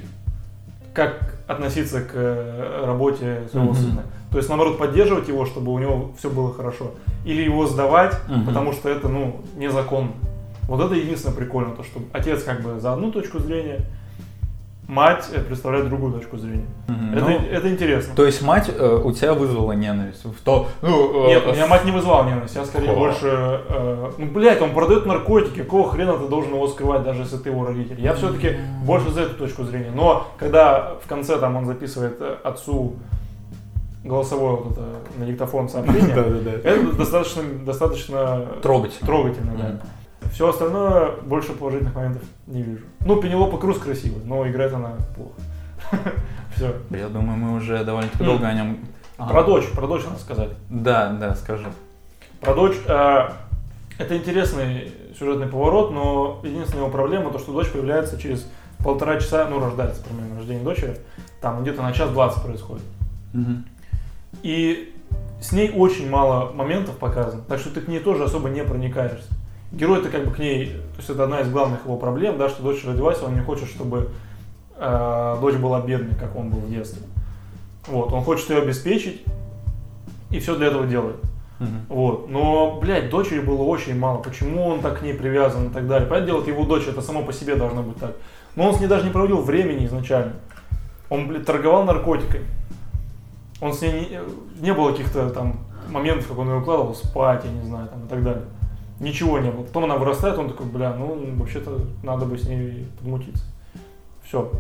как 0.92 1.36
относиться 1.46 2.00
к 2.02 2.10
э, 2.14 2.84
работе 2.84 3.42
своего 3.50 3.70
Мгм. 3.70 3.74
сына. 3.80 4.02
То 4.30 4.36
есть, 4.38 4.48
наоборот, 4.48 4.78
поддерживать 4.78 5.28
его, 5.28 5.46
чтобы 5.46 5.72
у 5.72 5.78
него 5.78 6.12
все 6.18 6.28
было 6.30 6.52
хорошо. 6.52 6.92
Или 7.24 7.42
его 7.42 7.66
сдавать, 7.66 8.14
Мгм. 8.28 8.46
потому 8.46 8.72
что 8.72 8.88
это, 8.88 9.08
ну, 9.08 9.40
незаконно. 9.56 10.12
Вот 10.68 10.80
это 10.84 10.94
единственное 10.94 11.34
прикольно, 11.36 11.74
то, 11.74 11.82
что 11.82 12.00
отец 12.12 12.42
как 12.44 12.60
бы 12.62 12.78
за 12.78 12.92
одну 12.92 13.10
точку 13.10 13.38
зрения, 13.40 13.80
мать 14.90 15.30
э, 15.32 15.40
представляет 15.40 15.88
другую 15.88 16.12
точку 16.12 16.36
зрения. 16.36 16.66
Мгм. 16.88 17.16
Это, 17.16 17.24
Ну, 17.28 17.38
это 17.50 17.70
интересно. 17.70 18.14
То 18.16 18.26
есть 18.26 18.42
мать 18.42 18.70
э, 18.76 19.00
у 19.02 19.12
тебя 19.12 19.34
вызвала 19.34 19.72
ненависть? 19.72 20.24
В 20.24 20.42
то, 20.44 20.68
ну, 20.82 21.26
э, 21.26 21.28
Нет, 21.28 21.46
у 21.46 21.52
меня 21.52 21.66
мать 21.68 21.84
не 21.84 21.92
вызвала 21.92 22.24
ненависть, 22.24 22.56
я 22.56 22.64
скорее 22.64 22.90
О. 22.90 22.96
больше... 22.96 23.26
э, 23.68 24.10
ну, 24.18 24.26
блядь, 24.26 24.60
он 24.60 24.72
продает 24.72 25.06
наркотики, 25.06 25.62
какого 25.62 25.88
хрена 25.88 26.18
ты 26.18 26.28
должен 26.28 26.52
его 26.52 26.66
скрывать, 26.66 27.04
даже 27.04 27.22
если 27.22 27.36
ты 27.36 27.50
его 27.50 27.64
родитель? 27.64 28.00
Я 28.00 28.14
все-таки 28.14 28.56
больше 28.84 29.10
за 29.10 29.22
эту 29.22 29.34
точку 29.34 29.62
зрения. 29.62 29.92
Но 29.94 30.26
когда 30.38 30.94
в 31.02 31.08
конце 31.08 31.38
там 31.38 31.56
он 31.56 31.66
записывает 31.66 32.16
э, 32.20 32.36
отцу 32.42 32.96
голосовое 34.02 34.56
вот 34.56 34.72
это 34.72 34.82
на 35.18 35.26
диктофон 35.26 35.68
сообщение, 35.68 36.14
это 36.64 36.96
достаточно, 36.96 37.42
достаточно 37.64 38.46
Трогательно. 38.62 39.06
трогательно, 39.06 39.52
да. 39.56 39.80
Все 40.32 40.48
остальное 40.48 41.12
больше 41.22 41.52
положительных 41.52 41.94
моментов 41.94 42.22
не 42.46 42.62
вижу. 42.62 42.84
Ну, 43.04 43.20
Пенелопа 43.20 43.58
Круз 43.58 43.78
красивая, 43.78 44.22
но 44.24 44.48
играет 44.48 44.72
она 44.72 44.92
плохо. 45.14 45.34
Все. 46.56 46.74
Я 46.90 47.08
думаю, 47.08 47.38
мы 47.38 47.56
уже 47.56 47.84
довольно-таки 47.84 48.24
долго 48.24 48.46
о 48.46 48.54
нем... 48.54 48.78
Про 49.16 49.44
дочь, 49.44 49.68
про 49.72 49.86
дочь 49.86 50.04
надо 50.04 50.18
сказать. 50.18 50.50
Да, 50.70 51.10
да, 51.12 51.34
скажи. 51.34 51.66
Про 52.40 52.54
дочь. 52.54 52.76
э, 52.86 53.28
это 53.98 54.16
интересный 54.16 54.92
сюжетный 55.18 55.46
поворот, 55.46 55.90
но 55.90 56.40
единственная 56.42 56.84
его 56.84 56.90
проблема 56.90 57.30
то, 57.30 57.38
что 57.38 57.52
дочь 57.52 57.68
появляется 57.68 58.18
через 58.18 58.46
полтора 58.82 59.20
часа, 59.20 59.46
ну, 59.50 59.60
рождается 59.60 60.02
примерно 60.02 60.36
рождение 60.36 60.64
дочери. 60.64 60.96
Там 61.42 61.62
где-то 61.62 61.82
на 61.82 61.92
час 61.92 62.10
20 62.10 62.42
происходит. 62.42 62.84
И 64.42 64.94
с 65.40 65.52
ней 65.52 65.70
очень 65.74 66.08
мало 66.08 66.52
моментов 66.52 66.96
показано, 66.96 67.42
так 67.42 67.58
что 67.58 67.70
ты 67.70 67.80
к 67.80 67.88
ней 67.88 67.98
тоже 67.98 68.24
особо 68.24 68.48
не 68.48 68.62
проникаешься. 68.62 69.28
Герой-то 69.72 70.08
как 70.08 70.24
бы 70.24 70.32
к 70.32 70.38
ней, 70.38 70.66
то 70.66 70.98
есть 70.98 71.10
это 71.10 71.24
одна 71.24 71.40
из 71.40 71.50
главных 71.50 71.84
его 71.84 71.96
проблем, 71.96 72.38
да, 72.38 72.48
что 72.48 72.62
дочь 72.62 72.84
родилась, 72.84 73.22
он 73.22 73.34
не 73.34 73.40
хочет, 73.40 73.68
чтобы 73.68 74.10
э, 74.76 75.36
дочь 75.40 75.56
была 75.56 75.80
бедной, 75.80 76.16
как 76.16 76.34
он 76.34 76.50
был 76.50 76.58
в 76.58 76.70
детстве. 76.70 77.02
Вот, 77.86 78.12
он 78.12 78.24
хочет 78.24 78.50
ее 78.50 78.58
обеспечить, 78.58 79.22
и 80.30 80.38
все 80.38 80.56
для 80.56 80.68
этого 80.68 80.86
делает. 80.86 81.16
Мгм. 81.60 81.86
Вот. 81.88 82.30
Но, 82.30 82.78
блядь, 82.80 83.10
дочери 83.10 83.40
было 83.40 83.62
очень 83.62 83.98
мало. 83.98 84.18
Почему 84.18 84.66
он 84.66 84.80
так 84.80 85.00
к 85.00 85.02
ней 85.02 85.12
привязан 85.12 85.68
и 85.68 85.70
так 85.70 85.86
далее. 85.86 86.08
Понятное 86.08 86.32
дело, 86.32 86.40
это 86.40 86.50
его 86.50 86.64
дочь, 86.64 86.88
это 86.88 87.02
само 87.02 87.22
по 87.22 87.32
себе 87.32 87.54
должно 87.54 87.82
быть 87.82 87.98
так. 87.98 88.16
Но 88.56 88.68
он 88.68 88.74
с 88.74 88.80
ней 88.80 88.86
даже 88.86 89.04
не 89.04 89.10
проводил 89.10 89.42
времени 89.42 89.86
изначально. 89.86 90.32
Он, 91.10 91.28
блядь, 91.28 91.44
торговал 91.44 91.84
наркотиками. 91.84 92.46
Он 93.60 93.74
с 93.74 93.82
ней 93.82 93.92
не, 93.92 94.62
не 94.62 94.72
было 94.72 94.90
каких-то 94.90 95.28
там 95.30 95.60
моментов, 95.90 96.28
как 96.28 96.38
он 96.38 96.48
ее 96.48 96.60
укладывал 96.60 96.94
спать, 96.94 97.44
я 97.44 97.50
не 97.50 97.62
знаю, 97.66 97.88
там 97.88 98.06
и 98.06 98.08
так 98.08 98.22
далее. 98.22 98.44
Ничего 99.00 99.38
не 99.38 99.50
было. 99.50 99.62
Потом 99.62 99.84
она 99.84 99.96
вырастает, 99.96 100.38
он 100.38 100.48
такой, 100.48 100.66
бля, 100.66 100.94
ну, 100.94 101.18
вообще-то 101.36 101.80
надо 102.02 102.26
бы 102.26 102.36
с 102.36 102.46
ней 102.46 102.86
подмутиться. 102.98 103.44
Все. 104.22 104.52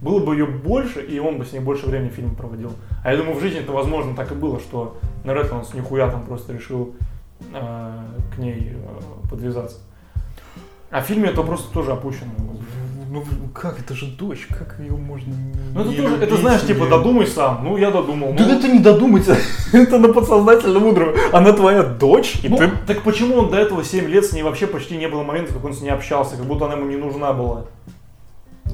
Было 0.00 0.24
бы 0.24 0.34
ее 0.34 0.46
больше, 0.46 1.00
и 1.02 1.18
он 1.18 1.38
бы 1.38 1.44
с 1.44 1.52
ней 1.52 1.58
больше 1.58 1.86
времени 1.86 2.10
фильм 2.10 2.36
проводил. 2.36 2.70
А 3.04 3.10
я 3.10 3.16
думаю, 3.16 3.36
в 3.36 3.40
жизни 3.40 3.60
это 3.60 3.72
возможно 3.72 4.14
так 4.14 4.30
и 4.30 4.36
было, 4.36 4.60
что 4.60 4.96
навряд 5.24 5.46
ли 5.46 5.52
он 5.52 5.64
с 5.64 5.74
нихуя 5.74 6.08
там 6.08 6.22
просто 6.24 6.52
решил 6.52 6.94
э, 7.52 8.02
к 8.34 8.38
ней 8.38 8.74
э, 8.74 9.28
подвязаться. 9.28 9.78
А 10.90 11.02
в 11.02 11.04
фильме 11.04 11.30
это 11.30 11.42
просто 11.42 11.72
тоже 11.72 11.90
опущено. 11.90 12.30
Ну 13.10 13.24
как, 13.54 13.80
это 13.80 13.94
же 13.94 14.06
дочь, 14.06 14.46
как 14.50 14.76
ее 14.78 14.92
можно 14.92 15.30
не 15.30 15.54
Ну 15.74 15.80
это 15.80 15.92
тоже, 15.92 16.16
это 16.16 16.36
знаешь, 16.36 16.62
типа 16.66 16.86
додумай 16.86 17.26
сам. 17.26 17.60
Ну 17.64 17.76
я 17.78 17.90
додумал. 17.90 18.34
Да 18.34 18.44
ну, 18.46 18.58
это 18.58 18.68
не 18.68 18.80
додуматься, 18.80 19.36
это 19.72 19.98
на 19.98 20.12
подсознательном 20.12 20.84
уровне. 20.84 21.18
Она 21.32 21.52
твоя 21.52 21.82
дочь, 21.82 22.36
и 22.42 22.48
ну, 22.48 22.58
ты... 22.58 22.70
так 22.86 23.02
почему 23.02 23.36
он 23.36 23.50
до 23.50 23.56
этого 23.56 23.82
7 23.82 24.06
лет 24.08 24.26
с 24.26 24.32
ней 24.32 24.42
вообще 24.42 24.66
почти 24.66 24.96
не 24.96 25.08
было 25.08 25.22
моментов, 25.22 25.54
как 25.54 25.64
он 25.64 25.72
с 25.72 25.80
ней 25.80 25.90
общался, 25.90 26.36
как 26.36 26.44
будто 26.44 26.66
она 26.66 26.74
ему 26.74 26.86
не 26.86 26.96
нужна 26.96 27.32
была. 27.32 27.64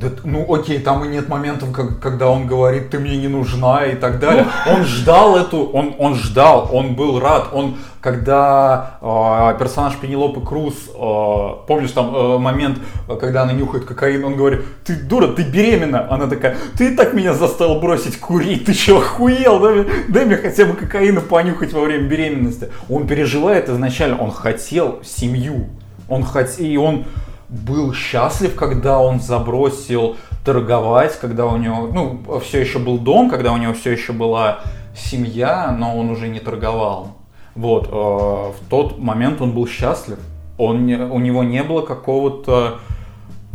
Да, 0.01 0.09
ну 0.25 0.53
окей, 0.53 0.81
там 0.81 1.05
и 1.05 1.09
нет 1.09 1.29
моментов, 1.29 1.71
как- 1.73 2.01
когда 2.01 2.29
он 2.29 2.47
говорит, 2.47 2.91
ты 2.91 2.99
мне 2.99 3.17
не 3.17 3.29
нужна 3.29 3.85
и 3.87 3.95
так 3.95 4.19
далее. 4.19 4.47
Он 4.67 4.83
ждал 4.85 5.37
эту, 5.37 5.65
он, 5.65 5.95
он 5.99 6.15
ждал, 6.17 6.69
он 6.73 6.95
был 6.97 7.21
рад. 7.21 7.49
Он, 7.53 7.77
когда 8.01 8.99
э, 9.01 9.59
персонаж 9.59 9.95
Пенелопы 9.97 10.41
Круз, 10.41 10.75
э, 10.89 11.49
помнишь 11.69 11.93
там 11.93 12.15
э, 12.15 12.39
момент, 12.39 12.79
когда 13.21 13.43
она 13.43 13.53
нюхает 13.53 13.85
кокаин, 13.85 14.25
он 14.25 14.37
говорит, 14.37 14.63
ты 14.85 14.97
дура, 14.97 15.29
ты 15.29 15.43
беременна. 15.43 16.07
Она 16.11 16.27
такая, 16.27 16.57
ты 16.77 16.97
так 16.97 17.15
меня 17.15 17.33
заставил 17.33 17.81
бросить 17.81 18.19
курить, 18.19 18.65
ты 18.65 18.75
что, 18.75 18.99
охуел? 18.99 19.61
Дай, 19.61 19.87
дай 20.09 20.25
мне 20.25 20.37
хотя 20.37 20.65
бы 20.65 20.75
кокаина 20.75 21.21
понюхать 21.21 21.73
во 21.73 21.81
время 21.83 22.09
беременности. 22.09 22.69
Он 22.89 23.07
переживает 23.07 23.69
изначально, 23.69 24.19
он 24.19 24.33
хотел 24.33 24.99
семью. 25.05 25.69
Он 26.09 26.23
хотел, 26.25 26.65
и 26.67 26.77
он 26.77 27.05
был 27.49 27.93
счастлив, 27.95 28.55
когда 28.55 28.99
он 28.99 29.21
забросил 29.21 30.17
торговать, 30.45 31.19
когда 31.19 31.47
у 31.47 31.57
него, 31.57 31.89
ну, 31.93 32.41
все 32.41 32.61
еще 32.61 32.79
был 32.79 32.99
дом, 32.99 33.31
когда 33.31 33.53
у 33.53 33.57
него 33.57 33.73
все 33.73 33.93
еще 33.93 34.13
была 34.13 34.61
семья, 34.97 35.75
но 35.77 35.99
он 35.99 36.11
уже 36.11 36.29
не 36.29 36.41
торговал. 36.41 37.17
Вот, 37.55 37.89
э, 37.89 37.91
в 37.91 38.69
тот 38.69 38.99
момент 38.99 39.41
он 39.41 39.53
был 39.53 39.67
счастлив. 39.67 40.19
Он, 40.59 40.89
у 40.89 41.19
него 41.19 41.43
не 41.43 41.63
было 41.63 41.83
какого-то 41.83 42.79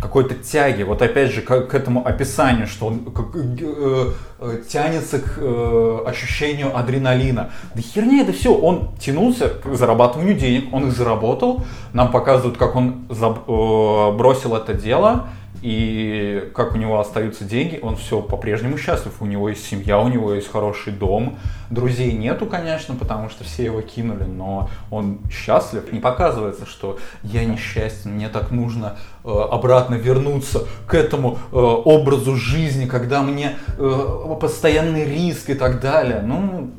какой-то 0.02 0.36
тяги, 0.36 0.84
вот 0.84 1.02
опять 1.02 1.32
же 1.32 1.42
к, 1.42 1.62
к 1.68 1.74
этому 1.74 2.06
описанию, 2.08 2.68
что 2.68 2.88
он 2.88 3.00
как, 3.12 3.36
э, 3.36 4.12
э, 4.40 4.62
тянется 4.68 5.20
к 5.20 5.38
э, 5.38 5.98
ощущению 6.06 6.78
адреналина. 6.78 7.52
Да 7.76 7.82
херня 7.82 8.22
это 8.22 8.32
все, 8.32 8.54
он 8.54 8.92
тянулся 9.00 9.50
к 9.50 9.76
зарабатыванию 9.76 10.36
денег, 10.36 10.74
он 10.74 10.88
их 10.88 10.94
заработал, 10.94 11.64
нам 11.94 12.12
показывают, 12.12 12.58
как 12.58 12.76
он 12.76 13.06
заб- 13.10 13.44
э, 13.48 14.18
бросил 14.18 14.56
это 14.56 14.74
дело, 14.74 15.28
и 15.62 16.50
как 16.54 16.76
у 16.76 16.78
него 16.78 17.00
остаются 17.00 17.44
деньги, 17.44 17.80
он 17.82 17.96
все 17.96 18.22
по-прежнему 18.22 18.78
счастлив, 18.78 19.14
у 19.22 19.26
него 19.26 19.50
есть 19.50 19.66
семья, 19.66 20.00
у 20.00 20.08
него 20.08 20.34
есть 20.34 20.52
хороший 20.52 20.94
дом, 20.94 21.38
друзей 21.70 22.14
нету, 22.14 22.46
конечно, 22.46 22.96
потому 22.96 23.30
что 23.30 23.44
все 23.44 23.66
его 23.66 23.82
кинули, 23.82 24.24
но 24.24 24.70
он 24.90 25.20
счастлив, 25.32 25.92
не 25.92 26.00
показывается, 26.00 26.66
что 26.66 26.98
я 27.24 27.46
несчастен, 27.46 28.12
мне 28.12 28.30
так 28.30 28.52
нужно 28.52 28.98
э, 29.24 29.30
обратно 29.30 29.96
вернуться 29.96 30.66
к 30.88 30.94
этому 30.94 31.38
э, 31.52 31.56
образу 31.56 32.36
жизни, 32.36 32.86
когда 32.86 33.22
мне 33.22 33.56
э, 33.78 34.36
постоянный 34.40 35.06
риск 35.06 35.50
и 35.50 35.56
так 35.56 35.82
далее. 35.82 36.22
Ну, 36.24 36.72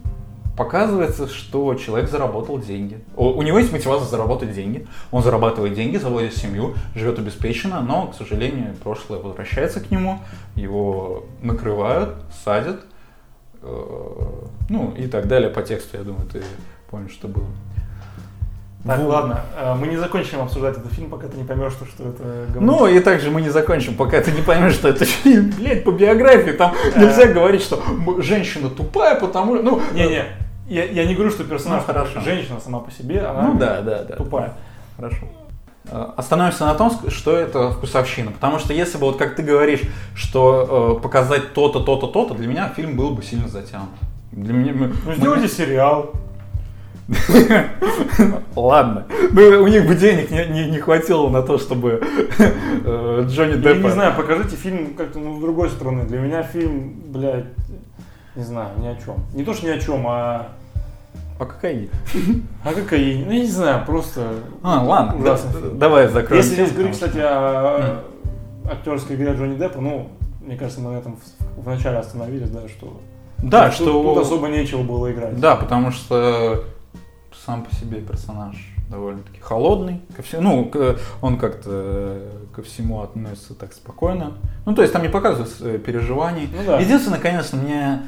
показывается, 0.57 1.29
что 1.29 1.75
человек 1.75 2.11
заработал 2.11 2.59
деньги. 2.59 3.03
У, 3.17 3.43
него 3.43 3.59
есть 3.59 3.73
мотивация 3.73 4.07
заработать 4.07 4.53
деньги. 4.53 4.87
Он 5.11 5.23
зарабатывает 5.23 5.75
деньги, 5.75 5.97
заводит 5.97 6.37
семью, 6.37 6.75
живет 6.95 7.19
обеспеченно, 7.19 7.81
но, 7.81 8.09
к 8.09 8.15
сожалению, 8.15 8.75
прошлое 8.83 9.21
возвращается 9.21 9.81
к 9.81 9.91
нему, 9.91 10.19
его 10.57 11.25
накрывают, 11.43 12.17
садят, 12.45 12.81
э, 13.63 14.27
ну 14.69 14.95
и 14.97 15.07
так 15.07 15.29
далее 15.29 15.51
по 15.51 15.63
тексту, 15.63 15.97
я 15.97 16.03
думаю, 16.03 16.27
ты 16.29 16.43
помнишь, 16.91 17.13
что 17.13 17.29
было. 17.29 17.47
Так, 18.87 18.99
Вот. 18.99 19.09
ладно, 19.13 19.41
э, 19.59 19.75
мы 19.75 19.89
не 19.89 19.97
закончим 19.97 20.41
обсуждать 20.41 20.79
этот 20.79 20.91
фильм, 20.93 21.11
пока 21.11 21.27
ты 21.29 21.37
не 21.37 21.45
поймешь, 21.45 21.73
что, 21.73 21.85
что 21.85 22.09
это 22.09 22.47
говно. 22.53 22.79
Ну 22.79 22.87
и 22.87 22.99
также 23.01 23.31
мы 23.31 23.43
не 23.43 23.51
закончим, 23.51 23.95
пока 23.95 24.21
ты 24.23 24.33
не 24.33 24.41
поймешь, 24.41 24.73
что 24.75 24.89
это 24.89 25.05
фильм, 25.05 25.53
блядь, 25.59 25.85
по 25.85 25.91
биографии. 25.91 26.53
Там 26.53 26.75
нельзя 26.97 27.27
говорить, 27.27 27.61
что 27.63 27.83
женщина 28.23 28.71
тупая, 28.71 29.21
потому 29.21 29.57
что... 29.57 29.63
Ну, 29.65 29.83
Не-не, 29.93 30.25
я, 30.69 30.85
я 30.85 31.05
не 31.05 31.15
говорю, 31.15 31.31
что 31.31 31.45
персонаж 31.45 31.83
Ну, 31.87 31.93
хорошо. 31.93 32.21
женщина 32.21 32.59
сама 32.59 32.79
по 32.79 32.91
себе, 32.91 33.21
она 33.21 33.43
Ну 33.43 33.59
да, 33.59 33.83
да, 33.83 34.03
да. 34.05 34.17
тупая. 34.17 34.55
Хорошо. 34.97 35.27
Э, 35.91 36.07
Остановимся 36.17 36.65
на 36.65 36.75
том, 36.75 36.91
что 37.09 37.37
это 37.37 37.73
вкусовщина. 37.73 38.31
Потому 38.31 38.59
что 38.61 38.73
если 38.73 38.97
бы, 38.97 39.07
вот 39.07 39.19
как 39.19 39.37
ты 39.37 39.43
говоришь, 39.43 39.83
что 40.15 40.97
э, 40.99 41.03
показать 41.03 41.53
то-то, 41.53 41.81
то-то, 41.81 42.07
то-то, 42.07 42.33
для 42.35 42.47
меня 42.47 42.73
фильм 42.75 42.97
был 42.97 43.11
бы 43.11 43.23
сильно 43.23 43.47
затянут. 43.49 43.91
Для 44.33 44.55
меня... 44.55 44.73
Ну 44.75 44.91
мы- 45.05 45.17
сделайте 45.17 45.49
сериал. 45.49 46.13
Ладно. 48.57 49.07
Ну, 49.33 49.63
у 49.63 49.67
них 49.69 49.87
бы 49.87 49.95
денег 49.95 50.31
не, 50.31 50.47
не- 50.47 50.71
не 50.71 50.79
хватило 50.79 51.29
на 51.29 51.43
то, 51.43 51.59
чтобы 51.59 52.03
э, 52.39 53.25
Джонни 53.29 53.53
Я 53.53 53.57
Деппа... 53.57 53.87
не 53.87 53.91
знаю, 53.91 54.15
покажите 54.17 54.57
фильм 54.57 54.95
как-то 54.95 55.19
ну, 55.19 55.37
с 55.39 55.41
другой 55.41 55.71
стороны. 55.71 56.05
Для 56.05 56.19
меня 56.21 56.43
фильм, 56.43 56.95
блядь, 57.07 57.47
не 58.37 58.45
знаю, 58.45 58.71
ни 58.79 58.87
о 58.87 58.95
чем. 58.97 59.17
Не 59.35 59.45
то, 59.45 59.55
что 59.55 59.67
ни 59.67 59.71
о 59.71 59.79
чем, 59.79 60.05
а 60.07 60.49
А 61.39 61.47
какая? 61.47 61.89
о 62.65 62.73
кокаине. 62.73 63.25
Ну, 63.27 63.33
я 63.33 63.41
не 63.41 63.47
знаю, 63.47 63.85
просто 63.87 64.27
А, 64.63 64.83
ладно. 64.83 65.25
да- 65.25 65.39
давай 65.75 66.09
закроем. 66.09 66.43
Если 66.43 66.55
здесь 66.55 66.73
говорить, 66.73 66.93
потому 66.99 67.11
кстати, 67.13 67.19
о 67.25 68.01
актерской 68.71 69.17
игре 69.17 69.33
Джонни 69.33 69.57
Деппа, 69.57 69.81
ну, 69.81 70.09
мне 70.45 70.57
кажется, 70.57 70.81
мы 70.81 70.93
на 70.93 70.99
этом 70.99 71.19
вначале 71.57 71.99
остановились, 71.99 72.51
да, 72.51 72.61
что... 72.69 73.01
Да, 73.39 73.67
тут- 73.67 73.75
что... 73.75 74.03
Тут 74.15 74.19
особо 74.23 74.49
нечего 74.49 74.83
было 74.83 75.11
играть. 75.11 75.39
Да, 75.41 75.57
потому 75.57 75.91
что 75.93 76.65
сам 77.47 77.65
по 77.65 77.75
себе 77.75 78.01
персонаж 78.01 78.57
довольно-таки 78.91 79.41
холодный. 79.41 80.01
Ко 80.17 80.23
всему, 80.23 80.43
ну, 80.43 80.65
к- 80.67 80.97
он 81.23 81.39
как-то 81.39 81.71
э, 81.71 82.31
ко 82.55 82.63
всему 82.63 83.03
относится 83.03 83.55
так 83.55 83.73
спокойно. 83.73 84.33
Ну, 84.67 84.75
то 84.75 84.83
есть 84.83 84.93
там 84.93 85.03
не 85.03 85.09
показывают 85.09 85.51
э, 85.61 85.79
переживаний. 85.79 86.49
Ну 86.55 86.65
да. 86.67 86.81
Единственное, 86.81 87.21
конечно, 87.21 87.59
мне... 87.59 88.03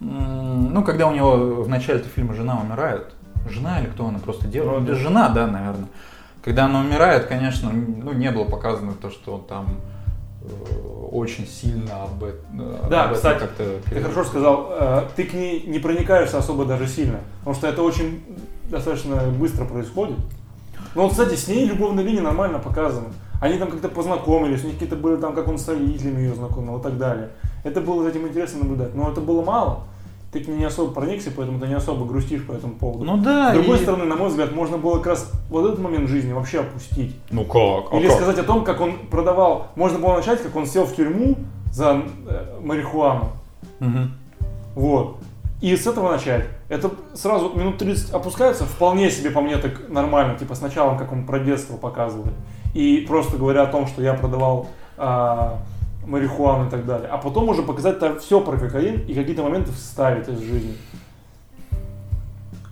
Ну, 0.00 0.84
когда 0.84 1.08
у 1.08 1.12
него 1.14 1.62
в 1.64 1.68
начале 1.68 1.98
этого 1.98 2.12
фильма 2.14 2.32
жена 2.34 2.60
умирает, 2.60 3.06
жена 3.50 3.80
или 3.80 3.88
кто 3.88 4.06
она, 4.06 4.20
просто 4.20 4.46
девушка? 4.46 4.74
Вроде. 4.76 4.94
Жена, 4.94 5.28
да, 5.30 5.48
наверное. 5.48 5.88
Когда 6.44 6.66
она 6.66 6.80
умирает, 6.80 7.26
конечно, 7.26 7.70
ну, 7.72 8.12
не 8.12 8.30
было 8.30 8.44
показано 8.44 8.92
то, 8.92 9.10
что 9.10 9.34
он 9.34 9.44
там 9.44 9.66
э, 10.42 10.78
очень 11.10 11.48
сильно 11.48 12.04
об, 12.04 12.22
эт- 12.22 12.40
э, 12.56 12.86
Да, 12.88 13.04
об 13.04 13.10
этом 13.10 13.14
кстати, 13.16 13.38
как-то 13.40 13.80
Ты 13.90 14.00
хорошо 14.00 14.24
сказал, 14.24 14.72
ты 15.16 15.24
к 15.24 15.34
ней 15.34 15.64
не 15.66 15.80
проникаешься 15.80 16.38
особо 16.38 16.64
даже 16.64 16.86
сильно, 16.86 17.18
потому 17.40 17.56
что 17.56 17.66
это 17.66 17.82
очень 17.82 18.22
достаточно 18.68 19.16
быстро 19.38 19.64
происходит. 19.64 20.16
Но 20.94 21.02
вот, 21.02 21.12
кстати, 21.12 21.34
с 21.34 21.48
ней 21.48 21.66
любовные 21.66 22.06
линии 22.06 22.20
нормально 22.20 22.58
показаны. 22.58 23.08
Они 23.40 23.58
там 23.58 23.70
как-то 23.70 23.88
познакомились, 23.88 24.64
у 24.64 24.66
них 24.66 24.74
какие-то 24.74 24.96
были 24.96 25.16
там, 25.16 25.34
как 25.34 25.46
он 25.48 25.58
с 25.58 25.68
родителями 25.68 26.22
ее 26.22 26.34
знакомил 26.34 26.78
и 26.78 26.82
так 26.82 26.98
далее. 26.98 27.30
Это 27.64 27.80
было 27.80 28.02
за 28.02 28.10
этим 28.10 28.26
интересно 28.26 28.60
наблюдать, 28.60 28.94
но 28.94 29.10
это 29.10 29.20
было 29.20 29.44
мало. 29.44 29.80
Ты 30.32 30.40
к 30.40 30.48
ней 30.48 30.58
не 30.58 30.64
особо 30.64 30.92
проникся, 30.92 31.30
поэтому 31.34 31.58
ты 31.58 31.68
не 31.68 31.74
особо 31.74 32.04
грустишь 32.04 32.44
по 32.44 32.52
этому 32.52 32.74
поводу. 32.74 33.04
Ну 33.04 33.16
да. 33.16 33.52
С 33.52 33.54
другой 33.54 33.78
и- 33.78 33.82
стороны, 33.82 34.04
на 34.04 34.16
мой 34.16 34.28
взгляд, 34.28 34.52
можно 34.54 34.76
было 34.76 34.96
как 34.98 35.06
раз 35.06 35.32
вот 35.48 35.64
этот 35.66 35.78
момент 35.78 36.08
жизни 36.08 36.32
вообще 36.32 36.60
опустить. 36.60 37.16
Ну 37.30 37.44
как? 37.44 37.94
Или 37.98 38.08
сказать 38.10 38.38
о 38.38 38.42
том, 38.42 38.64
как 38.64 38.80
он 38.80 38.94
продавал. 39.10 39.68
Можно 39.74 39.98
было 40.00 40.16
начать, 40.16 40.42
как 40.42 40.54
он 40.54 40.66
сел 40.66 40.84
в 40.84 40.94
тюрьму 40.94 41.36
за 41.72 42.02
э, 42.26 42.58
марихуану. 42.62 43.30
Мгм. 43.80 44.12
Вот. 44.74 45.16
И 45.60 45.76
с 45.76 45.86
этого 45.86 46.12
начать. 46.12 46.46
Это 46.68 46.90
сразу 47.14 47.52
минут 47.56 47.78
30 47.78 48.10
опускается, 48.10 48.64
вполне 48.64 49.10
себе 49.10 49.30
по 49.30 49.40
мне 49.40 49.56
так 49.56 49.88
нормально, 49.88 50.38
типа 50.38 50.54
с 50.54 50.60
началом, 50.60 50.96
как 50.96 51.12
он 51.12 51.26
про 51.26 51.40
детство 51.40 51.76
показывает. 51.76 52.34
И 52.74 53.04
просто 53.08 53.36
говоря 53.36 53.62
о 53.62 53.66
том, 53.66 53.86
что 53.88 54.02
я 54.02 54.14
продавал 54.14 54.68
а, 54.96 55.58
марихуану 56.06 56.68
и 56.68 56.70
так 56.70 56.86
далее. 56.86 57.08
А 57.08 57.18
потом 57.18 57.48
уже 57.48 57.62
показать 57.62 57.98
все 58.20 58.40
про 58.40 58.56
кокаин 58.56 59.00
и 59.06 59.14
какие-то 59.14 59.42
моменты 59.42 59.72
вставить 59.72 60.28
из 60.28 60.38
жизни. 60.38 60.74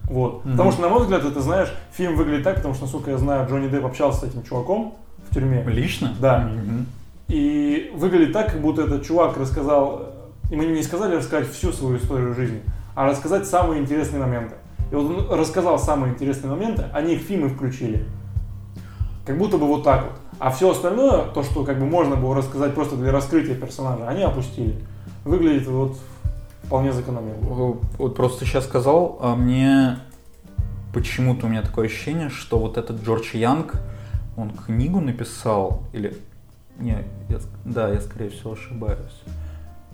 Вот. 0.05 0.45
Мгм. 0.45 0.53
Потому 0.53 0.73
что, 0.73 0.83
на 0.83 0.89
мой 0.89 1.03
взгляд, 1.03 1.25
это, 1.25 1.41
знаешь, 1.41 1.73
фильм 1.93 2.17
выглядит 2.17 2.45
так, 2.45 2.57
потому 2.57 2.75
что, 2.75 2.85
насколько 2.85 3.11
я 3.11 3.19
знаю, 3.19 3.49
Джонни 3.49 3.69
Депп 3.69 3.85
общался 3.85 4.21
с 4.21 4.25
этим 4.25 4.43
чуваком 4.45 4.95
в 5.29 5.35
тюрьме. 5.35 5.65
Лично? 5.67 6.15
Да. 6.21 6.41
Мгм. 6.41 6.87
И 7.29 7.91
выглядит 7.95 8.33
так, 8.33 8.53
как 8.53 8.61
будто 8.61 8.83
этот 8.83 9.05
чувак 9.05 9.37
рассказал, 9.37 10.13
э, 10.51 10.55
ему 10.55 10.63
не 10.63 10.83
сказали 10.83 11.17
рассказать 11.17 11.51
всю 11.51 11.73
свою 11.73 11.97
историю 11.97 12.35
жизни, 12.35 12.63
а 12.97 13.07
рассказать 13.07 13.47
самые 13.47 13.81
интересные 13.81 14.21
моменты. 14.21 14.57
И 14.91 14.95
вот 14.95 15.31
он 15.31 15.39
рассказал 15.39 15.79
самые 15.79 16.15
интересные 16.15 16.51
моменты, 16.51 16.87
они 16.93 17.15
их 17.15 17.21
фильмы 17.21 17.51
включили. 17.51 18.05
Как 19.25 19.39
будто 19.39 19.59
бы 19.59 19.67
вот 19.67 19.85
так 19.85 20.05
вот. 20.05 20.13
А 20.39 20.51
все 20.51 20.71
остальное, 20.71 21.27
то, 21.27 21.43
что 21.43 21.65
как 21.65 21.79
бы 21.79 21.87
можно 21.87 22.17
было 22.17 22.35
рассказать 22.35 22.75
просто 22.75 22.97
для 22.97 23.13
раскрытия 23.13 23.55
персонажа, 23.55 24.09
они 24.09 24.23
опустили. 24.23 24.83
Выглядит 25.25 25.67
вот 25.69 25.97
вполне 26.63 26.93
закономерно. 26.93 27.77
Вот 27.99 28.17
просто 28.17 28.45
сейчас 28.45 28.65
сказал, 28.65 29.19
а 29.21 29.37
мне 29.37 29.99
почему-то 30.95 31.47
у 31.47 31.49
меня 31.49 31.63
такое 31.63 31.87
ощущение, 31.87 32.31
что 32.31 32.59
вот 32.59 32.79
этот 32.79 33.03
Джордж 33.03 33.37
Янг, 33.37 33.75
он 34.37 34.51
книгу 34.51 35.01
написал, 35.01 35.83
или... 35.93 36.17
Не, 36.79 37.05
я 37.29 37.39
да, 37.65 37.89
я 37.89 38.01
скорее 38.01 38.31
всего 38.31 38.53
ошибаюсь. 38.53 39.23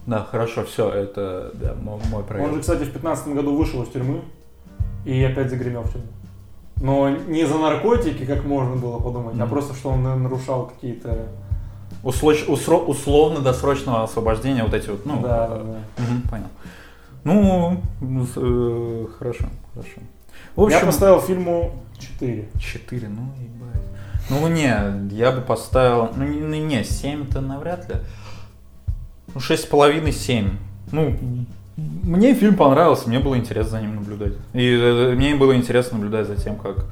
Да, 0.07 0.25
хорошо, 0.31 0.65
все, 0.65 0.91
это 0.91 1.53
да, 1.55 1.75
мой, 1.81 2.23
проект. 2.25 2.49
Он 2.49 2.55
же, 2.55 2.61
кстати, 2.61 2.83
в 2.83 2.93
15 2.93 3.29
году 3.29 3.55
вышел 3.57 3.83
из 3.83 3.89
тюрьмы 3.89 4.23
и 5.05 5.23
опять 5.23 5.51
загремел 5.51 5.83
в 5.83 5.93
тюрьму. 5.93 6.07
Но 6.81 7.09
не 7.11 7.47
за 7.47 7.59
наркотики, 7.59 8.25
как 8.25 8.45
можно 8.45 8.75
было 8.77 8.99
подумать, 8.99 9.35
а 9.35 9.45
Мгм. 9.45 9.49
просто, 9.49 9.75
что 9.75 9.91
он 9.91 10.03
нарушал 10.03 10.67
какие-то... 10.67 11.29
Услоч- 12.03 12.49
усро- 12.49 12.85
условно-досрочного 12.85 14.03
освобождения, 14.03 14.65
вот 14.65 14.75
эти 14.75 14.89
вот, 14.91 15.07
ну, 15.07 15.21
да, 15.23 15.47
да, 15.47 15.57
да. 15.59 16.03
мгм, 16.03 16.23
понял. 16.29 16.47
Ну, 17.23 17.81
э, 18.01 19.07
хорошо, 19.19 19.45
хорошо. 19.73 20.01
В 20.57 20.69
Я 20.69 20.77
общем, 20.79 20.87
поставил 20.89 21.21
фильму 21.21 21.73
4. 21.99 22.49
4, 22.59 23.09
ну 23.09 23.23
ебать. 23.41 23.83
Ну 24.31 24.49
не, 24.49 25.15
я 25.15 25.31
бы 25.31 25.43
поставил, 25.43 26.11
ну 26.17 26.25
не, 26.25 26.59
не 26.61 26.81
7-то 26.83 27.41
навряд 27.41 27.89
ли. 27.89 27.97
Ну 29.35 29.41
6,5-7. 29.41 30.51
Ну, 30.93 31.17
мне 31.77 32.35
фильм 32.35 32.57
понравился, 32.57 33.09
мне 33.09 33.19
было 33.19 33.37
интересно 33.37 33.79
за 33.79 33.81
ним 33.81 33.97
наблюдать. 33.97 34.35
И 34.53 34.71
э, 34.71 35.15
мне 35.15 35.35
было 35.35 35.57
интересно 35.57 35.99
наблюдать 35.99 36.27
за 36.27 36.37
тем, 36.37 36.57
как 36.57 36.87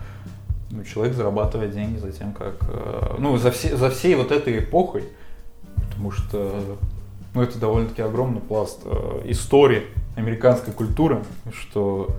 ну, 0.70 0.84
человек 0.84 1.14
зарабатывает 1.14 1.72
деньги, 1.72 1.99
за 1.99 2.12
тем, 2.12 2.32
как... 2.32 2.55
э, 2.62 3.16
ну, 3.18 3.36
за, 3.36 3.51
все, 3.51 3.76
за 3.76 3.91
всей 3.91 4.14
вот 4.14 4.32
этой 4.32 4.59
эпохой. 4.59 5.05
Потому 5.91 6.11
что 6.12 6.78
ну, 7.34 7.43
это 7.43 7.59
довольно-таки 7.59 8.03
огромный 8.03 8.41
пласт 8.41 8.80
э, 8.84 9.22
истории 9.26 9.84
американской 10.16 10.72
культуры, 10.72 11.22
что 11.53 12.16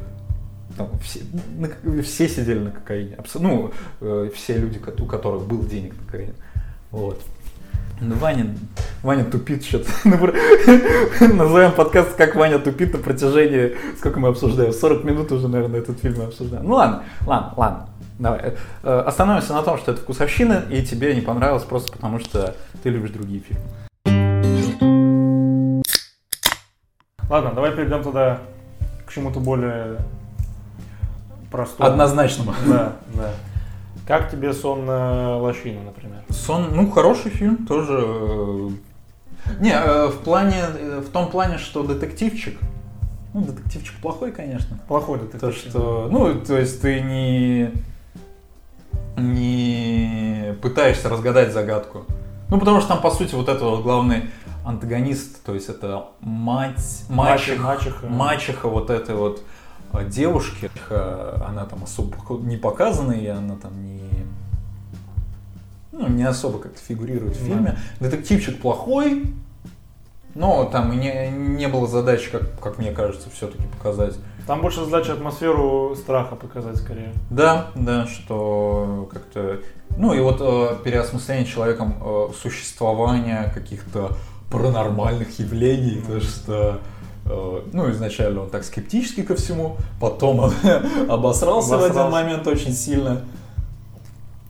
там 0.78 0.90
все, 1.00 1.22
на 1.58 2.04
все 2.04 2.30
сидели 2.30 2.60
на 2.60 2.72
кокаине. 2.72 3.16
Абсо- 3.16 3.40
ну, 3.40 3.72
э, 4.02 4.30
все 4.36 4.58
люди, 4.58 4.80
у 5.00 5.06
которых 5.06 5.44
был 5.44 5.64
денег 5.64 5.94
на 6.00 6.06
кокаин. 6.06 6.34
Вот. 6.92 7.22
Ну, 8.04 8.16
Ваня, 8.16 8.48
Ваня 9.04 9.24
тупит 9.26 9.64
что-то. 9.64 9.92
Назовем 10.04 11.72
подкаст 11.74 12.16
«Как 12.16 12.34
Ваня 12.36 12.58
тупит» 12.58 12.94
на 12.94 13.00
протяжении, 13.00 13.78
сколько 13.96 14.20
мы 14.20 14.30
обсуждаем, 14.30 14.74
40 14.74 15.04
минут 15.04 15.32
уже, 15.32 15.48
наверное, 15.48 15.82
этот 15.82 16.00
фильм 16.00 16.16
мы 16.18 16.24
обсуждаем. 16.24 16.68
Ну 16.68 16.74
ладно, 16.74 17.04
ладно, 17.28 17.54
ладно. 17.58 17.90
Давай. 18.18 18.56
Э, 18.82 19.04
Остановимся 19.06 19.54
на 19.54 19.62
том, 19.62 19.78
что 19.78 19.92
это 19.92 20.02
вкусовщина, 20.02 20.64
и 20.72 20.82
тебе 20.84 21.14
не 21.14 21.22
понравилось 21.22 21.62
просто 21.62 21.92
потому, 21.92 22.18
что 22.18 22.56
ты 22.82 22.90
любишь 22.90 23.12
другие 23.12 23.42
фильмы. 23.42 23.66
Ладно, 27.30 27.52
давай 27.54 27.72
перейдем 27.72 28.02
тогда 28.02 28.40
к 29.06 29.14
чему-то 29.14 29.40
более 29.40 29.98
простому. 31.52 31.88
Однозначному. 31.88 32.56
Да, 32.66 32.94
да. 33.14 33.32
Как 34.08 34.32
тебе 34.32 34.54
«Сонная 34.54 35.36
лощина», 35.36 35.84
например? 35.84 36.24
Сон, 36.30 36.70
ну, 36.74 36.90
хороший 36.92 37.32
фильм, 37.32 37.66
тоже. 37.66 38.00
э, 38.04 38.70
Не, 39.60 39.72
э, 39.74 40.08
в 40.08 40.18
плане, 40.20 40.64
э, 40.76 41.04
в 41.06 41.10
том 41.12 41.30
плане, 41.30 41.58
что 41.58 41.84
детективчик. 41.84 42.60
Ну, 43.34 43.42
детективчик 43.42 43.96
плохой, 44.02 44.32
конечно. 44.32 44.78
Плохой 44.88 45.20
детектив. 45.20 45.42
То, 45.42 45.52
что, 45.52 46.08
ну, 46.12 46.34
то 46.42 46.58
есть 46.58 46.82
ты 46.82 47.00
не, 47.02 47.72
не 49.18 50.56
пытаешься 50.62 51.10
разгадать 51.10 51.54
загадку. 51.54 52.06
Ну, 52.50 52.60
потому 52.60 52.80
что 52.80 52.90
там, 52.90 53.02
по 53.02 53.12
сути, 53.12 53.36
вот 53.36 53.48
это 53.48 53.64
вот 53.64 53.84
главный 53.84 54.30
антагонист, 54.66 55.44
то 55.44 55.54
есть 55.54 55.70
это 55.70 56.08
мать, 56.20 57.06
мачеха, 57.10 57.62
мачеха. 57.62 58.08
мачеха 58.08 58.68
вот 58.68 58.90
этой 58.90 59.16
вот 59.16 59.42
девушки, 60.08 60.70
она 60.90 61.66
там 61.66 61.84
особо 61.84 62.16
не 62.44 62.58
показана, 62.58 63.14
и 63.14 63.28
она 63.28 63.56
там 63.56 63.84
не, 63.84 63.91
ну, 65.92 66.08
не 66.08 66.24
особо 66.24 66.60
как-то 66.60 66.80
фигурирует 66.80 67.36
в 67.36 67.40
Да. 67.40 67.46
фильме. 67.46 67.78
Детективчик 68.00 68.60
плохой, 68.62 69.34
Но 70.34 70.64
там 70.64 70.94
и 70.94 70.96
не, 70.96 71.30
не 71.30 71.68
было 71.68 71.88
задачи, 71.88 72.32
как, 72.32 72.58
как 72.62 72.78
мне 72.78 72.92
кажется, 72.92 73.30
все-таки 73.34 73.64
показать. 73.78 74.16
Там 74.48 74.62
больше 74.62 74.86
задача 74.86 75.12
атмосферу 75.14 75.94
страха 75.98 76.36
показать 76.38 76.78
скорее. 76.78 77.12
Да, 77.30 77.68
да, 77.76 78.08
что 78.08 79.10
как-то... 79.12 79.60
Ну 79.98 80.14
и 80.14 80.22
вот 80.22 80.38
э, 80.40 80.78
переосмысление 80.86 81.46
человеком 81.46 81.96
э, 82.02 82.28
существования 82.42 83.52
каких-то 83.54 84.16
паранормальных 84.50 85.38
явлений, 85.40 86.02
то 86.08 86.22
что 86.22 86.80
э, 87.26 87.62
ну, 87.74 87.92
изначально 87.92 88.44
он 88.44 88.50
так 88.50 88.64
скептически 88.64 89.24
ко 89.24 89.36
всему, 89.36 89.76
потом 90.00 90.40
он 90.40 90.54
обосрался, 91.10 91.72
в 91.72 91.84
один 91.84 91.98
Обосрался. 92.00 92.10
момент 92.10 92.48
очень 92.48 92.72
сильно. 92.74 93.22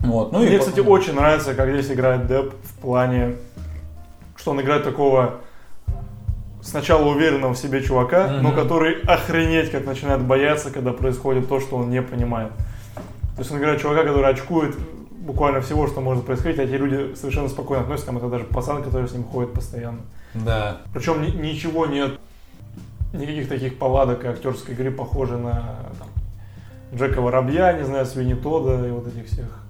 Вот, 0.04 0.32
ну 0.32 0.40
и 0.44 0.48
Мне, 0.48 0.58
потом- 0.58 0.74
кстати, 0.74 0.86
очень 0.88 1.14
нравится, 1.16 1.54
как 1.54 1.70
здесь 1.70 1.92
играет 1.92 2.28
Деп 2.28 2.54
в 2.64 2.74
плане, 2.82 3.36
что 4.36 4.52
он 4.52 4.62
играет 4.62 4.84
такого 4.84 5.36
сначала 6.62 7.08
уверенного 7.10 7.54
в 7.54 7.58
себе 7.58 7.82
чувака, 7.84 8.28
Мгм. 8.28 8.44
но 8.44 8.52
который 8.52 9.02
охренеть 9.02 9.72
как 9.72 9.86
начинает 9.86 10.22
бояться, 10.22 10.72
когда 10.72 10.92
происходит 10.94 11.48
то, 11.50 11.60
что 11.60 11.78
он 11.78 11.90
не 11.90 12.02
понимает. 12.02 12.52
То 13.36 13.40
есть 13.40 13.52
он 13.52 13.58
играет 13.60 13.82
чувака, 13.82 14.04
который 14.04 14.30
очкует 14.30 14.76
буквально 15.12 15.62
всего, 15.62 15.88
что 15.88 16.02
может 16.02 16.26
происходить, 16.26 16.60
а 16.60 16.64
эти 16.64 16.72
люди 16.74 17.16
совершенно 17.16 17.48
спокойно 17.50 17.84
относятся, 17.84 18.08
там 18.08 18.18
это 18.18 18.28
даже 18.28 18.44
пацан, 18.46 18.84
который 18.84 19.08
с 19.08 19.12
ним 19.14 19.24
ходит 19.24 19.54
постоянно. 19.54 20.00
Да. 20.34 20.78
Причем 20.94 21.22
ни- 21.22 21.32
ничего 21.32 21.86
нет, 21.86 22.20
никаких 23.14 23.48
таких 23.50 23.78
повадок 23.78 24.24
и 24.24 24.28
актерской 24.28 24.74
игры, 24.74 24.92
похожей 24.92 25.38
на 25.38 25.52
там, 26.00 26.08
Джека 26.98 27.22
Воробья, 27.22 27.74
не 27.74 27.84
знаю, 27.86 28.06
Свини 28.06 28.34
Тода 28.34 28.88
и 28.88 28.92
вот 28.92 29.08
этих 29.08 29.28
всех 29.28 29.61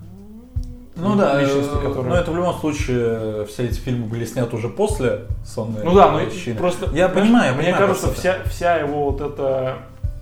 Ну 0.95 1.15
да, 1.15 1.41
личности, 1.41 1.71
э, 1.73 1.87
которые- 1.87 2.09
но 2.09 2.15
это 2.15 2.31
в 2.31 2.35
любом 2.35 2.53
случае 2.55 3.45
все 3.45 3.63
эти 3.65 3.79
фильмы 3.79 4.07
были 4.07 4.25
сняты 4.25 4.55
уже 4.55 4.67
после 4.69 5.21
сонной 5.45 5.83
Ну 5.83 5.93
да, 5.93 6.11
но 6.11 6.17
лощины». 6.17 6.55
просто... 6.57 6.89
Я 6.95 7.07
понимаю, 7.09 7.51
я 7.51 7.53
Мне 7.53 7.63
понимаю 7.71 7.87
кажется, 7.87 8.13
вся, 8.13 8.37
вся 8.45 8.75
его 8.77 9.09
вот 9.11 9.21
это, 9.21 9.77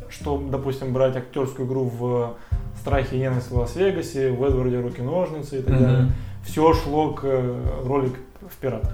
что, 0.09 0.37
допустим, 0.37 0.93
брать 0.93 1.15
актерскую 1.17 1.67
игру 1.67 1.85
в 1.85 2.33
«Страхе 2.79 3.17
и 3.17 3.19
ненависти 3.19 3.51
в 3.51 3.57
Лас-Вегасе», 3.57 4.31
в 4.31 4.43
«Эдварде 4.43 4.79
руки-ножницы» 4.79 5.59
и 5.59 5.61
так 5.61 5.73
Мгм. 5.75 5.83
далее, 5.83 6.07
все 6.45 6.73
шло 6.73 7.13
к 7.13 7.21
э, 7.23 7.55
роли 7.85 8.11
в 8.47 8.55
«Пиратах». 8.61 8.91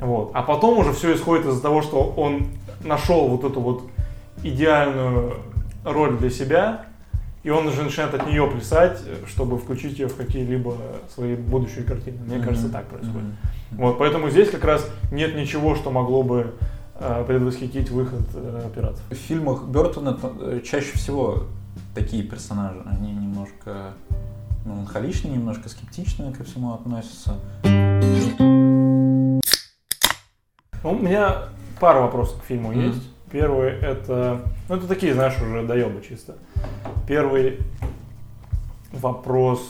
Вот. 0.00 0.30
А 0.34 0.42
потом 0.42 0.78
уже 0.78 0.92
все 0.92 1.14
исходит 1.14 1.46
из-за 1.46 1.60
того, 1.60 1.82
что 1.82 2.14
он 2.16 2.46
нашел 2.84 3.28
вот 3.28 3.44
эту 3.44 3.60
вот 3.60 3.82
идеальную 4.42 5.34
роль 5.84 6.16
для 6.16 6.30
себя, 6.30 6.86
и 7.42 7.50
он 7.50 7.66
уже 7.66 7.82
начинает 7.82 8.14
от 8.14 8.26
нее 8.26 8.46
плясать, 8.46 9.00
чтобы 9.26 9.58
включить 9.58 9.98
ее 9.98 10.08
в 10.08 10.16
какие-либо 10.16 10.76
свои 11.14 11.34
будущие 11.36 11.84
картины. 11.84 12.18
Мне 12.26 12.44
кажется, 12.44 12.68
так 12.68 12.86
происходит. 12.86 13.28
Вот, 13.72 13.98
поэтому 13.98 14.28
здесь 14.30 14.50
как 14.50 14.64
раз 14.64 14.86
нет 15.10 15.36
ничего, 15.36 15.74
что 15.74 15.90
могло 15.90 16.22
бы 16.22 16.54
э, 16.96 17.24
предвосхитить 17.26 17.90
выход 17.90 18.22
э, 18.34 18.68
пиратов. 18.74 19.00
В 19.10 19.14
фильмах 19.14 19.64
Бертона 19.64 20.18
э, 20.40 20.60
чаще 20.64 20.92
всего 20.98 21.44
такие 21.94 22.22
персонажи, 22.24 22.82
они 22.84 23.12
немножко 23.12 23.92
меланхоличные, 24.66 25.32
немножко 25.34 25.68
скептично 25.68 26.32
ко 26.32 26.44
всему 26.44 26.74
относятся. 26.74 27.36
Ну, 30.82 30.92
у 30.92 30.98
меня 30.98 31.44
пара 31.78 32.00
вопросов 32.00 32.42
к 32.42 32.44
фильму 32.46 32.70
Мгм. 32.70 32.88
есть. 32.88 33.02
Первый 33.30 33.70
это, 33.70 34.40
ну 34.68 34.74
это 34.74 34.88
такие, 34.88 35.14
знаешь, 35.14 35.40
уже 35.40 35.64
доебы 35.64 36.02
чисто. 36.06 36.34
Первый 37.10 37.58
вопрос, 38.92 39.68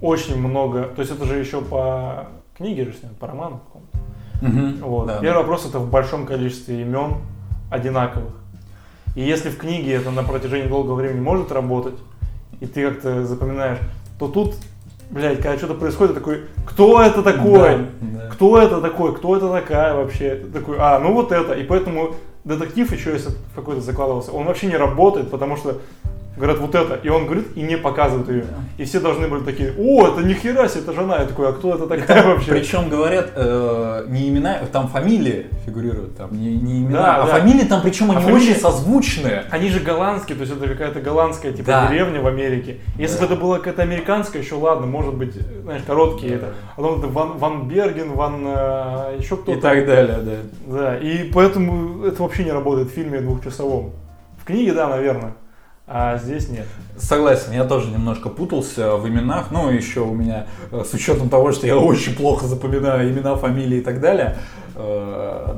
очень 0.00 0.38
много, 0.38 0.84
то 0.84 1.02
есть 1.02 1.12
это 1.12 1.26
же 1.26 1.36
еще 1.36 1.60
по 1.60 2.28
книге 2.56 2.86
же 2.86 2.94
снят, 2.94 3.14
по 3.18 3.26
роману 3.26 3.60
какому-то. 3.66 4.86
Вот. 4.86 5.06
Да. 5.08 5.18
Первый 5.18 5.40
вопрос 5.40 5.66
это 5.66 5.78
в 5.78 5.90
большом 5.90 6.24
количестве 6.24 6.80
имен 6.80 7.16
одинаковых. 7.70 8.32
И 9.14 9.20
если 9.20 9.50
в 9.50 9.58
книге 9.58 9.92
это 9.92 10.10
на 10.10 10.22
протяжении 10.22 10.66
долгого 10.66 10.94
времени 10.94 11.20
может 11.20 11.52
работать, 11.52 11.96
и 12.60 12.66
ты 12.66 12.88
как-то 12.88 13.26
запоминаешь, 13.26 13.80
то 14.18 14.28
тут, 14.28 14.54
блядь, 15.10 15.42
когда 15.42 15.58
что-то 15.58 15.74
происходит, 15.74 16.14
такой, 16.14 16.44
кто 16.64 17.02
это 17.02 17.22
такой? 17.22 17.76
Да, 17.76 17.88
да. 18.00 18.28
Кто 18.30 18.58
это 18.58 18.80
такой? 18.80 19.14
Кто 19.14 19.36
это 19.36 19.50
такая 19.50 19.92
вообще? 19.92 20.36
Ты 20.36 20.48
такой, 20.48 20.76
а, 20.78 20.98
ну 20.98 21.12
вот 21.12 21.30
это. 21.30 21.52
И 21.52 21.62
поэтому 21.62 22.14
детектив 22.44 22.90
еще 22.90 23.12
если 23.12 23.32
какой-то 23.54 23.82
закладывался, 23.82 24.32
он 24.32 24.46
вообще 24.46 24.68
не 24.68 24.78
работает, 24.78 25.30
потому 25.30 25.58
что 25.58 25.82
говорят 26.36 26.58
вот 26.58 26.74
это, 26.74 26.94
и 27.02 27.08
он 27.08 27.24
говорит 27.26 27.56
и 27.56 27.62
не 27.62 27.76
показывает 27.76 28.28
ее. 28.28 28.44
И 28.76 28.84
все 28.84 28.98
должны 29.00 29.28
были 29.28 29.42
такие, 29.42 29.72
о, 29.78 30.08
это 30.08 30.20
ни 30.22 30.34
хера 30.34 30.68
себе, 30.68 30.82
это 30.82 30.92
жена. 30.92 31.18
Я 31.18 31.26
такой, 31.26 31.48
а 31.48 31.52
кто 31.52 31.74
это 31.74 31.86
такая 31.86 32.24
вообще? 32.26 32.50
Причем 32.50 32.88
говорят 32.88 33.30
э, 33.36 34.04
не 34.08 34.28
имена, 34.28 34.58
там 34.72 34.88
фамилии 34.88 35.46
фигурируют, 35.64 36.16
там 36.16 36.32
не, 36.32 36.56
не 36.56 36.78
имена, 36.80 36.98
Да, 37.02 37.16
а 37.22 37.26
да. 37.26 37.32
фамилии 37.38 37.64
там 37.64 37.82
причем 37.82 38.10
А 38.10 38.16
они 38.16 38.24
фамилии- 38.24 38.50
очень 38.50 38.60
созвучные. 38.60 39.44
Они 39.50 39.68
же 39.68 39.80
голландские, 39.80 40.36
то 40.36 40.42
есть 40.42 40.56
это 40.56 40.66
какая-то 40.68 41.00
голландская 41.00 41.52
типа 41.52 41.66
Да. 41.66 41.88
деревня 41.88 42.20
в 42.20 42.26
Америке. 42.26 42.78
Если 42.98 43.18
Да. 43.20 43.26
бы 43.26 43.32
это 43.34 43.40
была 43.42 43.58
какая-то 43.58 43.82
американская, 43.82 44.42
еще 44.42 44.56
ладно, 44.56 44.86
может 44.86 45.14
быть, 45.14 45.34
знаешь, 45.62 45.82
короткие 45.86 46.34
это. 46.34 46.54
А 46.76 46.80
потом 46.80 46.98
это 46.98 47.08
Ван, 47.08 47.38
Ван 47.38 47.68
Берген, 47.68 48.12
Ван 48.12 48.42
э, 48.46 49.16
еще 49.18 49.36
кто-то. 49.36 49.58
И 49.58 49.60
так 49.60 49.86
далее, 49.86 50.18
да. 50.22 50.32
Да, 50.66 50.96
и 50.98 51.30
поэтому 51.32 52.04
это 52.04 52.22
вообще 52.22 52.44
не 52.44 52.52
работает 52.52 52.88
в 52.88 52.92
фильме 52.92 53.20
двухчасовом. 53.20 53.92
В 54.40 54.44
книге, 54.46 54.72
да, 54.74 54.88
наверное, 54.88 55.34
а 55.86 56.16
здесь 56.16 56.48
нет. 56.48 56.66
Согласен, 56.96 57.52
я 57.52 57.64
тоже 57.64 57.90
немножко 57.90 58.30
путался 58.30 58.96
в 58.96 59.06
именах, 59.06 59.50
ну 59.50 59.70
еще 59.70 60.00
у 60.00 60.14
меня, 60.14 60.46
э, 60.70 60.82
с 60.82 60.94
учетом 60.94 61.28
того, 61.28 61.52
что 61.52 61.66
я 61.66 61.76
очень 61.78 62.14
плохо 62.14 62.46
запоминаю 62.46 63.10
имена, 63.10 63.36
фамилии 63.36 63.78
и 63.78 63.82
так 63.82 64.00
далее, 64.00 64.38
э, 64.76 65.56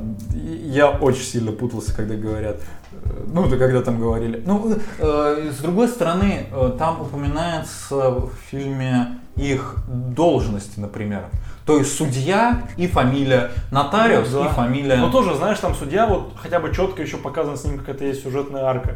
я 0.65 0.89
очень 0.89 1.23
сильно 1.23 1.53
путался, 1.53 1.95
когда 1.95 2.15
говорят, 2.15 2.57
э, 2.91 3.25
ну, 3.31 3.47
да 3.47 3.55
когда 3.55 3.81
там 3.81 3.99
говорили. 3.99 4.43
Ну, 4.45 4.75
с 4.99 5.57
другой 5.59 5.87
стороны, 5.87 6.47
там 6.77 7.01
упоминается 7.01 8.09
в 8.11 8.31
фильме 8.49 9.19
их 9.37 9.77
должности, 9.87 10.79
например. 10.79 11.25
То 11.65 11.77
есть 11.77 11.95
судья 11.97 12.63
и 12.75 12.87
фамилия, 12.87 13.51
нотариус 13.71 14.29
Ну 14.31 14.43
да. 14.43 14.49
и 14.49 14.53
фамилия. 14.53 14.95
Но 14.97 15.11
тоже, 15.11 15.35
знаешь, 15.35 15.59
там 15.59 15.75
судья 15.75 16.07
вот 16.07 16.33
хотя 16.37 16.59
бы 16.59 16.73
четко 16.73 17.01
еще 17.01 17.17
показан 17.17 17.57
с 17.57 17.63
ним 17.65 17.77
какая-то 17.77 18.05
есть 18.05 18.23
сюжетная 18.23 18.63
арка. 18.63 18.95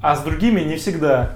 А 0.00 0.14
с 0.16 0.20
другими 0.22 0.60
не 0.60 0.76
всегда. 0.76 1.30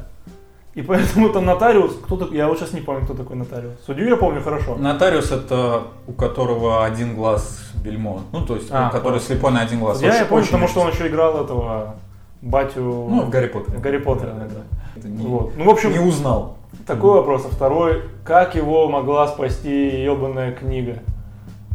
И 0.74 0.80
поэтому 0.82 1.28
там 1.28 1.44
нотариус, 1.44 1.96
кто-то, 2.04 2.34
я 2.34 2.48
вот 2.48 2.58
сейчас 2.58 2.72
не 2.72 2.80
помню, 2.80 3.04
кто 3.04 3.14
такой 3.14 3.36
нотариус. 3.36 3.74
Судью 3.84 4.08
я 4.08 4.16
помню 4.16 4.40
хорошо. 4.42 4.76
Нотариус 4.76 5.30
это 5.30 5.82
у 6.06 6.12
которого 6.12 6.84
один 6.84 7.14
глаз 7.14 7.60
бельмо. 7.84 8.22
Ну, 8.32 8.46
то 8.46 8.54
есть, 8.56 8.68
А, 8.70 8.88
который 8.88 9.14
понял. 9.14 9.20
слепой 9.20 9.52
на 9.52 9.60
один 9.60 9.80
глаз. 9.80 10.00
Я 10.00 10.08
Очень- 10.10 10.24
помню, 10.26 10.42
очень 10.42 10.52
потому 10.52 10.68
что 10.68 10.80
он 10.80 10.90
еще 10.92 11.08
играл 11.08 11.44
этого 11.44 11.96
батю 12.40 12.80
Ну, 12.80 13.22
в 13.22 13.30
Гарри 13.30 13.48
Поттере. 13.48 13.78
Гарри 13.78 13.98
Поттере, 13.98 14.32
да. 14.32 14.46
да. 14.46 14.60
Это 14.96 15.08
не, 15.08 15.26
Вот. 15.26 15.52
Ну, 15.56 15.64
в 15.64 15.68
общем, 15.70 15.92
не 15.92 15.98
узнал. 15.98 16.56
такой 16.86 17.12
вопрос. 17.16 17.44
А 17.44 17.54
второй, 17.54 18.02
как 18.24 18.54
его 18.54 18.88
могла 18.88 19.28
спасти 19.28 20.02
ебаная 20.02 20.52
книга? 20.52 20.98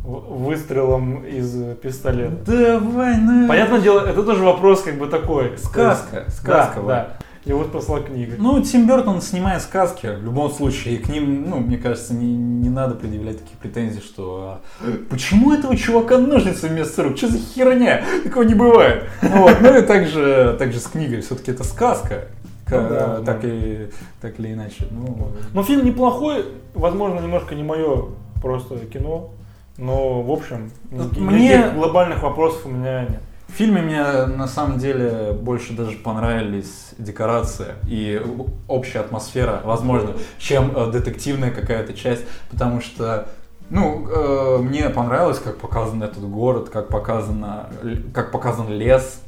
Выстрелом 0.08 1.26
из 1.26 1.54
пистолета. 1.82 2.38
Давай, 2.46 3.18
ну... 3.18 3.48
Понятное 3.48 3.82
дело, 3.82 4.00
это 4.08 4.24
тоже 4.24 4.42
вопрос 4.44 4.82
как 4.82 4.98
бы 4.98 5.08
такой. 5.08 5.58
Сказка, 5.58 6.24
есть- 6.26 6.38
сказка, 6.38 6.76
Да, 6.76 6.82
вот. 6.82 6.88
да. 6.88 7.08
Его 7.44 7.64
спасла 7.66 8.00
книга. 8.02 8.36
Ну, 8.38 8.62
Тим 8.62 8.88
Бертон 8.88 9.22
снимает 9.22 9.62
сказки 9.62 10.08
в 10.08 10.24
любом 10.24 10.50
случае, 10.52 10.96
и 10.96 10.98
к 10.98 11.08
ним, 11.10 11.50
ну, 11.50 11.58
мне 11.60 11.78
кажется, 11.78 12.14
не, 12.14 12.36
не 12.36 12.70
надо 12.70 12.96
предъявлять 12.96 13.40
таких 13.40 13.58
претензий, 13.58 14.00
что 14.02 14.60
а, 14.82 14.88
почему 15.10 15.54
этого 15.54 15.76
чувака 15.78 16.18
ножницы 16.18 16.68
вместо 16.68 17.04
рук? 17.04 17.18
Что 17.18 17.28
за 17.30 17.38
херня? 17.40 18.04
Такого 18.24 18.44
не 18.44 18.54
бывает. 18.54 19.06
Вот. 19.22 19.58
Ну 19.62 19.78
и 19.78 19.82
также, 19.82 20.56
также 20.60 20.80
с 20.80 20.88
книгой, 20.88 21.22
все-таки 21.22 21.52
это 21.52 21.64
сказка. 21.64 22.26
К- 22.66 22.72
Ну 22.82 22.90
да, 22.90 23.22
так, 23.26 23.42
да. 23.42 23.48
и, 23.48 23.88
так 24.22 24.40
или 24.40 24.52
иначе. 24.54 24.86
Ну, 24.92 25.32
Но 25.54 25.64
фильм 25.64 25.86
неплохой, 25.86 26.44
возможно, 26.74 27.20
немножко 27.22 27.56
не 27.56 27.64
мое 27.64 28.08
просто 28.42 28.78
кино. 28.80 29.30
Но, 29.78 30.22
в 30.22 30.32
общем, 30.32 30.72
никаких 30.92 31.18
Мне- 31.20 31.50
никаких 31.58 31.74
глобальных 31.76 32.24
вопросов 32.24 32.66
у 32.66 32.70
меня 32.70 33.02
нет. 33.04 33.20
В 33.48 33.52
фильме 33.54 33.82
мне 33.82 34.04
на 34.26 34.48
самом 34.48 34.78
деле 34.78 35.32
больше 35.32 35.74
даже 35.74 35.98
понравились 35.98 36.94
декорации 36.98 37.76
и 37.88 38.22
общая 38.68 39.00
атмосфера, 39.00 39.62
возможно, 39.64 40.12
чем 40.38 40.76
э, 40.76 40.92
детективная 40.92 41.52
какая-то 41.52 41.94
часть, 41.94 42.26
потому 42.52 42.82
что 42.82 43.30
ну, 43.70 44.08
э, 44.10 44.58
мне 44.62 44.90
понравилось, 44.90 45.40
как 45.40 45.58
показан 45.58 46.02
этот 46.04 46.24
город, 46.30 46.70
как 46.70 46.90
показано, 46.90 47.70
как 48.14 48.32
показан 48.32 48.70
лес. 48.70 49.22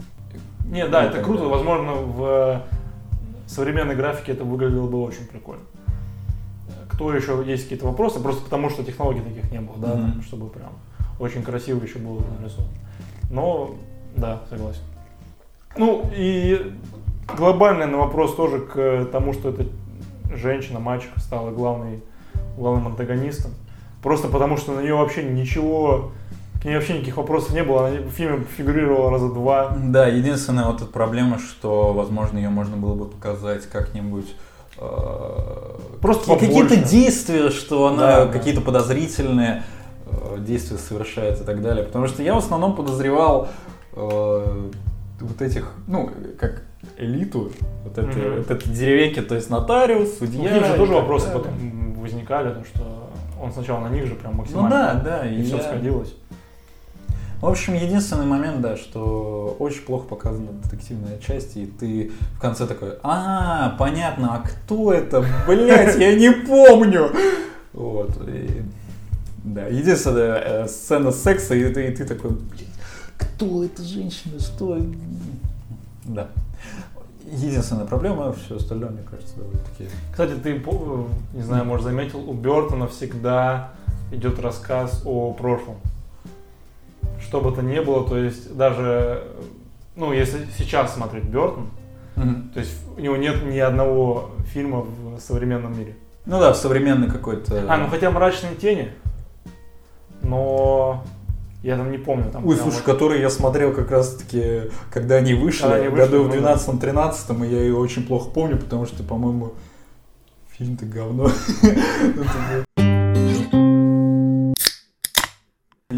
Не, 0.65 0.85
да, 0.87 1.01
Ну, 1.03 1.07
это 1.09 1.21
круто. 1.23 1.39
далее. 1.39 1.55
Возможно, 1.55 1.91
в 1.93 2.61
современной 3.47 3.95
графике 3.95 4.33
это 4.33 4.43
выглядело 4.43 4.87
бы 4.87 5.01
очень 5.01 5.25
прикольно. 5.25 5.63
Кто 6.89 7.13
еще 7.13 7.41
есть 7.45 7.63
какие-то 7.63 7.85
вопросы? 7.85 8.19
Просто 8.19 8.43
потому, 8.43 8.69
что 8.69 8.83
технологий 8.83 9.21
таких 9.21 9.51
не 9.51 9.59
было, 9.59 9.77
да, 9.77 9.95
Мгм. 9.95 10.11
там, 10.11 10.21
чтобы 10.23 10.49
прям 10.49 10.71
очень 11.19 11.43
красиво 11.43 11.81
еще 11.83 11.99
было 11.99 12.21
нарисовано. 12.39 12.73
Но, 13.29 13.75
да, 14.15 14.41
согласен. 14.49 14.81
Ну, 15.77 16.03
и 16.15 16.73
глобальный 17.37 17.85
на 17.85 17.97
вопрос 17.97 18.35
тоже 18.35 18.59
к 18.59 19.05
тому, 19.11 19.33
что 19.33 19.49
эта 19.49 19.65
женщина, 20.35 20.79
мальчик 20.79 21.11
стала 21.17 21.51
главной, 21.51 22.01
главным 22.57 22.87
антагонистом. 22.87 23.51
Просто 24.01 24.27
потому, 24.29 24.57
что 24.57 24.73
на 24.73 24.81
нее 24.81 24.95
вообще 24.95 25.23
ничего 25.23 26.11
К 26.61 26.65
ней 26.65 26.75
вообще 26.75 26.95
никаких 26.95 27.15
вопросов 27.15 27.53
не 27.53 27.63
было, 27.63 27.87
она 27.87 28.01
в 28.01 28.09
фильме 28.09 28.43
фигурировала 28.57 29.11
раза 29.11 29.29
два. 29.29 29.77
Да, 29.81 30.07
единственная 30.07 30.65
вот 30.65 30.81
эта 30.81 30.87
проблема, 30.91 31.39
что, 31.39 31.93
возможно, 31.93 32.37
ее 32.37 32.49
можно 32.49 32.75
было 32.75 32.95
бы 32.95 33.05
показать 33.05 33.65
как-нибудь 33.69 34.35
Просто 36.01 36.33
какие- 36.33 36.47
какие-то 36.49 36.75
действия, 36.89 37.49
что 37.49 37.87
она 37.87 37.97
Да, 38.07 38.25
да. 38.25 38.31
какие-то 38.31 38.61
подозрительные 38.61 39.63
э, 40.11 40.37
действия 40.39 40.77
совершает 40.77 41.41
и 41.41 41.43
так 41.43 41.61
далее. 41.61 41.83
Потому 41.83 42.07
что 42.07 42.23
я 42.23 42.33
в 42.33 42.37
основном 42.37 42.75
подозревал 42.75 43.49
э, 43.93 44.69
вот 45.19 45.41
этих, 45.41 45.73
ну, 45.87 46.09
как 46.39 46.63
элиту, 46.97 47.51
вот, 47.83 47.97
этой, 47.97 48.15
Мгм. 48.29 48.37
вот 48.37 48.49
этой 48.51 48.69
деревеньки, 48.71 49.21
то 49.21 49.35
есть 49.35 49.49
нотариус, 49.49 50.09
Ну, 50.21 50.27
судья. 50.27 50.49
к 50.49 50.53
ним 50.53 50.63
же 50.65 50.73
тоже 50.75 50.93
вопросы 50.93 51.27
потом 51.33 51.51
возникали, 52.01 52.53
то, 52.53 52.63
что 52.65 53.09
он 53.41 53.51
сначала 53.51 53.79
на 53.87 53.89
них 53.89 54.05
же 54.05 54.15
прям 54.15 54.31
Ну 54.33 54.39
максимально. 54.39 54.69
да, 55.03 55.19
да. 55.23 55.29
И 55.29 55.43
все 55.43 55.57
я- 55.57 55.63
сходилось. 55.63 56.15
В 57.41 57.45
общем, 57.45 57.73
единственный 57.73 58.25
момент, 58.25 58.59
да, 58.59 58.75
что 58.75 59.55
очень 59.59 59.81
плохо 59.83 60.05
показана 60.07 60.51
детективная 60.63 61.17
часть, 61.19 61.55
и 61.55 61.65
ты 61.67 62.11
в 62.35 62.39
конце 62.39 62.67
такой, 62.67 62.95
а, 63.01 63.75
понятно, 63.79 64.35
а 64.35 64.39
кто 64.45 64.91
это? 64.91 65.25
Блять, 65.47 65.97
я 65.97 66.15
не 66.15 66.31
помню. 66.31 67.09
Вот. 67.71 68.11
и- 68.27 68.63
Да, 69.45 69.67
единственная 69.67 70.35
э, 70.35 70.67
сцена 70.67 71.11
секса, 71.13 71.55
и 71.55 71.73
ты, 71.73 71.87
и 71.87 71.95
ты 71.95 72.03
такой, 72.03 72.31
блядь, 72.31 72.67
кто 73.17 73.63
эта 73.63 73.83
женщина, 73.83 74.37
что? 74.39 74.77
Да. 76.03 76.27
Единственная 77.31 77.85
проблема, 77.85 78.33
все 78.33 78.57
остальное, 78.57 78.89
мне 78.89 79.03
кажется, 79.09 79.35
довольно-таки... 79.37 79.87
Кстати, 80.11 80.33
ты, 80.43 80.61
не 81.33 81.43
знаю, 81.43 81.63
может, 81.63 81.85
заметил, 81.85 82.19
у 82.29 82.33
Бертона 82.33 82.87
всегда 82.87 83.69
идет 84.11 84.39
рассказ 84.39 85.03
о 85.05 85.31
прошлом. 85.33 85.75
Что 87.21 87.41
бы 87.41 87.51
то 87.51 87.61
ни 87.61 87.79
было, 87.79 88.07
то 88.07 88.17
есть 88.17 88.55
даже, 88.55 89.23
ну, 89.95 90.13
если 90.13 90.45
сейчас 90.57 90.93
смотреть 90.93 91.25
Бертон, 91.25 91.69
то 92.15 92.59
есть 92.59 92.75
у 92.97 92.99
него 92.99 93.15
нет 93.15 93.43
ни 93.45 93.59
одного 93.59 94.31
фильма 94.51 94.81
в 94.81 95.19
современном 95.19 95.77
мире. 95.77 95.95
Ну 96.25 96.39
да, 96.39 96.51
в 96.53 96.57
современный 96.57 97.09
какой-то... 97.09 97.65
А, 97.67 97.77
ну 97.77 97.87
хотя 97.87 98.11
«Мрачные 98.11 98.55
тени», 98.55 98.91
но 100.21 101.03
я 101.63 101.75
там 101.77 101.91
не 101.91 101.97
помню. 101.97 102.31
Там 102.31 102.45
Ой, 102.45 102.55
слушай, 102.55 102.77
вот- 102.77 102.85
который 102.85 103.21
я 103.21 103.29
смотрел 103.29 103.73
как 103.73 103.91
раз 103.91 104.15
таки, 104.15 104.69
когда 104.91 105.15
они 105.15 105.33
вышли, 105.33 105.61
Когда 105.61 105.75
они 105.77 105.87
вышли, 105.87 106.03
году 106.05 106.23
в 106.23 106.35
ну 106.35 106.41
да. 106.41 106.53
12-13, 106.55 107.45
и 107.47 107.51
я 107.51 107.61
ее 107.61 107.75
очень 107.75 108.05
плохо 108.05 108.29
помню, 108.29 108.57
потому 108.57 108.85
что, 108.85 109.03
по-моему, 109.03 109.53
фильм-то 110.57 110.85
говно. 110.85 111.29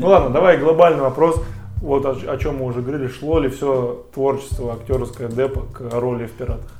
Ну 0.01 0.07
ладно, 0.07 0.31
давай 0.31 0.57
глобальный 0.57 1.01
вопрос. 1.03 1.39
Вот 1.79 2.03
о, 2.07 2.13
о 2.13 2.37
чем 2.37 2.57
мы 2.57 2.65
уже 2.65 2.81
говорили, 2.81 3.07
шло 3.07 3.37
ли 3.37 3.49
все 3.49 4.03
творчество 4.11 4.73
актерское 4.73 5.27
Депа 5.27 5.61
к 5.71 5.79
роли 5.99 6.25
в 6.25 6.31
«Пиратах»? 6.31 6.71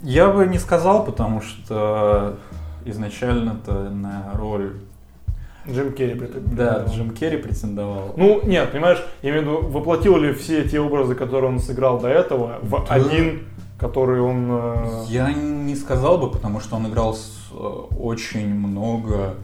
Я 0.00 0.28
бы 0.30 0.46
не 0.46 0.56
сказал, 0.58 1.04
потому 1.04 1.42
что 1.42 2.36
изначально-то 2.86 3.90
на 3.90 4.32
роль, 4.32 4.72
Джим 5.68 5.92
Керри. 5.92 6.14
да, 6.14 6.24
претендовал. 6.24 6.86
Джим 6.88 7.10
Керри 7.10 7.36
претендовал. 7.36 8.14
Ну, 8.16 8.40
нет, 8.44 8.72
понимаешь, 8.72 9.04
я 9.20 9.28
имею 9.28 9.42
в 9.44 9.46
виду, 9.66 9.68
воплотил 9.68 10.16
ли 10.16 10.32
все 10.32 10.66
те 10.66 10.80
образы, 10.80 11.14
которые 11.14 11.50
он 11.52 11.60
сыграл 11.60 12.00
до 12.00 12.08
этого, 12.08 12.60
в 12.62 12.70
Да. 12.70 12.94
один, 12.94 13.42
который 13.78 14.22
он... 14.22 14.46
э, 14.50 15.04
Я 15.08 15.34
не 15.34 15.76
сказал 15.76 16.16
бы, 16.16 16.30
потому 16.30 16.60
что 16.60 16.76
он 16.76 16.86
играл 16.88 17.12
с, 17.14 17.30
э, 17.52 17.54
очень 17.56 18.54
много 18.54 19.34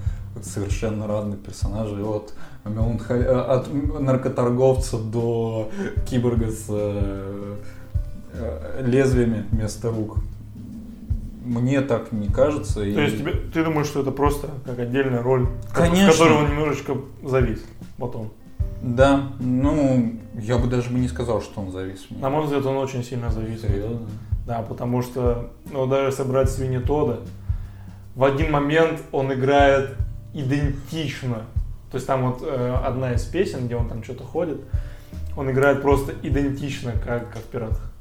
совершенно 0.41 1.07
разных 1.07 1.41
персонажей. 1.41 2.03
От, 2.03 2.33
меланхо- 2.65 3.15
э, 3.23 3.41
от 3.41 3.69
наркоторговца 4.01 4.99
до 4.99 5.71
киборга 6.09 6.51
с 6.51 6.67
э, 6.69 7.57
э, 8.35 8.83
лезвиями 8.87 9.45
вместо 9.51 9.91
рук. 9.91 10.19
Мне 11.45 11.83
так 11.83 12.11
не 12.13 12.29
кажется. 12.29 12.83
и- 12.83 12.95
То 12.95 13.03
есть 13.03 13.19
тебе, 13.19 13.33
ты 13.33 13.63
думаешь, 13.65 13.87
что 13.87 14.01
это 14.01 14.11
просто 14.11 14.49
как 14.65 14.79
отдельная 14.79 15.23
роль, 15.23 15.47
в 15.69 15.75
Конечно. 15.75 16.13
которой 16.13 16.39
он 16.45 16.51
немножечко 16.51 16.97
завис 17.23 17.63
потом? 17.99 18.31
Да, 18.83 19.29
ну, 19.41 20.15
я 20.41 20.59
бы 20.59 20.69
даже 20.69 20.91
бы 20.91 20.99
не 20.99 21.09
сказал, 21.09 21.41
что 21.43 21.61
он 21.61 21.71
завис. 21.71 22.07
На 22.11 22.29
мой 22.31 22.45
взгляд, 22.45 22.65
он 22.67 22.77
очень 22.77 23.03
сильно 23.05 23.31
завис. 23.31 23.61
Серьезно? 23.63 24.01
Да, 24.47 24.61
потому 24.63 25.01
что, 25.03 25.51
ну, 25.73 25.87
даже 25.87 26.13
собрать 26.13 26.51
Свинни 26.51 26.79
Тода, 26.79 27.21
в 28.15 28.25
один 28.25 28.51
момент 28.53 29.01
он 29.13 29.33
играет 29.33 29.91
идентично. 30.35 31.43
То 31.95 31.99
есть 31.99 32.09
там 32.09 32.29
вот 32.29 32.43
э, 32.43 32.77
одна 32.85 33.13
из 33.13 33.23
песен, 33.23 33.67
где 33.67 33.77
он 33.77 33.89
там 33.89 34.03
что-то 34.03 34.25
ходит, 34.25 34.61
он 35.37 35.49
играет 35.49 35.81
просто 35.81 36.13
идентично, 36.25 36.91
как, 36.91 37.33
как 37.33 37.43
в 37.43 37.45
«Пиратах». 37.45 37.93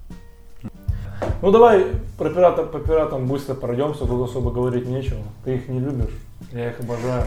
Ну 1.43 1.51
давай 1.51 1.85
про 2.17 2.31
пиратов, 2.31 2.71
по 2.71 2.79
пиратам 2.79 3.27
быстро 3.27 3.53
пройдемся, 3.53 4.07
тут 4.07 4.27
особо 4.27 4.49
говорить 4.49 4.87
нечего. 4.87 5.21
Ты 5.45 5.57
их 5.57 5.67
не 5.67 5.79
любишь, 5.79 6.09
я 6.51 6.71
их 6.71 6.79
обожаю. 6.79 7.25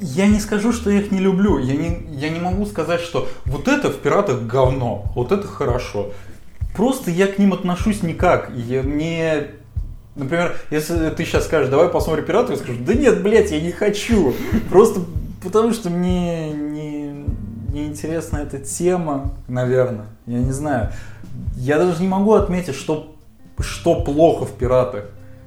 Я 0.00 0.26
не 0.26 0.40
скажу, 0.40 0.72
что 0.72 0.90
я 0.90 0.98
их 0.98 1.12
не 1.12 1.20
люблю. 1.20 1.58
Я 1.58 1.76
не, 1.76 2.04
я 2.10 2.28
не 2.28 2.40
могу 2.40 2.66
сказать, 2.66 3.00
что 3.00 3.28
вот 3.44 3.68
это 3.68 3.90
в 3.90 3.98
пиратах 3.98 4.42
говно, 4.42 5.04
вот 5.14 5.30
это 5.30 5.46
хорошо. 5.46 6.10
Просто 6.74 7.12
я 7.12 7.28
к 7.28 7.38
ним 7.38 7.52
отношусь 7.52 8.02
никак. 8.02 8.50
Я 8.56 8.82
мне. 8.82 9.52
Например, 10.16 10.56
если 10.70 11.10
ты 11.10 11.24
сейчас 11.24 11.44
скажешь, 11.44 11.68
давай 11.68 11.88
посмотрим 11.88 12.24
пиратов, 12.24 12.50
я 12.50 12.56
скажу, 12.56 12.78
да 12.80 12.94
нет, 12.94 13.22
блядь, 13.22 13.50
я 13.50 13.60
не 13.60 13.70
хочу. 13.70 14.34
Просто 14.70 15.00
потому 15.42 15.72
что 15.72 15.90
мне 15.90 16.50
не, 16.52 17.24
не 17.72 17.86
интересна 17.86 18.38
эта 18.38 18.58
тема, 18.58 19.32
наверное. 19.46 20.06
Я 20.26 20.38
не 20.38 20.52
знаю. 20.52 20.90
Я 21.56 21.78
даже 21.78 22.00
не 22.00 22.08
могу 22.08 22.32
отметить, 22.32 22.74
что, 22.74 23.14
что 23.60 24.02
плохо 24.02 24.46
в 24.46 24.52
пиратах. 24.52 25.04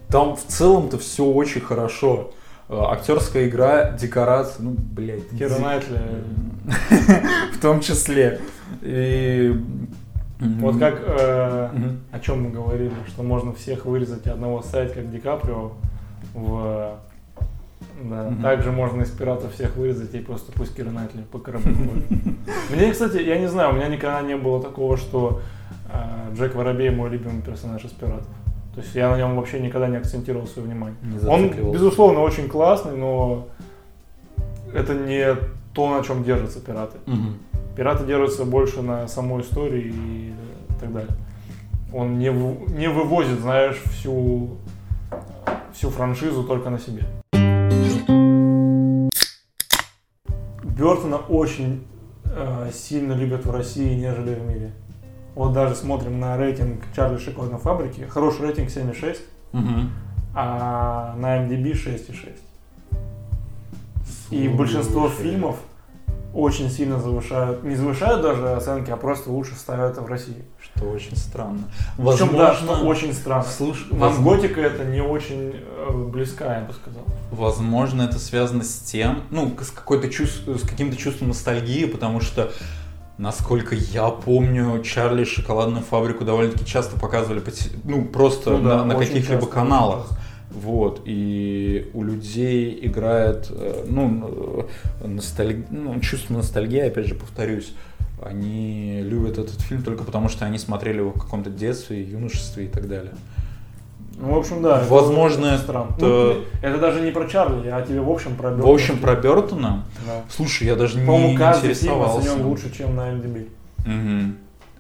Там 0.07 0.35
в 0.35 0.43
целом-то 0.43 0.99
все 0.99 1.25
очень 1.25 1.61
хорошо. 1.61 2.31
Э, 2.67 2.79
Актерская 2.91 3.47
игра, 3.47 3.91
декорации, 3.91 4.61
ну, 4.61 4.75
блядь. 4.77 5.29
Кира 5.29 5.57
Найтли. 5.57 5.99
В 7.53 7.59
том 7.59 7.81
числе. 7.81 8.41
И... 8.81 9.59
Вот 10.39 10.77
как, 10.79 11.01
э, 11.05 11.69
Мгм. 11.73 11.99
о 12.11 12.19
чем 12.19 12.43
мы 12.43 12.49
говорили, 12.49 12.91
что 13.07 13.23
можно 13.23 13.51
всех 13.53 13.85
вырезать 13.85 14.25
одного 14.27 14.61
ставить, 14.61 14.93
как 14.93 15.11
Ди 15.11 15.19
Каприо 15.19 15.73
в... 16.33 16.95
Да, 18.03 18.29
Мгм. 18.29 18.41
также 18.41 18.71
можно 18.71 19.01
из 19.01 19.09
пиратов 19.09 19.53
всех 19.53 19.75
вырезать 19.75 20.13
и 20.15 20.19
просто 20.19 20.53
пусть 20.53 20.73
Кира 20.75 20.89
Найтли 20.89 21.21
по 21.29 21.39
кораблю. 21.39 21.75
Мне, 22.73 22.91
кстати, 22.91 23.17
я 23.17 23.37
не 23.37 23.47
знаю, 23.47 23.71
у 23.71 23.73
меня 23.73 23.87
никогда 23.89 24.21
не 24.21 24.37
было 24.37 24.61
такого, 24.61 24.95
что 24.95 25.41
э, 25.91 26.33
Джек 26.35 26.55
Воробей 26.55 26.89
мой 26.91 27.09
любимый 27.09 27.41
персонаж 27.41 27.83
из 27.83 27.91
пиратов. 27.91 28.27
То 28.75 28.81
есть 28.81 28.95
я 28.95 29.09
на 29.09 29.17
нем 29.17 29.35
вообще 29.35 29.59
никогда 29.59 29.87
не 29.89 29.97
акцентировал 29.97 30.47
свое 30.47 30.69
внимание. 30.69 30.95
Он, 31.27 31.49
безусловно, 31.73 32.21
очень 32.21 32.47
классный, 32.47 32.95
но 32.95 33.47
это 34.73 34.93
не 34.93 35.35
то, 35.73 35.97
на 35.97 36.03
чем 36.03 36.23
держатся 36.23 36.61
пираты. 36.61 36.97
Мгм. 37.05 37.35
Пираты 37.75 38.05
держатся 38.05 38.45
больше 38.45 38.81
на 38.81 39.07
самой 39.07 39.41
истории 39.41 39.93
и 39.93 40.33
так 40.79 40.91
далее. 40.93 41.15
Он 41.93 42.19
не, 42.19 42.29
не 42.77 42.87
вывозит, 42.89 43.39
знаешь, 43.39 43.77
всю, 43.85 44.57
всю 45.73 45.89
франшизу 45.89 46.43
только 46.43 46.69
на 46.69 46.79
себе. 46.79 47.03
Бертона 50.63 51.17
очень 51.17 51.85
э, 52.25 52.69
сильно 52.73 53.13
любят 53.13 53.45
в 53.45 53.51
России, 53.51 53.95
нежели 53.95 54.35
в 54.35 54.41
мире. 54.43 54.71
Вот 55.35 55.53
даже 55.53 55.75
смотрим 55.75 56.19
на 56.19 56.37
рейтинг 56.37 56.83
Чарли 56.95 57.17
шоколадной 57.17 57.59
фабрики. 57.59 58.01
Хороший 58.01 58.47
рейтинг 58.47 58.69
7,6, 58.69 59.17
Мгм. 59.53 59.91
а 60.35 61.15
на 61.17 61.37
MDB 61.45 61.73
6,6. 61.73 62.37
И 64.31 64.47
большинство 64.47 65.09
Слушай. 65.09 65.23
фильмов 65.23 65.57
очень 66.33 66.69
сильно 66.69 66.99
завышают, 66.99 67.63
не 67.63 67.75
завышают 67.75 68.21
даже 68.21 68.49
оценки, 68.53 68.91
а 68.91 68.97
просто 68.97 69.31
лучше 69.31 69.55
ставят 69.55 69.97
в 69.97 70.05
России. 70.05 70.45
Что 70.61 70.85
очень 70.89 71.17
странно. 71.17 71.63
Причем, 71.97 72.37
да, 72.37 72.53
что 72.53 72.73
очень 72.85 73.13
странно. 73.13 73.45
Слушай, 73.45 73.87
Нам 73.91 73.99
возможно- 73.99 74.41
готика 74.41 74.61
это 74.61 74.85
не 74.85 75.01
очень 75.01 75.53
э, 75.55 75.91
близка, 75.91 76.59
я 76.59 76.65
бы 76.65 76.73
сказал. 76.73 77.01
Возможно, 77.31 78.03
это 78.03 78.19
связано 78.19 78.63
с 78.63 78.77
тем, 78.79 79.23
ну, 79.31 79.51
с 79.59 79.71
какой-то 79.71 80.07
чувств, 80.09 80.43
с 80.47 80.61
каким-то 80.67 80.95
чувством 80.97 81.29
ностальгии, 81.29 81.85
потому 81.85 82.21
что, 82.21 82.51
насколько 83.17 83.73
я 83.75 84.09
помню, 84.09 84.81
Чарли 84.83 85.23
шоколадную 85.23 85.83
фабрику 85.83 86.25
довольно-таки 86.25 86.65
часто 86.65 86.99
показывали, 86.99 87.41
ну, 87.83 88.05
просто 88.05 88.51
Ну 88.51 88.61
да, 88.61 88.77
на, 88.77 88.85
на 88.85 88.95
каких-либо 88.95 89.47
каналах. 89.47 90.07
часто. 90.09 90.15
Вот, 90.51 91.01
и 91.05 91.89
у 91.93 92.03
людей 92.03 92.79
играет, 92.81 93.47
э, 93.51 93.85
ну, 93.87 94.65
э, 95.01 95.07
носталь- 95.07 95.65
ну, 95.69 95.99
чувство 95.99 96.33
ностальгии, 96.33 96.79
опять 96.81 97.05
же, 97.05 97.13
повторюсь, 97.15 97.71
они 98.23 99.01
любят 99.03 99.37
этот 99.37 99.61
фильм 99.61 99.83
только 99.83 100.03
потому, 100.03 100.27
что 100.27 100.45
они 100.45 100.57
смотрели 100.57 100.97
его 100.97 101.11
в 101.11 101.19
каком-то 101.19 101.49
детстве, 101.51 102.01
юношестве 102.01 102.65
и 102.65 102.67
так 102.67 102.87
далее. 102.87 103.13
Ну, 104.21 104.33
в 104.33 104.37
общем, 104.39 104.61
да. 104.63 104.81
это 104.81 104.89
Возможно, 104.91 105.53
очень 105.53 105.59
странно. 105.63 105.91
это- 105.95 106.05
Ну, 106.05 106.35
это 106.61 106.77
даже 106.79 106.99
не 107.01 107.11
про 107.11 107.25
Чарли, 107.27 107.67
я 107.67 107.81
тебе 107.83 108.01
в 108.01 108.09
общем 108.09 108.35
про 108.35 108.49
В 108.51 108.67
общем, 108.67 108.97
про 108.97 109.15
Бертона. 109.15 109.85
Да. 110.05 110.23
Слушай, 110.29 110.67
я 110.67 110.75
даже 110.75 110.99
не 110.99 111.05
По-моему, 111.05 111.37
каждый 111.37 111.73
фильм 111.75 111.93
интересовался. 111.93 112.31
оценен 112.31 112.45
лучше, 112.47 112.75
чем 112.75 112.95
на 112.95 113.09
MDB. 113.11 113.47
Мгм. 113.85 114.35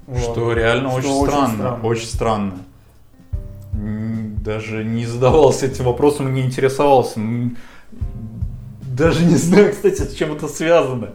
Вот. 0.07 0.19
Что 0.19 0.51
реально 0.53 0.89
Что 0.89 0.97
очень, 0.97 1.09
очень 1.11 1.29
странно, 1.31 1.53
странно. 1.55 1.83
Очень 1.87 2.07
странно. 2.07 2.53
Даже 4.49 4.83
не 4.83 5.05
задавался 5.05 5.67
этим 5.67 5.85
вопросом 5.85 6.33
не 6.33 6.41
интересовался. 6.41 7.19
Даже 8.81 9.23
не 9.23 9.35
знаю, 9.35 9.71
кстати, 9.71 10.01
с 10.01 10.15
чем 10.15 10.33
это 10.33 10.47
связано. 10.47 11.09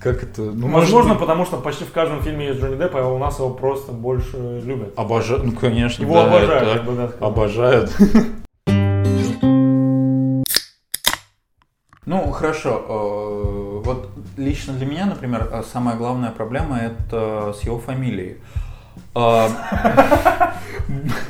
Как 0.00 0.22
это? 0.22 0.42
Ну, 0.42 0.68
может 0.68 0.88
Возможно, 0.88 1.14
быть, 1.14 1.20
потому 1.20 1.44
что 1.44 1.56
почти 1.56 1.82
в 1.82 1.90
каждом 1.90 2.22
фильме 2.22 2.46
есть 2.46 2.60
Джонни 2.60 2.76
Депп, 2.76 2.94
а 2.94 3.08
у 3.12 3.18
нас 3.18 3.40
его 3.40 3.50
просто 3.50 3.90
больше 3.90 4.60
любят. 4.64 4.92
Обожаю, 4.96 5.42
ну 5.42 5.50
конечно, 5.50 6.00
Его 6.04 6.14
да, 6.14 6.26
обожают, 6.26 6.62
это 6.62 6.76
как 6.76 6.84
бы, 6.86 6.92
да. 6.94 7.26
Обожают. 7.26 7.90
Ну, 12.06 12.30
хорошо. 12.30 12.84
э, 12.88 13.82
Вот 13.84 14.10
лично 14.38 14.72
для 14.72 14.86
меня, 14.86 15.04
например, 15.06 15.48
э, 15.52 15.62
самая 15.70 15.96
главная 15.96 16.30
проблема 16.30 16.78
это 16.78 17.52
с 17.52 17.62
его 17.64 17.78
фамилией. 17.78 18.38
А, 19.14 19.48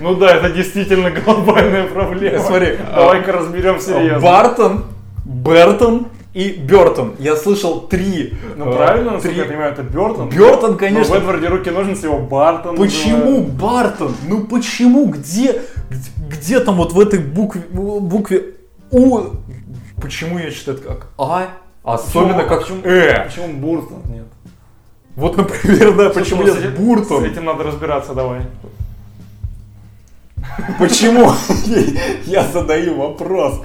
Ну 0.01 0.15
да, 0.15 0.37
это 0.37 0.51
действительно 0.51 1.11
глобальная 1.11 1.87
проблема. 1.87 2.39
Смотри, 2.39 2.79
давай-ка 2.95 3.33
разберем 3.33 3.81
серьезно. 3.81 4.21
Бартон, 4.21 4.85
Бертон 5.25 6.07
и 6.35 6.51
Бертон. 6.51 7.15
Я 7.19 7.37
слышал 7.37 7.81
три. 7.81 8.35
Ну 8.57 8.71
э, 8.71 8.77
правильно, 8.77 9.13
насколько 9.13 9.39
я 9.39 9.45
понимаю, 9.45 9.73
это 9.73 9.83
Бертон. 9.83 10.29
Бертон, 10.29 10.71
Но 10.71 10.77
в 10.77 10.79
конечно. 10.79 11.15
Эдварде 11.15 11.49
руки 11.49 11.71
ножницы 11.71 12.07
его 12.07 12.19
Бартон. 12.19 12.77
Почему. 12.77 13.43
Бартон? 13.43 14.15
Ну 14.29 14.45
почему? 14.45 15.07
Где, 15.07 15.63
где, 16.29 16.61
там 16.61 16.77
вот 16.77 16.93
в 16.93 17.01
этой 17.01 17.19
букве, 17.19 17.63
букве 17.71 18.55
У? 18.91 19.21
Почему 20.01 20.39
я 20.39 20.51
читаю 20.51 20.79
это 20.79 20.87
как 20.87 21.09
А? 21.19 21.49
Особенно 21.83 22.45
как 22.45 22.71
Э. 22.85 23.25
Почему 23.25 23.49
Буртон 23.55 24.03
нет? 24.09 24.27
Вот, 25.19 25.37
например, 25.37 25.97
да, 25.97 26.13
Слушай, 26.13 26.23
почему 26.23 26.43
нет 26.45 26.55
с 26.55 26.79
Буртон? 26.79 27.25
С 27.25 27.27
этим 27.27 27.45
надо 27.45 27.65
разбираться, 27.65 28.15
давай. 28.15 28.43
Почему? 30.79 31.33
Я 32.25 32.47
задаю 32.47 32.97
вопрос. 32.97 33.61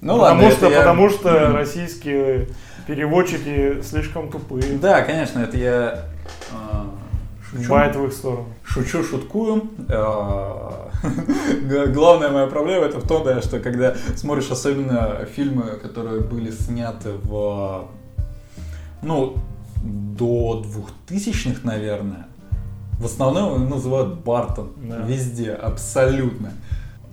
Ну 0.00 0.14
потому 0.18 0.22
ладно, 0.22 0.50
что, 0.50 0.66
это 0.66 0.74
я- 0.74 0.78
потому 0.80 1.10
что 1.10 1.52
российские 1.52 2.48
переводчики 2.86 3.82
слишком 3.82 4.30
тупые. 4.30 4.78
Да, 4.78 5.02
конечно, 5.02 5.40
это 5.40 5.58
я 5.58 6.04
а, 6.52 6.86
шучу. 7.50 7.68
Бает 7.70 7.94
в 7.96 8.06
их 8.06 8.12
сторону. 8.14 8.46
Шучу, 8.64 9.04
шуткую. 9.04 9.68
Г- 9.86 11.86
Главная 11.88 12.30
моя 12.30 12.46
проблема 12.46 12.86
это 12.86 12.98
в 12.98 13.06
том, 13.06 13.24
да, 13.24 13.42
что 13.42 13.60
когда 13.60 13.94
смотришь 14.16 14.50
особенно 14.50 15.26
фильмы, 15.36 15.64
которые 15.82 16.20
были 16.22 16.50
сняты 16.50 17.10
в, 17.24 17.88
ну, 19.02 19.34
до 19.82 20.64
2000-х, 21.08 21.60
наверное, 21.64 22.26
в 22.98 23.04
основном 23.04 23.54
его 23.54 23.74
называют 23.74 24.20
Бартон. 24.24 24.72
Да. 24.76 24.96
Везде, 24.98 25.52
абсолютно. 25.52 26.52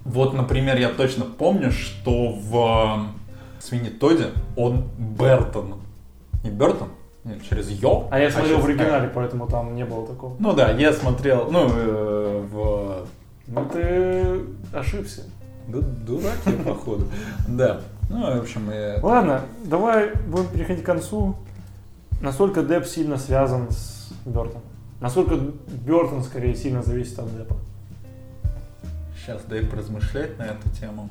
Вот, 0.04 0.34
например, 0.34 0.78
я 0.78 0.90
точно 0.90 1.26
помню, 1.26 1.72
что 1.72 2.32
в 2.34 3.08
Свинни 3.60 3.90
Тоде 3.90 4.28
он 4.56 4.86
Бертон. 4.98 5.76
Не 6.44 6.50
Бертон? 6.52 6.90
Нет, 7.24 7.40
через 7.50 7.70
Йо. 7.72 8.08
А 8.12 8.20
я 8.20 8.30
смотрел 8.30 8.58
в 8.58 8.62
через 8.62 8.80
оригинале, 8.80 9.10
поэтому 9.14 9.48
там 9.48 9.76
не 9.76 9.84
было 9.84 10.06
такого. 10.06 10.36
ну 10.38 10.54
да, 10.54 10.72
я 10.72 10.94
смотрел, 10.94 11.50
ну, 11.52 11.68
э, 11.74 12.46
в... 12.52 13.08
Ну 13.48 13.66
ты 13.66 14.42
ошибся. 14.72 15.24
ду- 15.68 15.82
Дурак 15.82 16.38
я, 16.46 16.52
походу. 16.66 17.08
Да. 17.48 17.82
Ну, 18.10 18.38
в 18.38 18.42
общем, 18.42 18.70
я... 18.72 19.00
Ладно, 19.02 19.42
давай 19.64 20.12
будем 20.28 20.48
переходить 20.50 20.84
к 20.84 20.86
концу. 20.86 21.36
Насколько 22.22 22.64
Депп 22.64 22.86
сильно 22.86 23.18
связан 23.18 23.70
с 23.72 24.12
Бертоном? 24.26 24.64
Насколько 25.02 25.36
Бертон 25.86 26.24
скорее 26.24 26.56
сильно 26.56 26.82
зависит 26.82 27.20
от 27.20 27.36
Деппа? 27.36 27.56
Сейчас 29.20 29.44
дай 29.44 29.64
поразмышлять 29.66 30.38
на 30.38 30.44
эту 30.44 30.70
тему. 30.70 31.10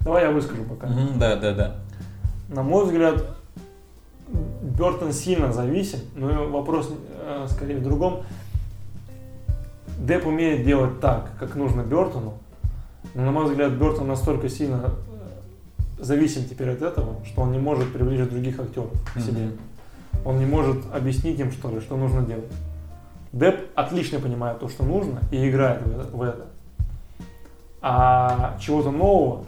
Давай 0.00 0.24
я 0.24 0.30
выскажу 0.30 0.62
пока. 0.64 0.86
Мгм, 0.86 1.18
Да, 1.18 1.36
да, 1.36 1.52
да. 1.52 1.76
На 2.48 2.62
мой 2.62 2.84
взгляд, 2.84 3.24
Бертон 4.62 5.12
сильно 5.12 5.52
зависим, 5.52 5.98
но 6.14 6.48
вопрос 6.48 6.90
э, 7.20 7.46
скорее 7.50 7.78
в 7.78 7.82
другом. 7.82 8.22
Депп 9.98 10.26
умеет 10.26 10.64
делать 10.64 11.00
так, 11.00 11.30
как 11.38 11.54
нужно 11.56 11.82
Бертону, 11.82 12.34
но, 13.14 13.22
на 13.24 13.30
мой 13.32 13.46
взгляд, 13.46 13.72
Бертон 13.72 14.08
настолько 14.08 14.48
сильно 14.48 14.92
э, 15.98 16.02
зависим 16.02 16.44
теперь 16.44 16.70
от 16.70 16.82
этого, 16.82 17.24
что 17.24 17.42
он 17.42 17.52
не 17.52 17.58
может 17.58 17.92
привлечь 17.92 18.28
других 18.28 18.60
актеров 18.60 18.90
к 19.14 19.20
себе. 19.20 19.46
Мгм. 19.46 19.52
Он 20.24 20.38
не 20.38 20.46
может 20.46 20.78
объяснить 20.92 21.38
им, 21.38 21.52
что 21.52 21.70
ли, 21.70 21.80
что 21.80 21.96
нужно 21.96 22.22
делать. 22.22 22.52
Депп 23.32 23.70
отлично 23.74 24.18
понимает 24.18 24.58
то, 24.58 24.68
что 24.68 24.84
нужно, 24.84 25.20
и 25.30 25.48
играет 25.48 25.82
в 26.12 26.22
это. 26.22 26.46
А 27.82 28.56
чего-то 28.60 28.90
нового 28.90 29.44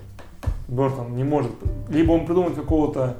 Бертон 0.68 1.16
не 1.16 1.24
может. 1.24 1.52
Либо 1.88 2.12
он 2.12 2.26
придумает 2.26 2.54
какого-то 2.54 3.16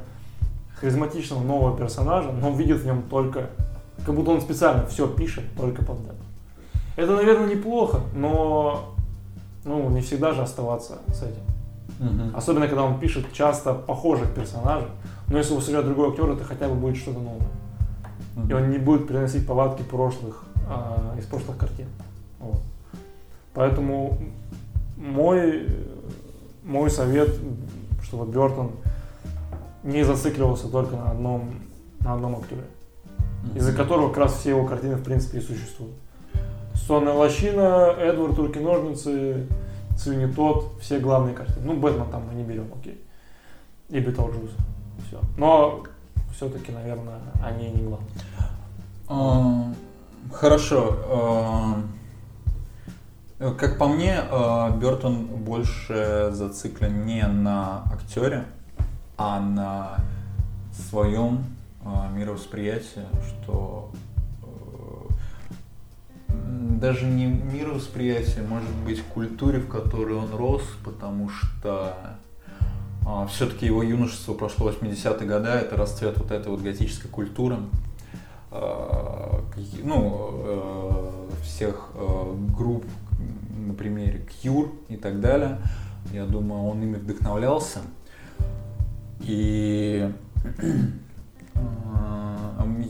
харизматичного 0.81 1.43
нового 1.43 1.77
персонажа, 1.77 2.31
но 2.31 2.51
видит 2.51 2.79
в 2.79 2.87
нем 2.87 3.03
только... 3.03 3.51
Как 4.05 4.15
будто 4.15 4.31
он 4.31 4.41
специально 4.41 4.87
все 4.87 5.09
пишет 5.09 5.45
только 5.57 5.85
под 5.85 6.03
Деппа. 6.03 6.15
Это, 6.97 7.17
наверное, 7.17 7.49
неплохо, 7.49 8.01
но 8.15 8.95
ну, 9.65 9.89
не 9.91 10.01
всегда 10.01 10.33
же 10.33 10.43
оставаться 10.43 10.99
с 11.09 11.23
этим. 11.23 11.43
Мгм. 11.99 12.37
Особенно, 12.37 12.69
когда 12.69 12.85
он 12.85 12.99
пишет 13.01 13.33
часто 13.33 13.75
похожих 13.75 14.33
персонажей. 14.35 14.89
Но 15.31 15.39
если 15.39 15.53
его 15.53 15.61
сыграет 15.61 15.87
другой 15.87 16.11
актер, 16.11 16.31
это 16.31 16.45
хотя 16.45 16.69
бы 16.69 16.75
будет 16.75 16.97
что-то 16.97 17.21
новое. 17.21 17.49
И 18.49 18.53
он 18.53 18.71
не 18.71 18.79
будет 18.79 19.09
переносить 19.09 19.47
повадки 19.47 19.83
прошлых, 19.83 20.45
а, 20.69 21.15
из 21.19 21.25
прошлых 21.25 21.57
картин. 21.59 21.89
Вот. 22.39 22.61
Поэтому 23.53 24.19
мой, 24.97 25.67
мой 26.65 26.91
совет, 26.91 27.31
чтобы 28.03 28.31
Бертон 28.31 28.73
не 29.83 30.05
зацикливался 30.05 30.69
только 30.69 30.97
на 30.97 31.11
одном, 31.11 31.61
на 32.01 32.15
одном 32.15 32.37
актере, 32.37 32.63
Мгм. 33.43 33.57
из-за 33.57 33.73
которого 33.73 34.09
как 34.09 34.19
раз 34.19 34.35
все 34.35 34.51
его 34.51 34.65
картины 34.67 34.97
в 34.97 35.03
принципе 35.03 35.39
и 35.39 35.41
существуют. 35.41 35.95
Сонная 36.75 37.13
лощина, 37.13 37.95
Эдвард, 37.99 38.39
руки 38.39 38.59
ножницы, 38.59 39.47
Свинни 39.97 40.33
тот, 40.33 40.73
все 40.81 41.01
главные 41.01 41.35
картины. 41.35 41.61
Ну, 41.65 41.77
Бэтмен 41.77 42.09
там 42.11 42.23
мы 42.29 42.35
не 42.35 42.45
берем, 42.45 42.67
окей. 42.79 43.01
И 43.89 43.99
Битлджус. 43.99 44.53
Все. 45.09 45.21
Но 45.37 45.85
все-таки, 46.35 46.71
наверное, 46.71 47.21
они 47.43 47.71
не 47.71 47.83
главные. 47.83 48.11
А, 49.09 49.73
Хорошо. 50.33 50.97
а, 51.07 51.83
Как 53.59 53.79
по 53.79 53.89
мне, 53.89 54.21
Бертон 54.79 55.25
больше 55.27 56.31
зациклен 56.33 57.07
не 57.07 57.27
на 57.27 57.85
актере, 57.93 58.45
а 59.17 59.41
на 59.41 59.97
своем 60.73 61.45
а, 61.85 62.09
мировосприятии, 62.11 63.07
что 63.27 63.91
э, 66.29 66.29
даже 66.29 67.07
не 67.07 67.27
мировосприятие, 67.27 68.45
может 68.47 68.71
быть, 68.85 69.03
культуре, 69.03 69.61
в 69.61 69.69
которой 69.69 70.17
он 70.17 70.35
рос, 70.35 70.63
потому 70.85 71.31
что 71.31 71.97
все-таки 73.29 73.67
его 73.67 73.83
юношество 73.83 74.35
прошло 74.35 74.71
80-е 74.71 75.27
годы, 75.27 75.49
это 75.49 75.77
расцвет 75.77 76.19
вот 76.19 76.31
этой 76.31 76.49
вот 76.49 76.61
готической 76.61 77.11
культуры, 77.11 77.57
какие- 78.51 79.83
ну, 79.83 80.31
э, 80.33 81.31
всех 81.43 81.91
э, 81.95 82.35
групп 82.57 82.85
на 83.57 83.75
примере 83.75 84.27
Cure 84.43 84.71
и 84.89 84.97
так 84.97 85.21
далее. 85.21 85.59
Я 86.13 86.25
думаю, 86.27 86.65
он 86.65 86.83
ими 86.83 86.97
вдохновлялся. 86.97 87.81
И 89.21 90.11
э, 90.45 90.83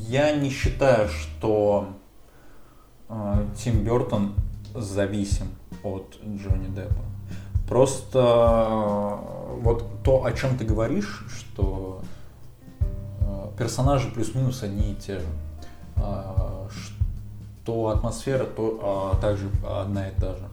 я 0.09 0.37
не 0.37 0.51
считаю, 0.51 1.09
что 1.09 1.89
Тим 3.57 3.85
Бертон 3.85 4.35
зависим 4.75 5.47
от 5.83 6.19
Джонни 6.23 6.69
Деппа. 6.75 7.03
Просто 7.69 8.19
э, 8.19 9.61
вот 9.61 9.85
то, 10.03 10.25
о 10.25 10.33
чем 10.33 10.57
ты 10.57 10.65
говоришь, 10.65 11.27
что 11.37 12.01
э, 12.81 13.49
персонажи 13.59 14.11
плюс-минус 14.11 14.63
одни 14.63 14.93
и 14.93 14.95
те 14.95 15.19
же. 15.19 15.27
А, 15.97 16.67
Что 16.71 17.89
атмосфера, 17.89 18.45
то 18.45 18.81
а, 18.83 19.21
также 19.21 19.51
одна 19.69 20.09
и 20.09 20.13
та 20.19 20.35
же. 20.35 20.49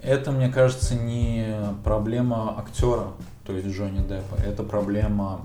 Это, 0.00 0.30
мне 0.30 0.48
кажется, 0.48 0.94
не 0.94 1.56
проблема 1.82 2.56
актера, 2.56 3.08
то 3.44 3.52
есть 3.52 3.66
Джонни 3.66 4.06
Деппа. 4.06 4.36
Это 4.46 4.62
проблема 4.62 5.40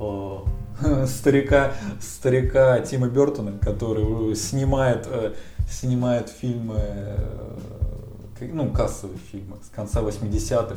э, 0.00 0.38
старика, 1.06 1.72
старика 2.00 2.80
Тима 2.80 3.08
Бертона, 3.08 3.52
который 3.58 4.34
снимает, 4.34 5.08
снимает 5.70 6.30
фильмы 6.30 6.80
ну, 8.40 8.70
кассовый 8.70 9.18
фильм 9.30 9.54
с 9.62 9.68
конца 9.68 10.00
80-х 10.00 10.76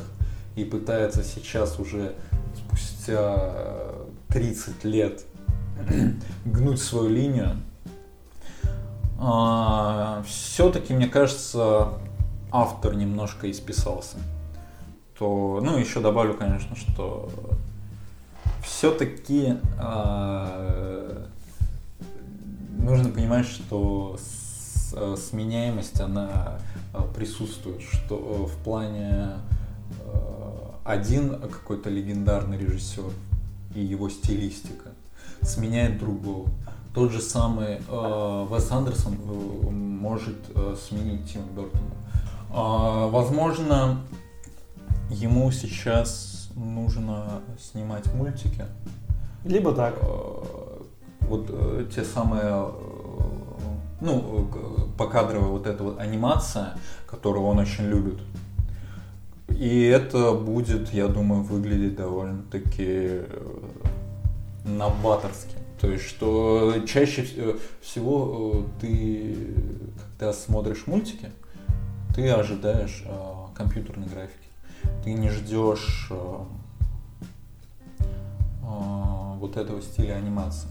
и 0.55 0.63
пытается 0.63 1.23
сейчас 1.23 1.79
уже 1.79 2.15
спустя 2.55 3.95
30 4.29 4.83
лет 4.83 5.23
гнуть 6.45 6.81
свою 6.81 7.09
линию. 7.09 7.57
А, 9.17 10.23
все-таки, 10.25 10.93
мне 10.93 11.07
кажется, 11.07 11.89
автор 12.51 12.95
немножко 12.95 13.49
исписался. 13.51 14.17
То, 15.17 15.59
ну, 15.61 15.77
еще 15.77 15.99
добавлю, 15.99 16.35
конечно, 16.35 16.75
что 16.75 17.29
все-таки 18.63 19.57
а, 19.77 21.27
нужно 22.77 23.09
понимать, 23.09 23.45
что 23.45 24.17
сменяемость 25.17 25.99
она 26.01 26.59
а, 26.93 27.03
присутствует, 27.15 27.81
что 27.81 28.15
а, 28.15 28.45
в 28.47 28.63
плане 28.63 29.33
один 30.83 31.39
какой-то 31.39 31.89
легендарный 31.89 32.57
режиссер 32.57 33.03
и 33.75 33.81
его 33.81 34.09
стилистика 34.09 34.89
сменяет 35.41 35.99
другого. 35.99 36.49
Тот 36.93 37.11
же 37.11 37.21
самый 37.21 37.79
э, 37.87 38.47
Вес 38.51 38.71
Андерсон 38.71 39.13
э, 39.13 39.69
может 39.69 40.37
э, 40.55 40.75
сменить 40.75 41.31
Тима 41.31 41.45
Бертона. 41.55 41.91
Э, 42.49 43.09
возможно, 43.09 44.01
ему 45.11 45.51
сейчас 45.51 46.49
нужно 46.55 47.41
снимать 47.59 48.11
мультики. 48.13 48.65
Либо 49.45 49.73
так. 49.73 49.95
Э, 50.01 50.79
вот 51.21 51.45
э, 51.49 51.85
те 51.93 52.03
самые, 52.03 52.43
э, 52.43 52.71
ну, 54.01 54.49
покадровая 54.97 55.49
вот 55.49 55.67
эта 55.67 55.83
вот 55.83 55.99
анимация, 55.99 56.73
которую 57.07 57.45
он 57.45 57.59
очень 57.59 57.85
любит. 57.85 58.19
И 59.49 59.85
это 59.85 60.33
будет, 60.33 60.93
я 60.93 61.07
думаю, 61.07 61.43
выглядеть 61.43 61.95
довольно-таки 61.95 62.85
э, 62.87 63.25
новаторски. 64.63 65.55
То 65.81 65.89
есть, 65.89 66.05
что 66.05 66.75
чаще 66.87 67.57
всего 67.81 68.53
э, 68.53 68.81
ты, 68.81 69.37
когда 70.17 70.33
смотришь 70.33 70.85
мультики, 70.85 71.31
ты 72.15 72.29
ожидаешь 72.29 73.03
э, 73.05 73.39
компьютерной 73.55 74.07
графики. 74.07 74.35
Ты 75.03 75.13
не 75.13 75.29
ждешь 75.29 76.07
э, 76.11 76.37
э, 77.99 78.63
вот 78.63 79.57
этого 79.57 79.81
стиля 79.81 80.13
анимации. 80.15 80.69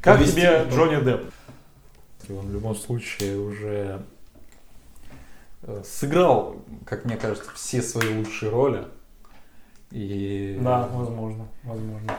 Как 0.00 0.20
Вести 0.20 0.40
тебе 0.40 0.66
Джонни 0.70 1.04
Депп? 1.04 1.32
Он 2.30 2.46
в 2.46 2.52
любом 2.52 2.74
случае 2.74 3.38
уже 3.38 4.02
э, 5.62 5.82
сыграл, 5.84 6.56
как 6.84 7.04
мне 7.04 7.16
кажется, 7.16 7.50
все 7.54 7.82
свои 7.82 8.14
лучшие 8.14 8.50
роли. 8.50 8.84
И... 9.90 10.58
Да, 10.62 10.88
возможно, 10.92 11.46
возможно 11.64 12.16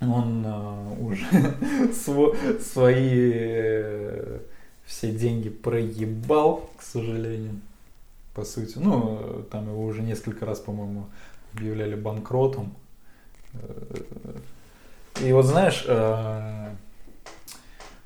он 0.00 0.44
э, 0.44 0.94
уже 1.00 1.26
сво- 1.92 2.60
свои 2.60 3.32
э, 3.34 4.40
все 4.84 5.12
деньги 5.12 5.48
проебал, 5.48 6.70
к 6.76 6.82
сожалению, 6.82 7.60
по 8.34 8.44
сути. 8.44 8.78
Ну, 8.78 9.44
там 9.50 9.68
его 9.68 9.84
уже 9.84 10.02
несколько 10.02 10.46
раз, 10.46 10.60
по-моему, 10.60 11.06
объявляли 11.54 11.94
банкротом. 11.94 12.74
И 15.22 15.32
вот 15.32 15.46
знаешь, 15.46 15.84
э, 15.88 16.68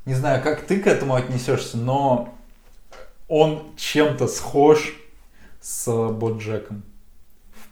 не 0.06 0.14
знаю, 0.14 0.42
как 0.42 0.62
ты 0.62 0.80
к 0.80 0.86
этому 0.86 1.14
отнесешься, 1.14 1.76
но 1.76 2.34
он 3.28 3.62
чем-то 3.76 4.26
схож 4.26 4.94
с 5.60 6.08
Боджеком. 6.10 6.82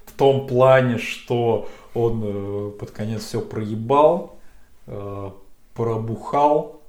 В 0.06 0.12
том 0.12 0.46
плане, 0.46 0.98
что 0.98 1.68
он 1.94 2.22
э, 2.24 2.70
под 2.78 2.90
конец 2.90 3.24
все 3.24 3.40
проебал, 3.40 4.38
э, 4.86 5.30
пробухал. 5.74 6.80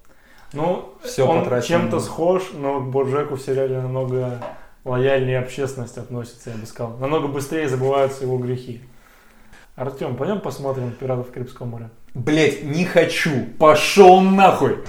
Ну, 0.53 0.93
все 1.03 1.23
он 1.23 1.45
чем-то 1.61 1.99
схож, 1.99 2.51
но 2.53 2.79
к 2.81 2.89
Боджеку 2.89 3.35
в 3.35 3.41
сериале 3.41 3.81
намного 3.81 4.43
лояльнее 4.83 5.39
общественность 5.39 5.97
относится, 5.97 6.49
я 6.49 6.57
бы 6.57 6.65
сказал. 6.65 6.97
Намного 6.97 7.27
быстрее 7.27 7.69
забываются 7.69 8.23
его 8.23 8.37
грехи. 8.37 8.81
Артем, 9.75 10.15
пойдем 10.15 10.41
посмотрим 10.41 10.91
«Пиратов 10.91 11.31
Карибского 11.31 11.65
моря». 11.65 11.89
Блять, 12.13 12.63
не 12.63 12.83
хочу. 12.83 13.45
Пошел 13.57 14.19
нахуй. 14.19 14.79